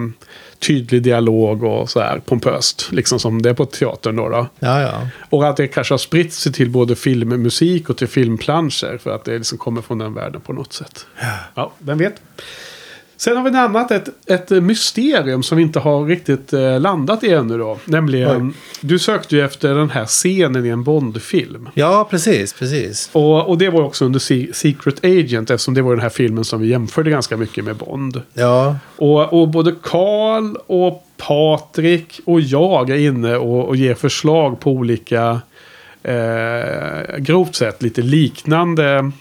tydlig 0.59 1.03
dialog 1.03 1.63
och 1.63 1.89
så 1.89 1.99
här 1.99 2.19
pompöst. 2.19 2.91
Liksom 2.91 3.19
som 3.19 3.41
det 3.41 3.49
är 3.49 3.53
på 3.53 3.65
teatern 3.65 4.15
då. 4.15 4.29
då. 4.29 4.47
Ja, 4.59 4.81
ja. 4.81 5.07
Och 5.29 5.47
att 5.47 5.57
det 5.57 5.67
kanske 5.67 5.93
har 5.93 5.97
spritt 5.97 6.33
sig 6.33 6.53
till 6.53 6.69
både 6.69 6.95
filmmusik 6.95 7.89
och 7.89 7.97
till 7.97 8.07
filmplanscher. 8.07 8.97
För 8.97 9.15
att 9.15 9.25
det 9.25 9.37
liksom 9.37 9.57
kommer 9.57 9.81
från 9.81 9.97
den 9.97 10.13
världen 10.13 10.41
på 10.41 10.53
något 10.53 10.73
sätt. 10.73 11.05
Ja, 11.55 11.71
vem 11.77 11.97
vet. 11.97 12.21
Sen 13.19 13.37
har 13.37 13.49
vi 13.49 13.57
annat, 13.57 13.91
ett, 13.91 14.09
ett 14.25 14.49
mysterium 14.63 15.43
som 15.43 15.57
vi 15.57 15.63
inte 15.63 15.79
har 15.79 16.05
riktigt 16.05 16.53
eh, 16.53 16.79
landat 16.79 17.23
i 17.23 17.33
ännu 17.33 17.57
då. 17.57 17.77
Nämligen, 17.85 18.53
du 18.81 18.99
sökte 18.99 19.35
ju 19.35 19.41
efter 19.45 19.75
den 19.75 19.89
här 19.89 20.05
scenen 20.05 20.65
i 20.65 20.69
en 20.69 20.83
Bond-film. 20.83 21.69
Ja, 21.73 22.07
precis, 22.09 22.53
precis. 22.53 23.09
Och, 23.13 23.47
och 23.49 23.57
det 23.57 23.69
var 23.69 23.81
också 23.81 24.05
under 24.05 24.19
Se- 24.19 24.49
Secret 24.53 25.05
Agent 25.05 25.49
eftersom 25.49 25.73
det 25.73 25.81
var 25.81 25.91
den 25.91 25.99
här 26.01 26.09
filmen 26.09 26.43
som 26.45 26.61
vi 26.61 26.67
jämförde 26.67 27.09
ganska 27.09 27.37
mycket 27.37 27.63
med 27.65 27.75
Bond. 27.75 28.21
Ja, 28.33 28.75
Och, 28.95 29.33
och 29.41 29.47
både 29.47 29.75
Karl 29.83 30.55
och 30.67 31.03
Patrik 31.17 32.19
och 32.25 32.41
jag 32.41 32.89
är 32.89 32.97
inne 32.97 33.35
och, 33.35 33.67
och 33.67 33.75
ger 33.75 33.93
förslag 33.95 34.59
på 34.59 34.71
olika, 34.71 35.41
eh, 36.03 37.17
grovt 37.17 37.55
sett, 37.55 37.81
lite 37.81 38.01
liknande 38.01 39.11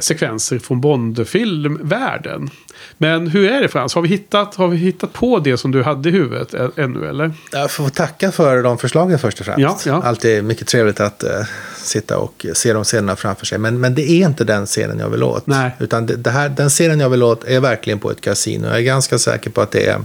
sekvenser 0.00 0.58
från 0.58 0.80
Bond-filmvärlden. 0.80 2.50
Men 2.98 3.26
hur 3.26 3.50
är 3.50 3.60
det 3.60 3.68
Frans? 3.68 3.94
Har 3.94 4.02
vi 4.02 4.08
hittat, 4.08 4.54
har 4.54 4.68
vi 4.68 4.76
hittat 4.76 5.12
på 5.12 5.38
det 5.38 5.56
som 5.56 5.70
du 5.70 5.82
hade 5.82 6.08
i 6.08 6.12
huvudet 6.12 6.54
ä- 6.54 6.70
ännu 6.76 7.08
eller? 7.08 7.32
jag 7.52 7.70
får 7.70 7.88
tacka 7.88 8.32
för 8.32 8.62
de 8.62 8.78
förslagen 8.78 9.18
först 9.18 9.40
och 9.40 9.46
främst. 9.46 9.60
Ja, 9.60 9.78
ja. 9.86 10.02
Alltid 10.02 10.44
mycket 10.44 10.66
trevligt 10.66 11.00
att 11.00 11.22
eh, 11.22 11.30
sitta 11.76 12.18
och 12.18 12.46
se 12.52 12.72
de 12.72 12.84
scenerna 12.84 13.16
framför 13.16 13.46
sig. 13.46 13.58
Men, 13.58 13.80
men 13.80 13.94
det 13.94 14.10
är 14.10 14.26
inte 14.26 14.44
den 14.44 14.66
scenen 14.66 14.98
jag 14.98 15.10
vill 15.10 15.22
åt. 15.22 15.46
Nej. 15.46 15.70
Utan 15.78 16.06
det, 16.06 16.16
det 16.16 16.30
här, 16.30 16.48
den 16.48 16.68
scenen 16.68 17.00
jag 17.00 17.10
vill 17.10 17.22
åt 17.22 17.44
är 17.44 17.60
verkligen 17.60 17.98
på 17.98 18.10
ett 18.10 18.20
kasino. 18.20 18.66
Jag 18.66 18.76
är 18.76 18.82
ganska 18.82 19.18
säker 19.18 19.50
på 19.50 19.60
att 19.60 19.70
det 19.70 19.86
är 19.86 20.00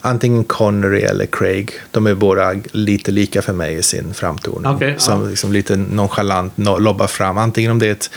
antingen 0.00 0.44
Connery 0.44 1.00
eller 1.00 1.26
Craig. 1.26 1.72
De 1.90 2.06
är 2.06 2.14
båda 2.14 2.54
lite 2.72 3.10
lika 3.10 3.42
för 3.42 3.52
mig 3.52 3.74
i 3.74 3.82
sin 3.82 4.14
framtoning. 4.14 4.74
Okej, 4.74 4.94
som 4.98 5.22
ja. 5.22 5.28
liksom 5.28 5.52
lite 5.52 5.76
nonchalant 5.76 6.56
no, 6.56 6.78
lobbar 6.78 7.06
fram. 7.06 7.38
Antingen 7.38 7.70
om 7.70 7.78
det 7.78 7.86
är 7.86 7.92
ett, 7.92 8.10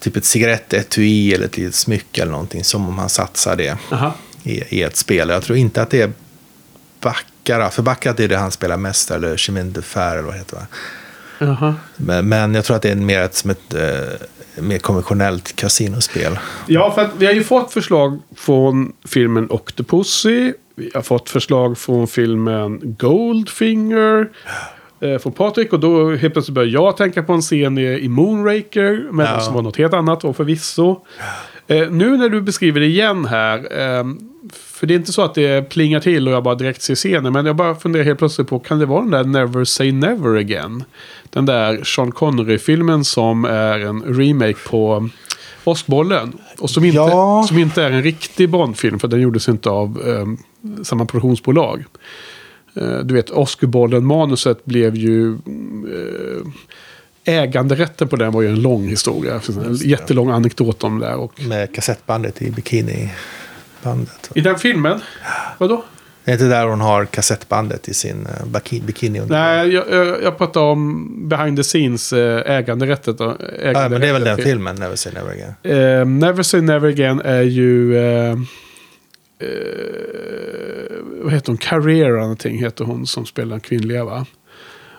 typ 0.00 0.16
ett 0.16 0.24
cigarettetui 0.24 1.34
eller 1.34 1.44
ett 1.44 1.56
litet 1.56 1.74
smycke 1.74 2.22
eller 2.22 2.32
någonting. 2.32 2.64
Som 2.64 2.88
om 2.88 2.98
han 2.98 3.08
satsar 3.08 3.56
det 3.56 3.78
Aha. 3.92 4.14
i, 4.42 4.78
i 4.78 4.82
ett 4.82 4.96
spel. 4.96 5.28
Jag 5.28 5.42
tror 5.42 5.58
inte 5.58 5.82
att 5.82 5.90
det 5.90 6.02
är 6.02 6.12
Baccarat. 7.00 7.74
För 7.74 7.82
Baccarat 7.82 8.20
är 8.20 8.28
det 8.28 8.36
han 8.36 8.50
spelar 8.50 8.76
mest. 8.76 9.10
Eller 9.10 9.36
Chemin 9.36 9.72
de 9.72 9.82
Fer 9.82 10.12
eller 10.12 10.22
vad 10.22 10.34
det 10.34 10.38
heter. 10.38 10.56
Va? 10.56 10.66
Jaha. 11.38 11.74
Men, 11.96 12.28
men 12.28 12.54
jag 12.54 12.64
tror 12.64 12.76
att 12.76 12.82
det 12.82 12.90
är 12.90 12.96
mer 12.96 13.20
ett, 13.20 13.34
som 13.34 13.50
ett 13.50 13.74
eh, 13.74 14.62
mer 14.62 14.78
konventionellt 14.78 15.56
kasinospel. 15.56 16.38
Ja, 16.66 16.92
för 16.94 17.02
att 17.02 17.10
vi 17.18 17.26
har 17.26 17.32
ju 17.32 17.44
fått 17.44 17.72
förslag 17.72 18.20
från 18.36 18.92
filmen 19.04 19.46
Octopussy. 19.50 20.52
Vi 20.74 20.90
har 20.94 21.02
fått 21.02 21.30
förslag 21.30 21.78
från 21.78 22.08
filmen 22.08 22.80
Goldfinger. 22.82 24.28
Eh, 25.00 25.18
från 25.18 25.32
Patrik. 25.32 25.72
Och 25.72 25.80
då 25.80 26.10
helt 26.16 26.32
plötsligt 26.32 26.54
börjar 26.54 26.68
jag 26.70 26.96
tänka 26.96 27.22
på 27.22 27.32
en 27.32 27.40
scen 27.40 27.78
i, 27.78 28.08
Moonraker. 28.08 29.08
Men 29.12 29.26
Ja. 29.26 29.40
som 29.40 29.54
var 29.54 29.62
något 29.62 29.76
helt 29.76 29.94
annat 29.94 30.24
och 30.24 30.36
förvisso. 30.36 31.00
Eh, 31.66 31.90
nu 31.90 32.16
när 32.16 32.28
du 32.28 32.40
beskriver 32.40 32.80
det 32.80 32.86
igen 32.86 33.24
här. 33.24 33.78
ehm, 33.80 34.18
för 34.52 34.86
det 34.86 34.94
är 34.94 34.96
inte 34.96 35.12
så 35.12 35.22
att 35.22 35.34
det 35.34 35.68
plingar 35.70 36.00
till 36.00 36.28
och 36.28 36.34
jag 36.34 36.42
bara 36.42 36.54
direkt 36.54 36.82
ser 36.82 36.94
scenen. 36.94 37.32
Men 37.32 37.46
jag 37.46 37.56
bara 37.56 37.74
funderar 37.74 38.04
helt 38.04 38.18
plötsligt 38.18 38.48
på. 38.48 38.58
Kan 38.58 38.78
det 38.78 38.86
vara 38.86 39.00
den 39.00 39.10
där 39.10 39.24
Never 39.24 39.64
Say 39.64 39.92
Never 39.92 40.36
Again? 40.36 40.84
Den 41.30 41.46
där 41.46 41.84
Sean 41.84 42.12
Connery-filmen 42.12 43.04
som 43.04 43.44
är 43.44 43.78
en 43.78 44.02
remake 44.02 44.68
på 44.70 45.08
Åskbollen. 45.64 46.32
Och 46.58 46.70
som 46.70 46.84
inte, 46.84 46.96
Ja. 46.96 47.44
som 47.48 47.58
inte 47.58 47.82
är 47.82 47.90
en 47.90 48.02
riktig 48.02 48.48
Bond-film. 48.50 48.98
För 48.98 49.08
den 49.08 49.20
gjordes 49.20 49.48
inte 49.48 49.70
av 49.70 50.00
ehm, 50.06 50.36
samma 50.84 51.04
produktionsbolag. 51.04 51.84
Eh, 52.76 52.98
du 52.98 53.14
vet, 53.14 53.30
Oscarbollen-manuset 53.30 54.64
blev 54.64 54.96
ju... 54.96 55.32
eh, 55.32 56.46
äganderätten 57.24 58.08
på 58.08 58.16
den 58.16 58.32
var 58.32 58.42
ju 58.42 58.48
en 58.48 58.62
lång 58.62 58.88
historia. 58.88 59.40
En 59.66 59.74
jättelång 59.74 60.30
anekdot 60.30 60.84
om 60.84 60.98
det. 60.98 61.06
där. 61.06 61.16
Och 61.16 61.42
Med 61.48 61.74
kassettbandet 61.74 62.42
i 62.42 62.50
bikinibandet. 62.50 64.30
I 64.34 64.40
den 64.40 64.58
filmen? 64.58 65.00
Vadå? 65.58 65.84
Det 66.24 66.30
är 66.30 66.32
inte 66.32 66.48
där 66.48 66.66
hon 66.66 66.80
har 66.80 67.04
kassettbandet 67.04 67.88
i 67.88 67.94
sin 67.94 68.26
uh, 68.26 68.46
bikini. 68.46 68.82
bikini. 68.86 69.20
Nej, 69.28 69.68
jag, 69.68 69.84
jag, 69.90 70.22
jag 70.22 70.38
pratar 70.38 70.60
om 70.60 71.08
behind 71.28 71.56
the 71.56 71.62
scenes 71.62 72.12
eh, 72.12 72.50
äganderättet. 72.56 73.18
då. 73.18 73.36
Ja, 73.64 73.72
men 73.72 73.72
det 73.72 73.78
är 73.78 73.88
väl 73.88 73.90
den 73.90 74.02
Äganderätten 74.02 74.36
till- 74.36 74.44
filmen, 74.44 74.76
Never 74.76 74.96
Say 74.96 75.12
Never 75.12 75.30
Again. 75.30 75.54
Eh, 75.62 76.06
Never 76.06 76.42
Say 76.42 76.60
Never 76.60 76.88
Again 76.88 77.20
är 77.24 77.42
ju... 77.42 77.96
Eh, 77.98 78.30
eh, 79.38 79.48
vad 81.22 81.32
heter 81.32 81.46
hon? 81.48 81.56
Carrera 81.58 82.20
någonting 82.20 82.58
heter 82.58 82.84
hon 82.84 83.06
som 83.06 83.26
spelar 83.26 83.50
den 83.50 83.60
kvinnliga 83.60 84.04
va? 84.04 84.26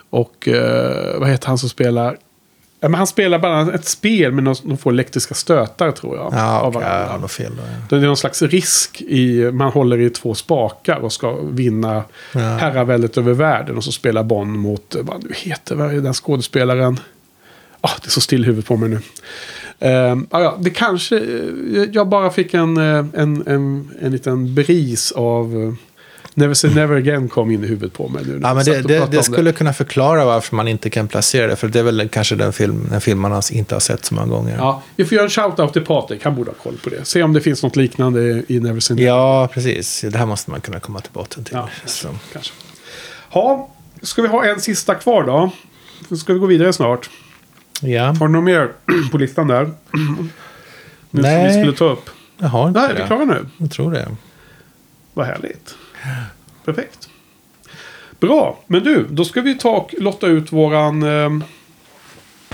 Och 0.09 0.47
eh, 0.47 1.19
vad 1.19 1.29
heter 1.29 1.47
han 1.47 1.57
som 1.57 1.69
spelar... 1.69 2.17
Ja, 2.83 2.89
men 2.89 2.97
han 2.97 3.07
spelar 3.07 3.39
bara 3.39 3.73
ett 3.73 3.85
spel 3.85 4.31
med 4.31 4.43
någon, 4.43 4.55
de 4.63 4.77
får 4.77 4.91
elektriska 4.91 5.33
stötar 5.33 5.91
tror 5.91 6.17
jag. 6.17 6.33
Ja, 6.33 6.59
av 6.59 6.73
har 6.83 7.17
nog 7.19 7.31
fel 7.31 7.51
då. 7.89 7.95
Det 7.97 8.03
är 8.03 8.07
någon 8.07 8.17
slags 8.17 8.41
risk 8.41 9.01
i... 9.01 9.51
Man 9.51 9.71
håller 9.71 9.99
i 9.99 10.09
två 10.09 10.35
spakar 10.35 10.95
och 10.95 11.13
ska 11.13 11.35
vinna 11.41 12.03
Ja. 12.33 12.39
herraväldet 12.39 13.17
över 13.17 13.33
världen. 13.33 13.77
Och 13.77 13.83
så 13.83 13.91
spelar 13.91 14.23
Bond 14.23 14.51
mot... 14.59 14.95
eh, 14.95 15.01
Vad 15.03 15.23
nu 15.23 15.29
heter 15.35 15.75
vad 15.75 15.93
är 15.95 16.01
den 16.01 16.13
skådespelaren? 16.13 16.99
Ah, 17.81 17.89
det 18.01 18.07
är 18.07 18.11
så 18.11 18.21
still 18.21 18.43
i 18.43 18.45
huvudet 18.45 18.65
på 18.67 18.75
mig 18.77 18.89
nu. 18.89 18.99
Ah, 20.29 20.41
ja, 20.41 20.57
det 20.59 20.69
kanske... 20.69 21.17
eh, 21.17 21.83
Jag 21.91 22.07
bara 22.07 22.29
fick 22.29 22.53
en, 22.53 22.77
eh, 22.77 23.05
en, 23.13 23.43
en, 23.47 23.89
en 24.01 24.11
liten 24.11 24.55
bris 24.55 25.11
av... 25.11 25.75
Never 26.41 26.53
say 26.53 26.73
never 26.73 26.95
again 26.95 27.29
kom 27.29 27.51
in 27.51 27.63
i 27.63 27.67
huvudet 27.67 27.93
på 27.93 28.07
mig 28.07 28.23
nu. 28.25 28.39
Ja, 28.43 28.53
men 28.53 28.65
det, 28.65 28.81
det, 28.81 29.11
det 29.11 29.23
skulle 29.23 29.51
kunna 29.51 29.73
förklara 29.73 30.25
varför 30.25 30.55
man 30.55 30.67
inte 30.67 30.89
kan 30.89 31.07
placera 31.07 31.47
det. 31.47 31.55
För 31.55 31.67
det 31.67 31.79
är 31.79 31.83
väl 31.83 32.09
kanske 32.09 32.35
den 32.35 32.53
film, 32.53 32.87
den 32.91 33.01
film 33.01 33.19
man 33.19 33.41
inte 33.51 33.75
har 33.75 33.79
sett 33.79 34.05
så 34.05 34.13
många 34.15 34.27
gånger. 34.27 34.57
Ja, 34.57 34.83
vi 34.95 35.05
får 35.05 35.15
göra 35.15 35.23
en 35.25 35.29
shout-out 35.29 35.71
till 35.73 35.85
Patrik. 35.85 36.23
Han 36.23 36.35
borde 36.35 36.51
ha 36.51 36.55
koll 36.55 36.77
på 36.83 36.89
det. 36.89 37.05
Se 37.05 37.23
om 37.23 37.33
det 37.33 37.41
finns 37.41 37.63
något 37.63 37.75
liknande 37.75 38.43
i 38.47 38.59
Never 38.59 38.79
say 38.79 38.95
never. 38.95 39.07
Ja, 39.09 39.49
precis. 39.53 40.05
Det 40.11 40.17
här 40.17 40.25
måste 40.25 40.51
man 40.51 40.61
kunna 40.61 40.79
komma 40.79 40.99
till 40.99 41.11
botten 41.11 41.43
till. 41.43 41.53
Ja, 41.55 41.69
Så. 41.85 42.07
kanske. 42.33 42.53
Ha, 43.29 43.69
ska 44.01 44.21
vi 44.21 44.27
ha 44.27 44.45
en 44.45 44.61
sista 44.61 44.95
kvar 44.95 45.23
då? 45.23 45.51
Ska 46.17 46.33
vi 46.33 46.39
gå 46.39 46.45
vidare 46.45 46.73
snart. 46.73 47.09
Ja, 47.81 48.03
Har 48.19 48.27
du 48.27 48.33
något 48.33 48.43
mer 48.43 48.71
på 49.11 49.17
listan 49.17 49.47
där? 49.47 49.63
Nu 49.63 49.69
som 49.95 50.29
vi 51.11 51.21
Nej. 51.21 51.61
skulle 51.63 51.77
ta 51.77 51.85
upp. 51.85 52.09
jag 52.37 52.47
har 52.47 52.67
inte 52.67 52.79
Nej, 52.79 52.89
är 52.89 52.93
vi 52.95 53.01
det. 53.01 53.07
klara 53.07 53.25
nu? 53.25 53.45
Jag 53.57 53.71
tror 53.71 53.91
det. 53.91 54.07
Vad 55.13 55.25
härligt. 55.25 55.75
Perfekt. 56.65 57.09
Bra, 58.19 58.59
men 58.67 58.83
du, 58.83 59.05
då 59.09 59.25
ska 59.25 59.41
vi 59.41 59.57
ta 59.57 59.69
och 59.69 59.95
lotta 59.97 60.27
ut 60.27 60.51
våran... 60.51 61.03
Eh, 61.03 61.29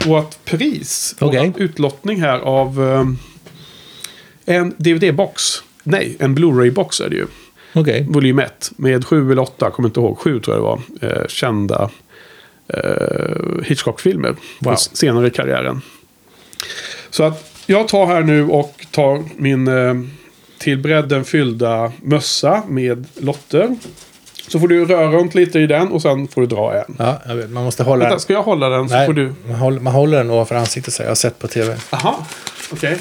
vårt 0.06 0.46
pris. 0.46 1.16
Okej. 1.20 1.40
Våran 1.40 1.54
utlottning 1.58 2.22
här 2.22 2.40
av 2.40 2.84
eh, 2.84 4.56
en 4.56 4.74
DVD-box. 4.78 5.64
Nej, 5.84 6.16
en 6.20 6.36
Blu-ray-box 6.36 7.02
är 7.02 7.10
det 7.10 7.16
ju. 7.16 7.28
Okej. 7.74 8.06
Volym 8.10 8.40
1. 8.40 8.72
Med 8.76 9.06
sju 9.06 9.32
eller 9.32 9.42
åtta, 9.42 9.72
kommer 9.72 9.90
inte 9.90 10.00
ihåg. 10.00 10.18
Sju 10.18 10.40
tror 10.40 10.56
jag 10.56 10.64
det 10.64 11.08
var. 11.08 11.20
Eh, 11.22 11.28
kända 11.28 11.90
eh, 12.68 13.64
Hitchcock-filmer. 13.64 14.36
Wow. 14.60 14.76
Senare 14.76 15.28
i 15.28 15.30
karriären. 15.30 15.82
Så 17.10 17.24
att 17.24 17.64
jag 17.66 17.88
tar 17.88 18.06
här 18.06 18.24
nu 18.24 18.44
och 18.44 18.86
tar 18.92 19.24
min 19.36 19.68
eh, 19.68 19.94
till 20.60 20.78
bredden 20.78 21.26
fyllda 21.26 21.92
mössa 22.02 22.64
med 22.68 23.06
lotter. 23.16 23.76
Så 24.48 24.60
får 24.60 24.68
du 24.68 24.86
röra 24.86 25.08
runt 25.12 25.36
lite 25.36 25.60
i 25.60 25.68
den 25.68 25.88
och 25.88 26.02
sen 26.02 26.28
får 26.28 26.42
du 26.42 26.48
dra 26.48 26.74
en. 26.76 26.96
Ja, 27.00 27.22
jag 27.28 27.36
vet, 27.36 27.50
man 27.50 27.64
måste 27.64 27.84
hålla 27.84 28.00
Vänta, 28.00 28.10
den. 28.10 28.20
ska 28.20 28.34
jag 28.34 28.44
hålla 28.44 28.70
den 28.70 28.90
så 28.90 28.96
Nej, 28.96 29.06
får 29.06 29.14
du... 29.14 29.34
man, 29.48 29.56
håller, 29.56 29.80
man 29.80 29.94
håller 29.94 30.18
den 30.18 30.30
ovanför 30.30 30.56
ansiktet 30.56 30.94
så. 30.94 31.04
Jag 31.04 31.08
har 31.10 31.16
sett 31.16 31.40
på 31.40 31.48
tv. 31.48 31.78
Aha, 31.90 32.26
okej. 32.72 32.98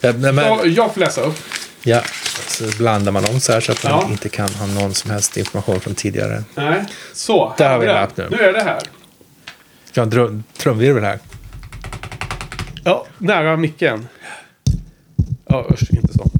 Ja, 0.00 0.12
men, 0.12 0.34
men, 0.34 0.44
Ja, 0.46 0.64
jag 0.64 0.92
får 0.94 1.00
läsa 1.00 1.20
upp. 1.20 1.36
ja, 1.82 2.00
så 2.48 2.64
blandar 2.78 3.12
man 3.12 3.24
om 3.24 3.40
så 3.40 3.52
här 3.52 3.60
så 3.60 3.72
att 3.72 3.84
man 3.84 3.92
Ja. 3.92 4.08
inte 4.10 4.28
kan 4.28 4.48
ha 4.48 4.66
någon 4.66 4.94
som 4.94 5.10
helst 5.10 5.36
information 5.36 5.80
från 5.80 5.94
tidigare. 5.94 6.44
Nej, 6.54 6.84
så. 7.12 7.54
Där 7.58 7.70
har 7.70 7.78
vi 7.78 7.86
lapp 7.86 8.16
nu. 8.16 8.28
Nu 8.30 8.36
är 8.38 8.52
det 8.52 8.62
här. 8.62 8.80
Ska 9.84 10.00
jag 10.00 10.14
ha 10.14 10.26
en 10.26 10.44
trumvirvel 10.58 11.04
här? 11.04 11.18
Ja, 12.84 13.06
nära 13.18 13.56
micken. 13.56 14.08
Ja, 15.48 15.66
usch, 15.72 15.90
inte 15.94 16.12
så. 16.12 16.30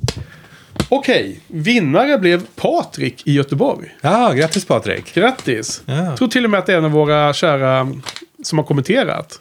Okej, 0.89 1.41
vinnare 1.47 2.19
blev 2.19 2.47
Patrik 2.57 3.23
i 3.27 3.33
Göteborg. 3.33 3.97
Ja, 4.01 4.33
grattis 4.33 4.65
Patrik. 4.65 5.15
Grattis! 5.15 5.83
Ja. 5.87 6.17
Tror 6.17 6.29
till 6.29 6.45
och 6.45 6.51
med 6.51 6.61
att 6.61 6.67
det 6.67 6.73
är 6.73 6.79
en 6.79 6.85
av 6.85 6.91
våra 6.91 7.33
kära 7.33 7.89
som 8.43 8.59
har 8.59 8.65
kommenterat. 8.65 9.41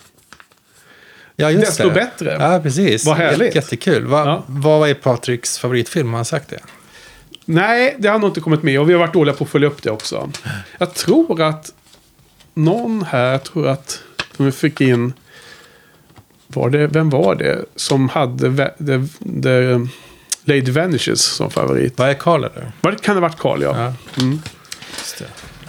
Ja, 1.35 1.51
just 1.51 1.65
Desto 1.65 1.87
det. 1.87 1.93
bättre. 1.93 2.37
Ja, 2.39 2.59
precis. 2.63 3.05
Vad 3.05 3.17
härligt. 3.17 3.51
Jät- 3.51 3.55
Jättekul. 3.55 4.05
Va, 4.05 4.25
Ja. 4.25 4.43
Vad 4.47 4.89
är 4.89 4.93
Patriks 4.93 5.59
favoritfilm? 5.59 6.07
Har 6.09 6.15
han 6.15 6.25
sagt 6.25 6.49
det? 6.49 6.59
Nej, 7.45 7.95
det 7.99 8.07
har 8.07 8.19
nog 8.19 8.29
inte 8.29 8.39
kommit 8.41 8.63
med 8.63 8.79
och 8.79 8.89
vi 8.89 8.93
har 8.93 8.99
varit 8.99 9.13
dåliga 9.13 9.35
på 9.35 9.43
att 9.43 9.49
följa 9.49 9.67
upp 9.67 9.83
det 9.83 9.91
också. 9.91 10.29
Jag 10.77 10.93
tror 10.93 11.41
att 11.41 11.73
någon 12.53 13.03
här, 13.09 13.37
tror 13.37 13.67
att 13.67 13.99
de 14.37 14.51
fick 14.51 14.81
in... 14.81 15.13
Var 16.47 16.69
det, 16.69 16.87
vem 16.87 17.09
var 17.09 17.35
det 17.35 17.65
som 17.75 18.09
hade 18.09 18.69
the, 18.77 18.99
the 19.43 19.87
Lady 20.45 20.71
Vanishes 20.71 21.21
som 21.21 21.49
favorit? 21.51 21.93
Vad 21.97 22.09
är 22.09 22.13
Karl 22.13 22.43
eller? 22.43 22.71
Var 22.81 22.91
det, 22.91 22.97
kan 23.01 23.15
det 23.15 23.21
ha 23.21 23.27
varit 23.27 23.39
Karl, 23.39 23.61
ja. 23.61 23.77
Ja. 24.15 24.21
Mm. 24.23 24.39
Det. 25.19 25.25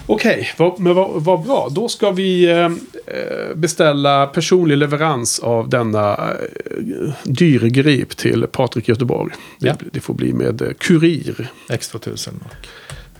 Okej, 0.06 0.50
vad, 0.56 0.80
men 0.80 0.94
vad, 0.94 1.24
vad 1.24 1.42
bra. 1.42 1.68
Då 1.70 1.88
ska 1.88 2.10
vi 2.10 2.50
eh, 2.50 2.64
eh, 2.66 3.54
beställa 3.54 4.26
personlig 4.26 4.76
leverans 4.78 5.38
av 5.38 5.68
denna 5.68 6.14
eh, 6.14 7.12
dyrgrip 7.24 8.16
till 8.16 8.46
Patrik 8.52 8.88
Göteborg. 8.88 9.32
Det, 9.58 9.66
Ja. 9.66 9.74
det 9.92 10.00
får 10.00 10.14
bli 10.14 10.32
med 10.32 10.62
eh, 10.62 10.68
kurir. 10.78 11.48
X2000. 11.68 12.28
Och... 12.28 12.66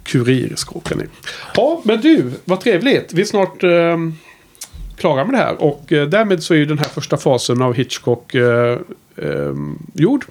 Kurir 0.02 0.52
skåkar 0.56 0.96
ni. 0.96 1.04
Ja, 1.56 1.80
men 1.84 2.00
du, 2.00 2.30
vad 2.44 2.60
trevligt. 2.60 3.12
Vi 3.12 3.20
är 3.22 3.26
snart 3.26 3.62
eh, 3.62 3.98
klara 4.96 5.24
med 5.24 5.34
det 5.34 5.38
här. 5.38 5.62
Och 5.62 5.92
eh, 5.92 6.08
därmed 6.08 6.42
så 6.42 6.54
är 6.54 6.58
ju 6.58 6.64
den 6.66 6.78
här 6.78 6.88
första 6.88 7.16
fasen 7.16 7.62
av 7.62 7.74
Hitchcock 7.74 8.34
eh, 8.34 8.78
eh, 9.16 9.54
gjord. 9.94 10.24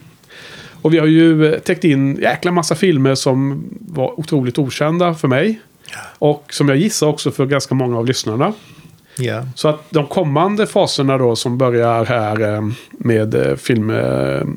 Och 0.83 0.93
vi 0.93 0.99
har 0.99 1.07
ju 1.07 1.53
eh, 1.53 1.59
täckt 1.59 1.83
in 1.83 2.15
jäkla 2.15 2.51
massa 2.51 2.75
filmer 2.75 3.15
som 3.15 3.63
var 3.79 4.19
otroligt 4.19 4.57
okända 4.57 5.13
för 5.13 5.27
mig. 5.27 5.59
Och 6.19 6.45
som 6.49 6.69
jag 6.69 6.77
gissar 6.77 7.07
också 7.07 7.31
för 7.31 7.45
ganska 7.45 7.75
många 7.75 7.97
av 7.97 8.05
lyssnarna. 8.05 8.53
Ja. 9.17 9.47
Så 9.55 9.67
att 9.67 9.85
de 9.89 10.07
kommande 10.07 10.67
faserna 10.67 11.17
då 11.17 11.35
som 11.35 11.57
börjar 11.57 12.05
här 12.05 12.53
eh, 12.53 12.61
med 12.91 13.35
eh, 13.35 13.55
film... 13.55 13.87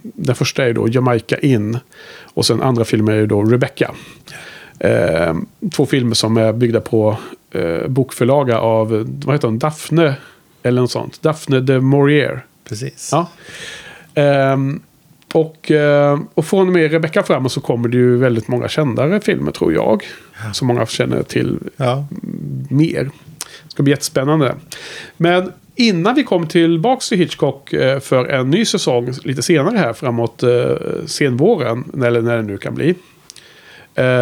Den 0.02 0.34
första 0.34 0.64
är 0.64 0.72
då 0.72 0.88
Jamaica 0.88 1.38
In. 1.38 1.78
Och 2.34 2.46
sen 2.46 2.62
andra 2.62 2.84
filmer 2.84 3.12
är 3.12 3.26
då 3.26 3.42
Rebecca. 3.42 3.90
Eh, 4.78 5.34
två 5.72 5.86
filmer 5.86 6.14
som 6.14 6.36
är 6.36 6.52
byggda 6.52 6.80
på 6.80 7.16
bokförlaga 7.88 8.60
av, 8.60 9.06
vad 9.24 9.34
heter 9.34 9.48
hon, 9.48 9.58
Daphne? 9.58 10.14
Eller 10.62 10.80
något 10.80 10.90
sånt. 10.90 11.22
Daphne 11.22 11.60
de 11.60 11.80
Maurier. 11.80 12.44
Precis. 12.68 13.08
Ja. 13.12 13.28
Ehm, 14.14 14.80
och, 15.36 15.70
eh, 15.70 16.20
och 16.34 16.44
från 16.44 16.66
och 16.66 16.72
med 16.72 16.90
Rebecca 16.92 17.22
framåt 17.22 17.52
så 17.52 17.60
kommer 17.60 17.88
det 17.88 17.96
ju 17.96 18.16
väldigt 18.16 18.48
många 18.48 18.68
kändare 18.68 19.20
filmer 19.20 19.52
tror 19.52 19.72
jag. 19.72 20.02
Som 20.52 20.68
många 20.68 20.86
känner 20.86 21.22
till 21.22 21.58
Ja. 21.76 22.06
mer. 22.70 23.10
Det 23.64 23.70
ska 23.70 23.82
bli 23.82 23.92
jättespännande. 23.92 24.54
Men 25.16 25.52
innan 25.74 26.14
vi 26.14 26.24
kommer 26.24 26.46
tillbaka 26.46 27.00
till 27.00 27.18
Hitchcock 27.18 27.72
eh, 27.72 28.00
för 28.00 28.26
en 28.26 28.50
ny 28.50 28.64
säsong 28.64 29.12
lite 29.24 29.42
senare 29.42 29.78
här 29.78 29.92
framåt 29.92 30.42
eh, 30.42 30.74
senvåren, 31.06 31.84
eller 32.04 32.22
när 32.22 32.36
det 32.36 32.42
nu 32.42 32.58
kan 32.58 32.74
bli. 32.74 32.94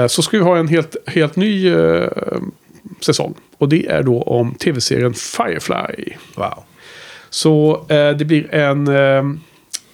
Så 0.08 0.22
ska 0.22 0.36
vi 0.38 0.42
ha 0.44 0.56
en 0.58 0.68
helt, 0.68 0.96
helt 1.06 1.36
ny 1.36 1.74
säsong. 3.00 3.34
Och 3.58 3.68
det 3.68 3.86
är 3.86 4.02
då 4.02 4.22
om 4.22 4.54
tv-serien 4.54 5.14
Firefly. 5.14 6.14
Wow. 6.36 6.64
Så 7.30 7.84
det 7.88 8.24
blir 8.26 8.54
en, 8.54 8.88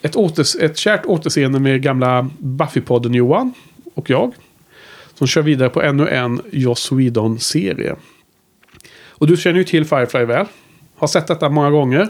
ett, 0.03 0.17
åters, 0.17 0.57
ett 0.57 0.77
kärt 0.77 1.07
återseende 1.07 1.59
med 1.61 1.83
gamla 1.83 2.29
Buffy-podden 2.39 3.17
Johan 3.17 3.55
och 3.95 4.11
jag. 4.11 4.33
Som 5.15 5.27
kör 5.27 5.43
vidare 5.43 5.69
på 5.69 5.83
ännu 5.83 6.09
en 6.09 6.41
Joss 6.53 6.93
Whedon-serie. 6.93 7.97
Och 9.09 9.27
du 9.27 9.37
känner 9.37 9.59
ju 9.59 9.65
till 9.65 9.85
Firefly 9.85 10.25
väl? 10.25 10.47
Har 10.97 11.07
sett 11.09 11.27
detta 11.27 11.49
många 11.49 11.71
gånger. 11.71 12.09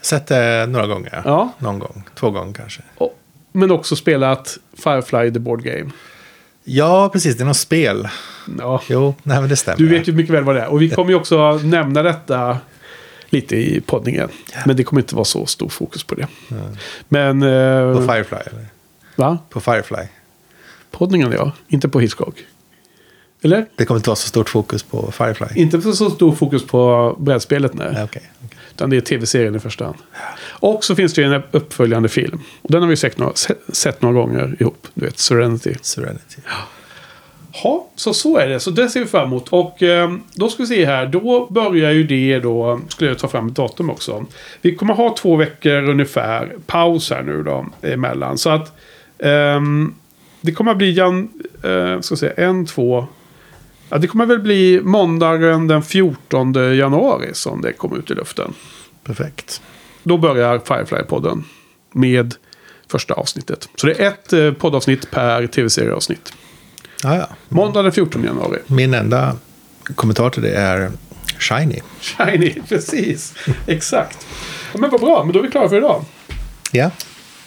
Sett 0.00 0.26
det 0.26 0.66
några 0.68 0.86
gånger. 0.86 1.22
Ja. 1.24 1.52
Någon 1.58 1.78
gång. 1.78 2.02
Två 2.14 2.30
gånger 2.30 2.52
kanske. 2.52 2.82
Och, 2.96 3.18
men 3.52 3.70
också 3.70 3.96
spelat 3.96 4.58
Firefly 4.76 5.30
the 5.32 5.38
Board 5.38 5.62
Game. 5.62 5.90
Ja, 6.64 7.10
precis. 7.12 7.36
Det 7.36 7.42
är 7.42 7.46
något 7.46 7.56
spel. 7.56 8.08
Ja, 8.58 8.82
Jo, 8.88 9.14
nej 9.22 9.40
men 9.40 9.48
det 9.48 9.56
stämmer. 9.56 9.78
du 9.78 9.88
vet 9.88 10.08
ju 10.08 10.12
mycket 10.12 10.34
väl 10.34 10.44
vad 10.44 10.54
det 10.56 10.62
är. 10.62 10.68
Och 10.68 10.82
vi 10.82 10.90
kommer 10.90 11.10
ju 11.10 11.16
också 11.16 11.60
nämna 11.64 12.02
detta 12.02 12.58
lite 13.30 13.56
i 13.56 13.80
poddningen. 13.80 14.28
Men 14.66 14.76
det 14.76 14.84
kommer 14.84 15.02
inte 15.02 15.14
vara 15.14 15.24
så 15.24 15.46
stor 15.46 15.68
fokus 15.68 16.04
på 16.04 16.14
det. 16.14 16.26
Men... 17.08 17.40
På 17.40 17.46
Eh, 17.46 18.06
Firefly, 18.06 18.38
eller? 18.46 18.66
va? 19.16 19.38
På 19.50 19.60
Firefly. 19.60 20.02
Poddningen 20.90 21.32
ja, 21.32 21.52
inte 21.68 21.88
på 21.88 22.00
Hitchcock. 22.00 22.34
Eller? 23.42 23.66
Det 23.76 23.84
kommer 23.84 23.98
inte 23.98 24.08
vara 24.10 24.16
så 24.16 24.28
stort 24.28 24.48
fokus 24.48 24.82
på 24.82 25.12
Firefly. 25.12 25.46
Inte 25.54 25.82
så 25.82 26.10
stor 26.10 26.34
fokus 26.34 26.66
på 26.66 27.14
brädspelet 27.18 27.74
nej. 27.74 27.86
Okej. 27.90 28.04
okej. 28.04 28.30
Utan 28.74 28.90
det 28.90 28.96
är 28.96 29.00
tv-serien 29.00 29.54
i 29.56 29.58
första 29.58 29.84
hand. 29.84 29.96
Och 30.48 30.84
så 30.84 30.94
finns 30.96 31.14
det 31.14 31.22
ju 31.22 31.34
en 31.34 31.42
uppföljande 31.50 32.08
film. 32.08 32.40
Den 32.62 32.82
har 32.82 32.88
vi 32.88 32.96
sett 32.96 33.18
några, 33.18 33.34
se- 33.34 33.54
sett 33.68 34.02
några 34.02 34.14
gånger 34.14 34.56
ihop. 34.60 34.88
Du 34.94 35.04
vet, 35.04 35.18
Serenity. 35.18 35.74
Serenity. 35.82 36.36
Ja, 36.44 36.50
så 37.94 38.14
så 38.14 38.36
är 38.36 38.48
det. 38.48 38.60
Så 38.60 38.70
det 38.70 38.88
ser 38.88 39.00
vi 39.00 39.06
fram 39.06 39.26
emot. 39.26 39.48
Och 39.48 39.82
eh, 39.82 40.12
då 40.34 40.48
ska 40.48 40.62
vi 40.62 40.66
se 40.66 40.84
här. 40.84 41.06
Då 41.06 41.46
börjar 41.50 41.90
ju 41.90 42.04
det 42.04 42.38
då. 42.38 42.80
Skulle 42.88 43.10
jag 43.10 43.18
ta 43.18 43.28
fram 43.28 43.48
ett 43.48 43.54
datum 43.54 43.90
också. 43.90 44.26
Vi 44.62 44.74
kommer 44.74 44.94
ha 44.94 45.16
två 45.16 45.36
veckor 45.36 45.88
ungefär 45.88 46.52
paus 46.66 47.10
här 47.10 47.22
nu 47.22 47.42
då. 47.42 47.66
Emellan. 47.82 48.38
Så 48.38 48.50
att 48.50 48.72
ehm, 49.18 49.94
det 50.40 50.52
kommer 50.52 50.74
bli 50.74 50.92
jan, 50.92 51.28
eh, 51.62 52.00
ska 52.00 52.16
säga, 52.16 52.32
en, 52.36 52.66
två. 52.66 53.06
Ja, 53.88 53.98
det 53.98 54.06
kommer 54.06 54.26
väl 54.26 54.38
bli 54.38 54.80
måndagen 54.82 55.66
den 55.66 55.82
14 55.82 56.76
januari 56.76 57.30
som 57.32 57.62
det 57.62 57.72
kommer 57.72 57.98
ut 57.98 58.10
i 58.10 58.14
luften. 58.14 58.54
Perfekt. 59.04 59.62
Då 60.02 60.18
börjar 60.18 60.58
Firefly-podden 60.58 61.42
med 61.92 62.34
första 62.88 63.14
avsnittet. 63.14 63.68
Så 63.76 63.86
det 63.86 64.00
är 64.00 64.08
ett 64.08 64.32
eh, 64.32 64.52
poddavsnitt 64.52 65.10
per 65.10 65.46
tv-serieavsnitt. 65.46 66.32
Ja, 67.02 67.16
ja. 67.16 67.28
Måndag 67.48 67.82
den 67.82 67.92
14 67.92 68.24
januari. 68.24 68.58
Min 68.66 68.94
enda 68.94 69.36
kommentar 69.94 70.30
till 70.30 70.42
det 70.42 70.54
är 70.54 70.90
Shiny. 71.38 71.80
Shiny, 72.00 72.54
precis. 72.68 73.34
Exakt. 73.66 74.26
Ja, 74.72 74.78
men 74.80 74.90
vad 74.90 75.00
bra, 75.00 75.24
men 75.24 75.32
då 75.32 75.38
är 75.38 75.42
vi 75.42 75.50
klara 75.50 75.68
för 75.68 75.76
idag. 75.76 76.04
Ja. 76.72 76.90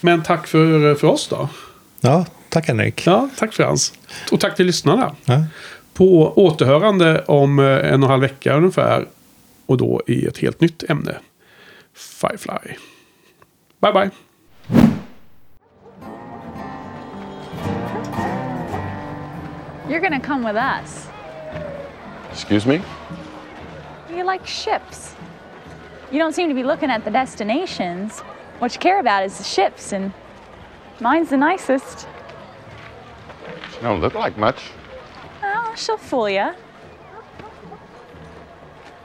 Men 0.01 0.23
tack 0.23 0.47
för, 0.47 0.95
för 0.95 1.07
oss 1.07 1.27
då. 1.27 1.49
Ja, 2.01 2.25
tack 2.49 2.67
Henrik. 2.67 3.07
Ja, 3.07 3.29
tack 3.37 3.53
Frans. 3.53 3.93
Och 4.31 4.39
tack 4.39 4.55
till 4.55 4.65
lyssnarna. 4.65 5.15
Ja. 5.25 5.43
På 5.93 6.33
återhörande 6.45 7.23
om 7.25 7.59
eh, 7.59 7.65
en 7.65 7.79
och 7.79 7.93
en 7.93 8.03
halv 8.03 8.21
vecka 8.21 8.53
ungefär. 8.57 9.07
Och 9.65 9.77
då 9.77 10.01
i 10.07 10.25
ett 10.25 10.37
helt 10.37 10.61
nytt 10.61 10.83
ämne. 10.89 11.15
Firefly. 11.93 12.73
Bye 13.81 13.91
bye. 13.93 14.09
You're 19.89 20.01
gonna 20.01 20.19
come 20.19 20.43
with 20.43 20.55
us. 20.55 21.07
Excuse 22.31 22.67
me? 22.67 22.79
You 24.13 24.23
like 24.23 24.45
ships. 24.45 25.15
You 26.11 26.19
don't 26.19 26.33
seem 26.33 26.47
to 26.47 26.53
be 26.53 26.63
looking 26.63 26.91
at 26.91 27.03
the 27.03 27.09
destinations. 27.09 28.19
What 28.59 28.71
you 28.73 28.79
care 28.79 28.99
about 28.99 29.23
is 29.23 29.39
the 29.39 29.43
ships, 29.43 29.91
and 29.91 30.13
mine's 30.99 31.31
the 31.31 31.37
nicest. 31.37 32.07
She 33.73 33.81
don't 33.81 33.99
look 33.99 34.13
like 34.13 34.37
much. 34.37 34.69
Oh, 35.41 35.73
she'll 35.75 35.97
fool 35.97 36.29
you. 36.29 36.53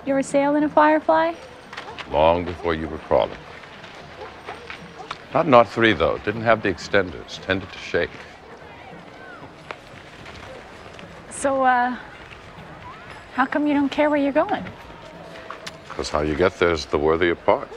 You 0.05 0.13
ever 0.13 0.23
sailed 0.23 0.57
in 0.57 0.65
a 0.65 0.69
Firefly? 0.69 1.33
Long 2.11 2.45
before 2.45 2.75
you 2.75 2.89
were 2.89 2.99
crawling. 2.99 3.39
Not 5.33 5.47
Knot 5.49 5.67
3, 5.67 5.95
though. 5.95 6.19
Didn't 6.19 6.43
have 6.43 6.63
the 6.63 6.69
extenders. 6.69 7.41
Tended 7.41 7.73
to 7.73 7.79
shake. 7.79 8.11
So, 11.45 11.63
uh, 11.63 11.95
how 13.35 13.45
come 13.45 13.67
you 13.67 13.75
don't 13.75 13.91
care 13.91 14.09
where 14.09 14.19
you're 14.19 14.33
going? 14.33 14.65
Because 15.91 16.09
how 16.09 16.23
you 16.23 16.35
get 16.35 16.59
there's 16.59 16.87
the 16.87 16.97
worthier 16.97 17.35
part. 17.35 17.69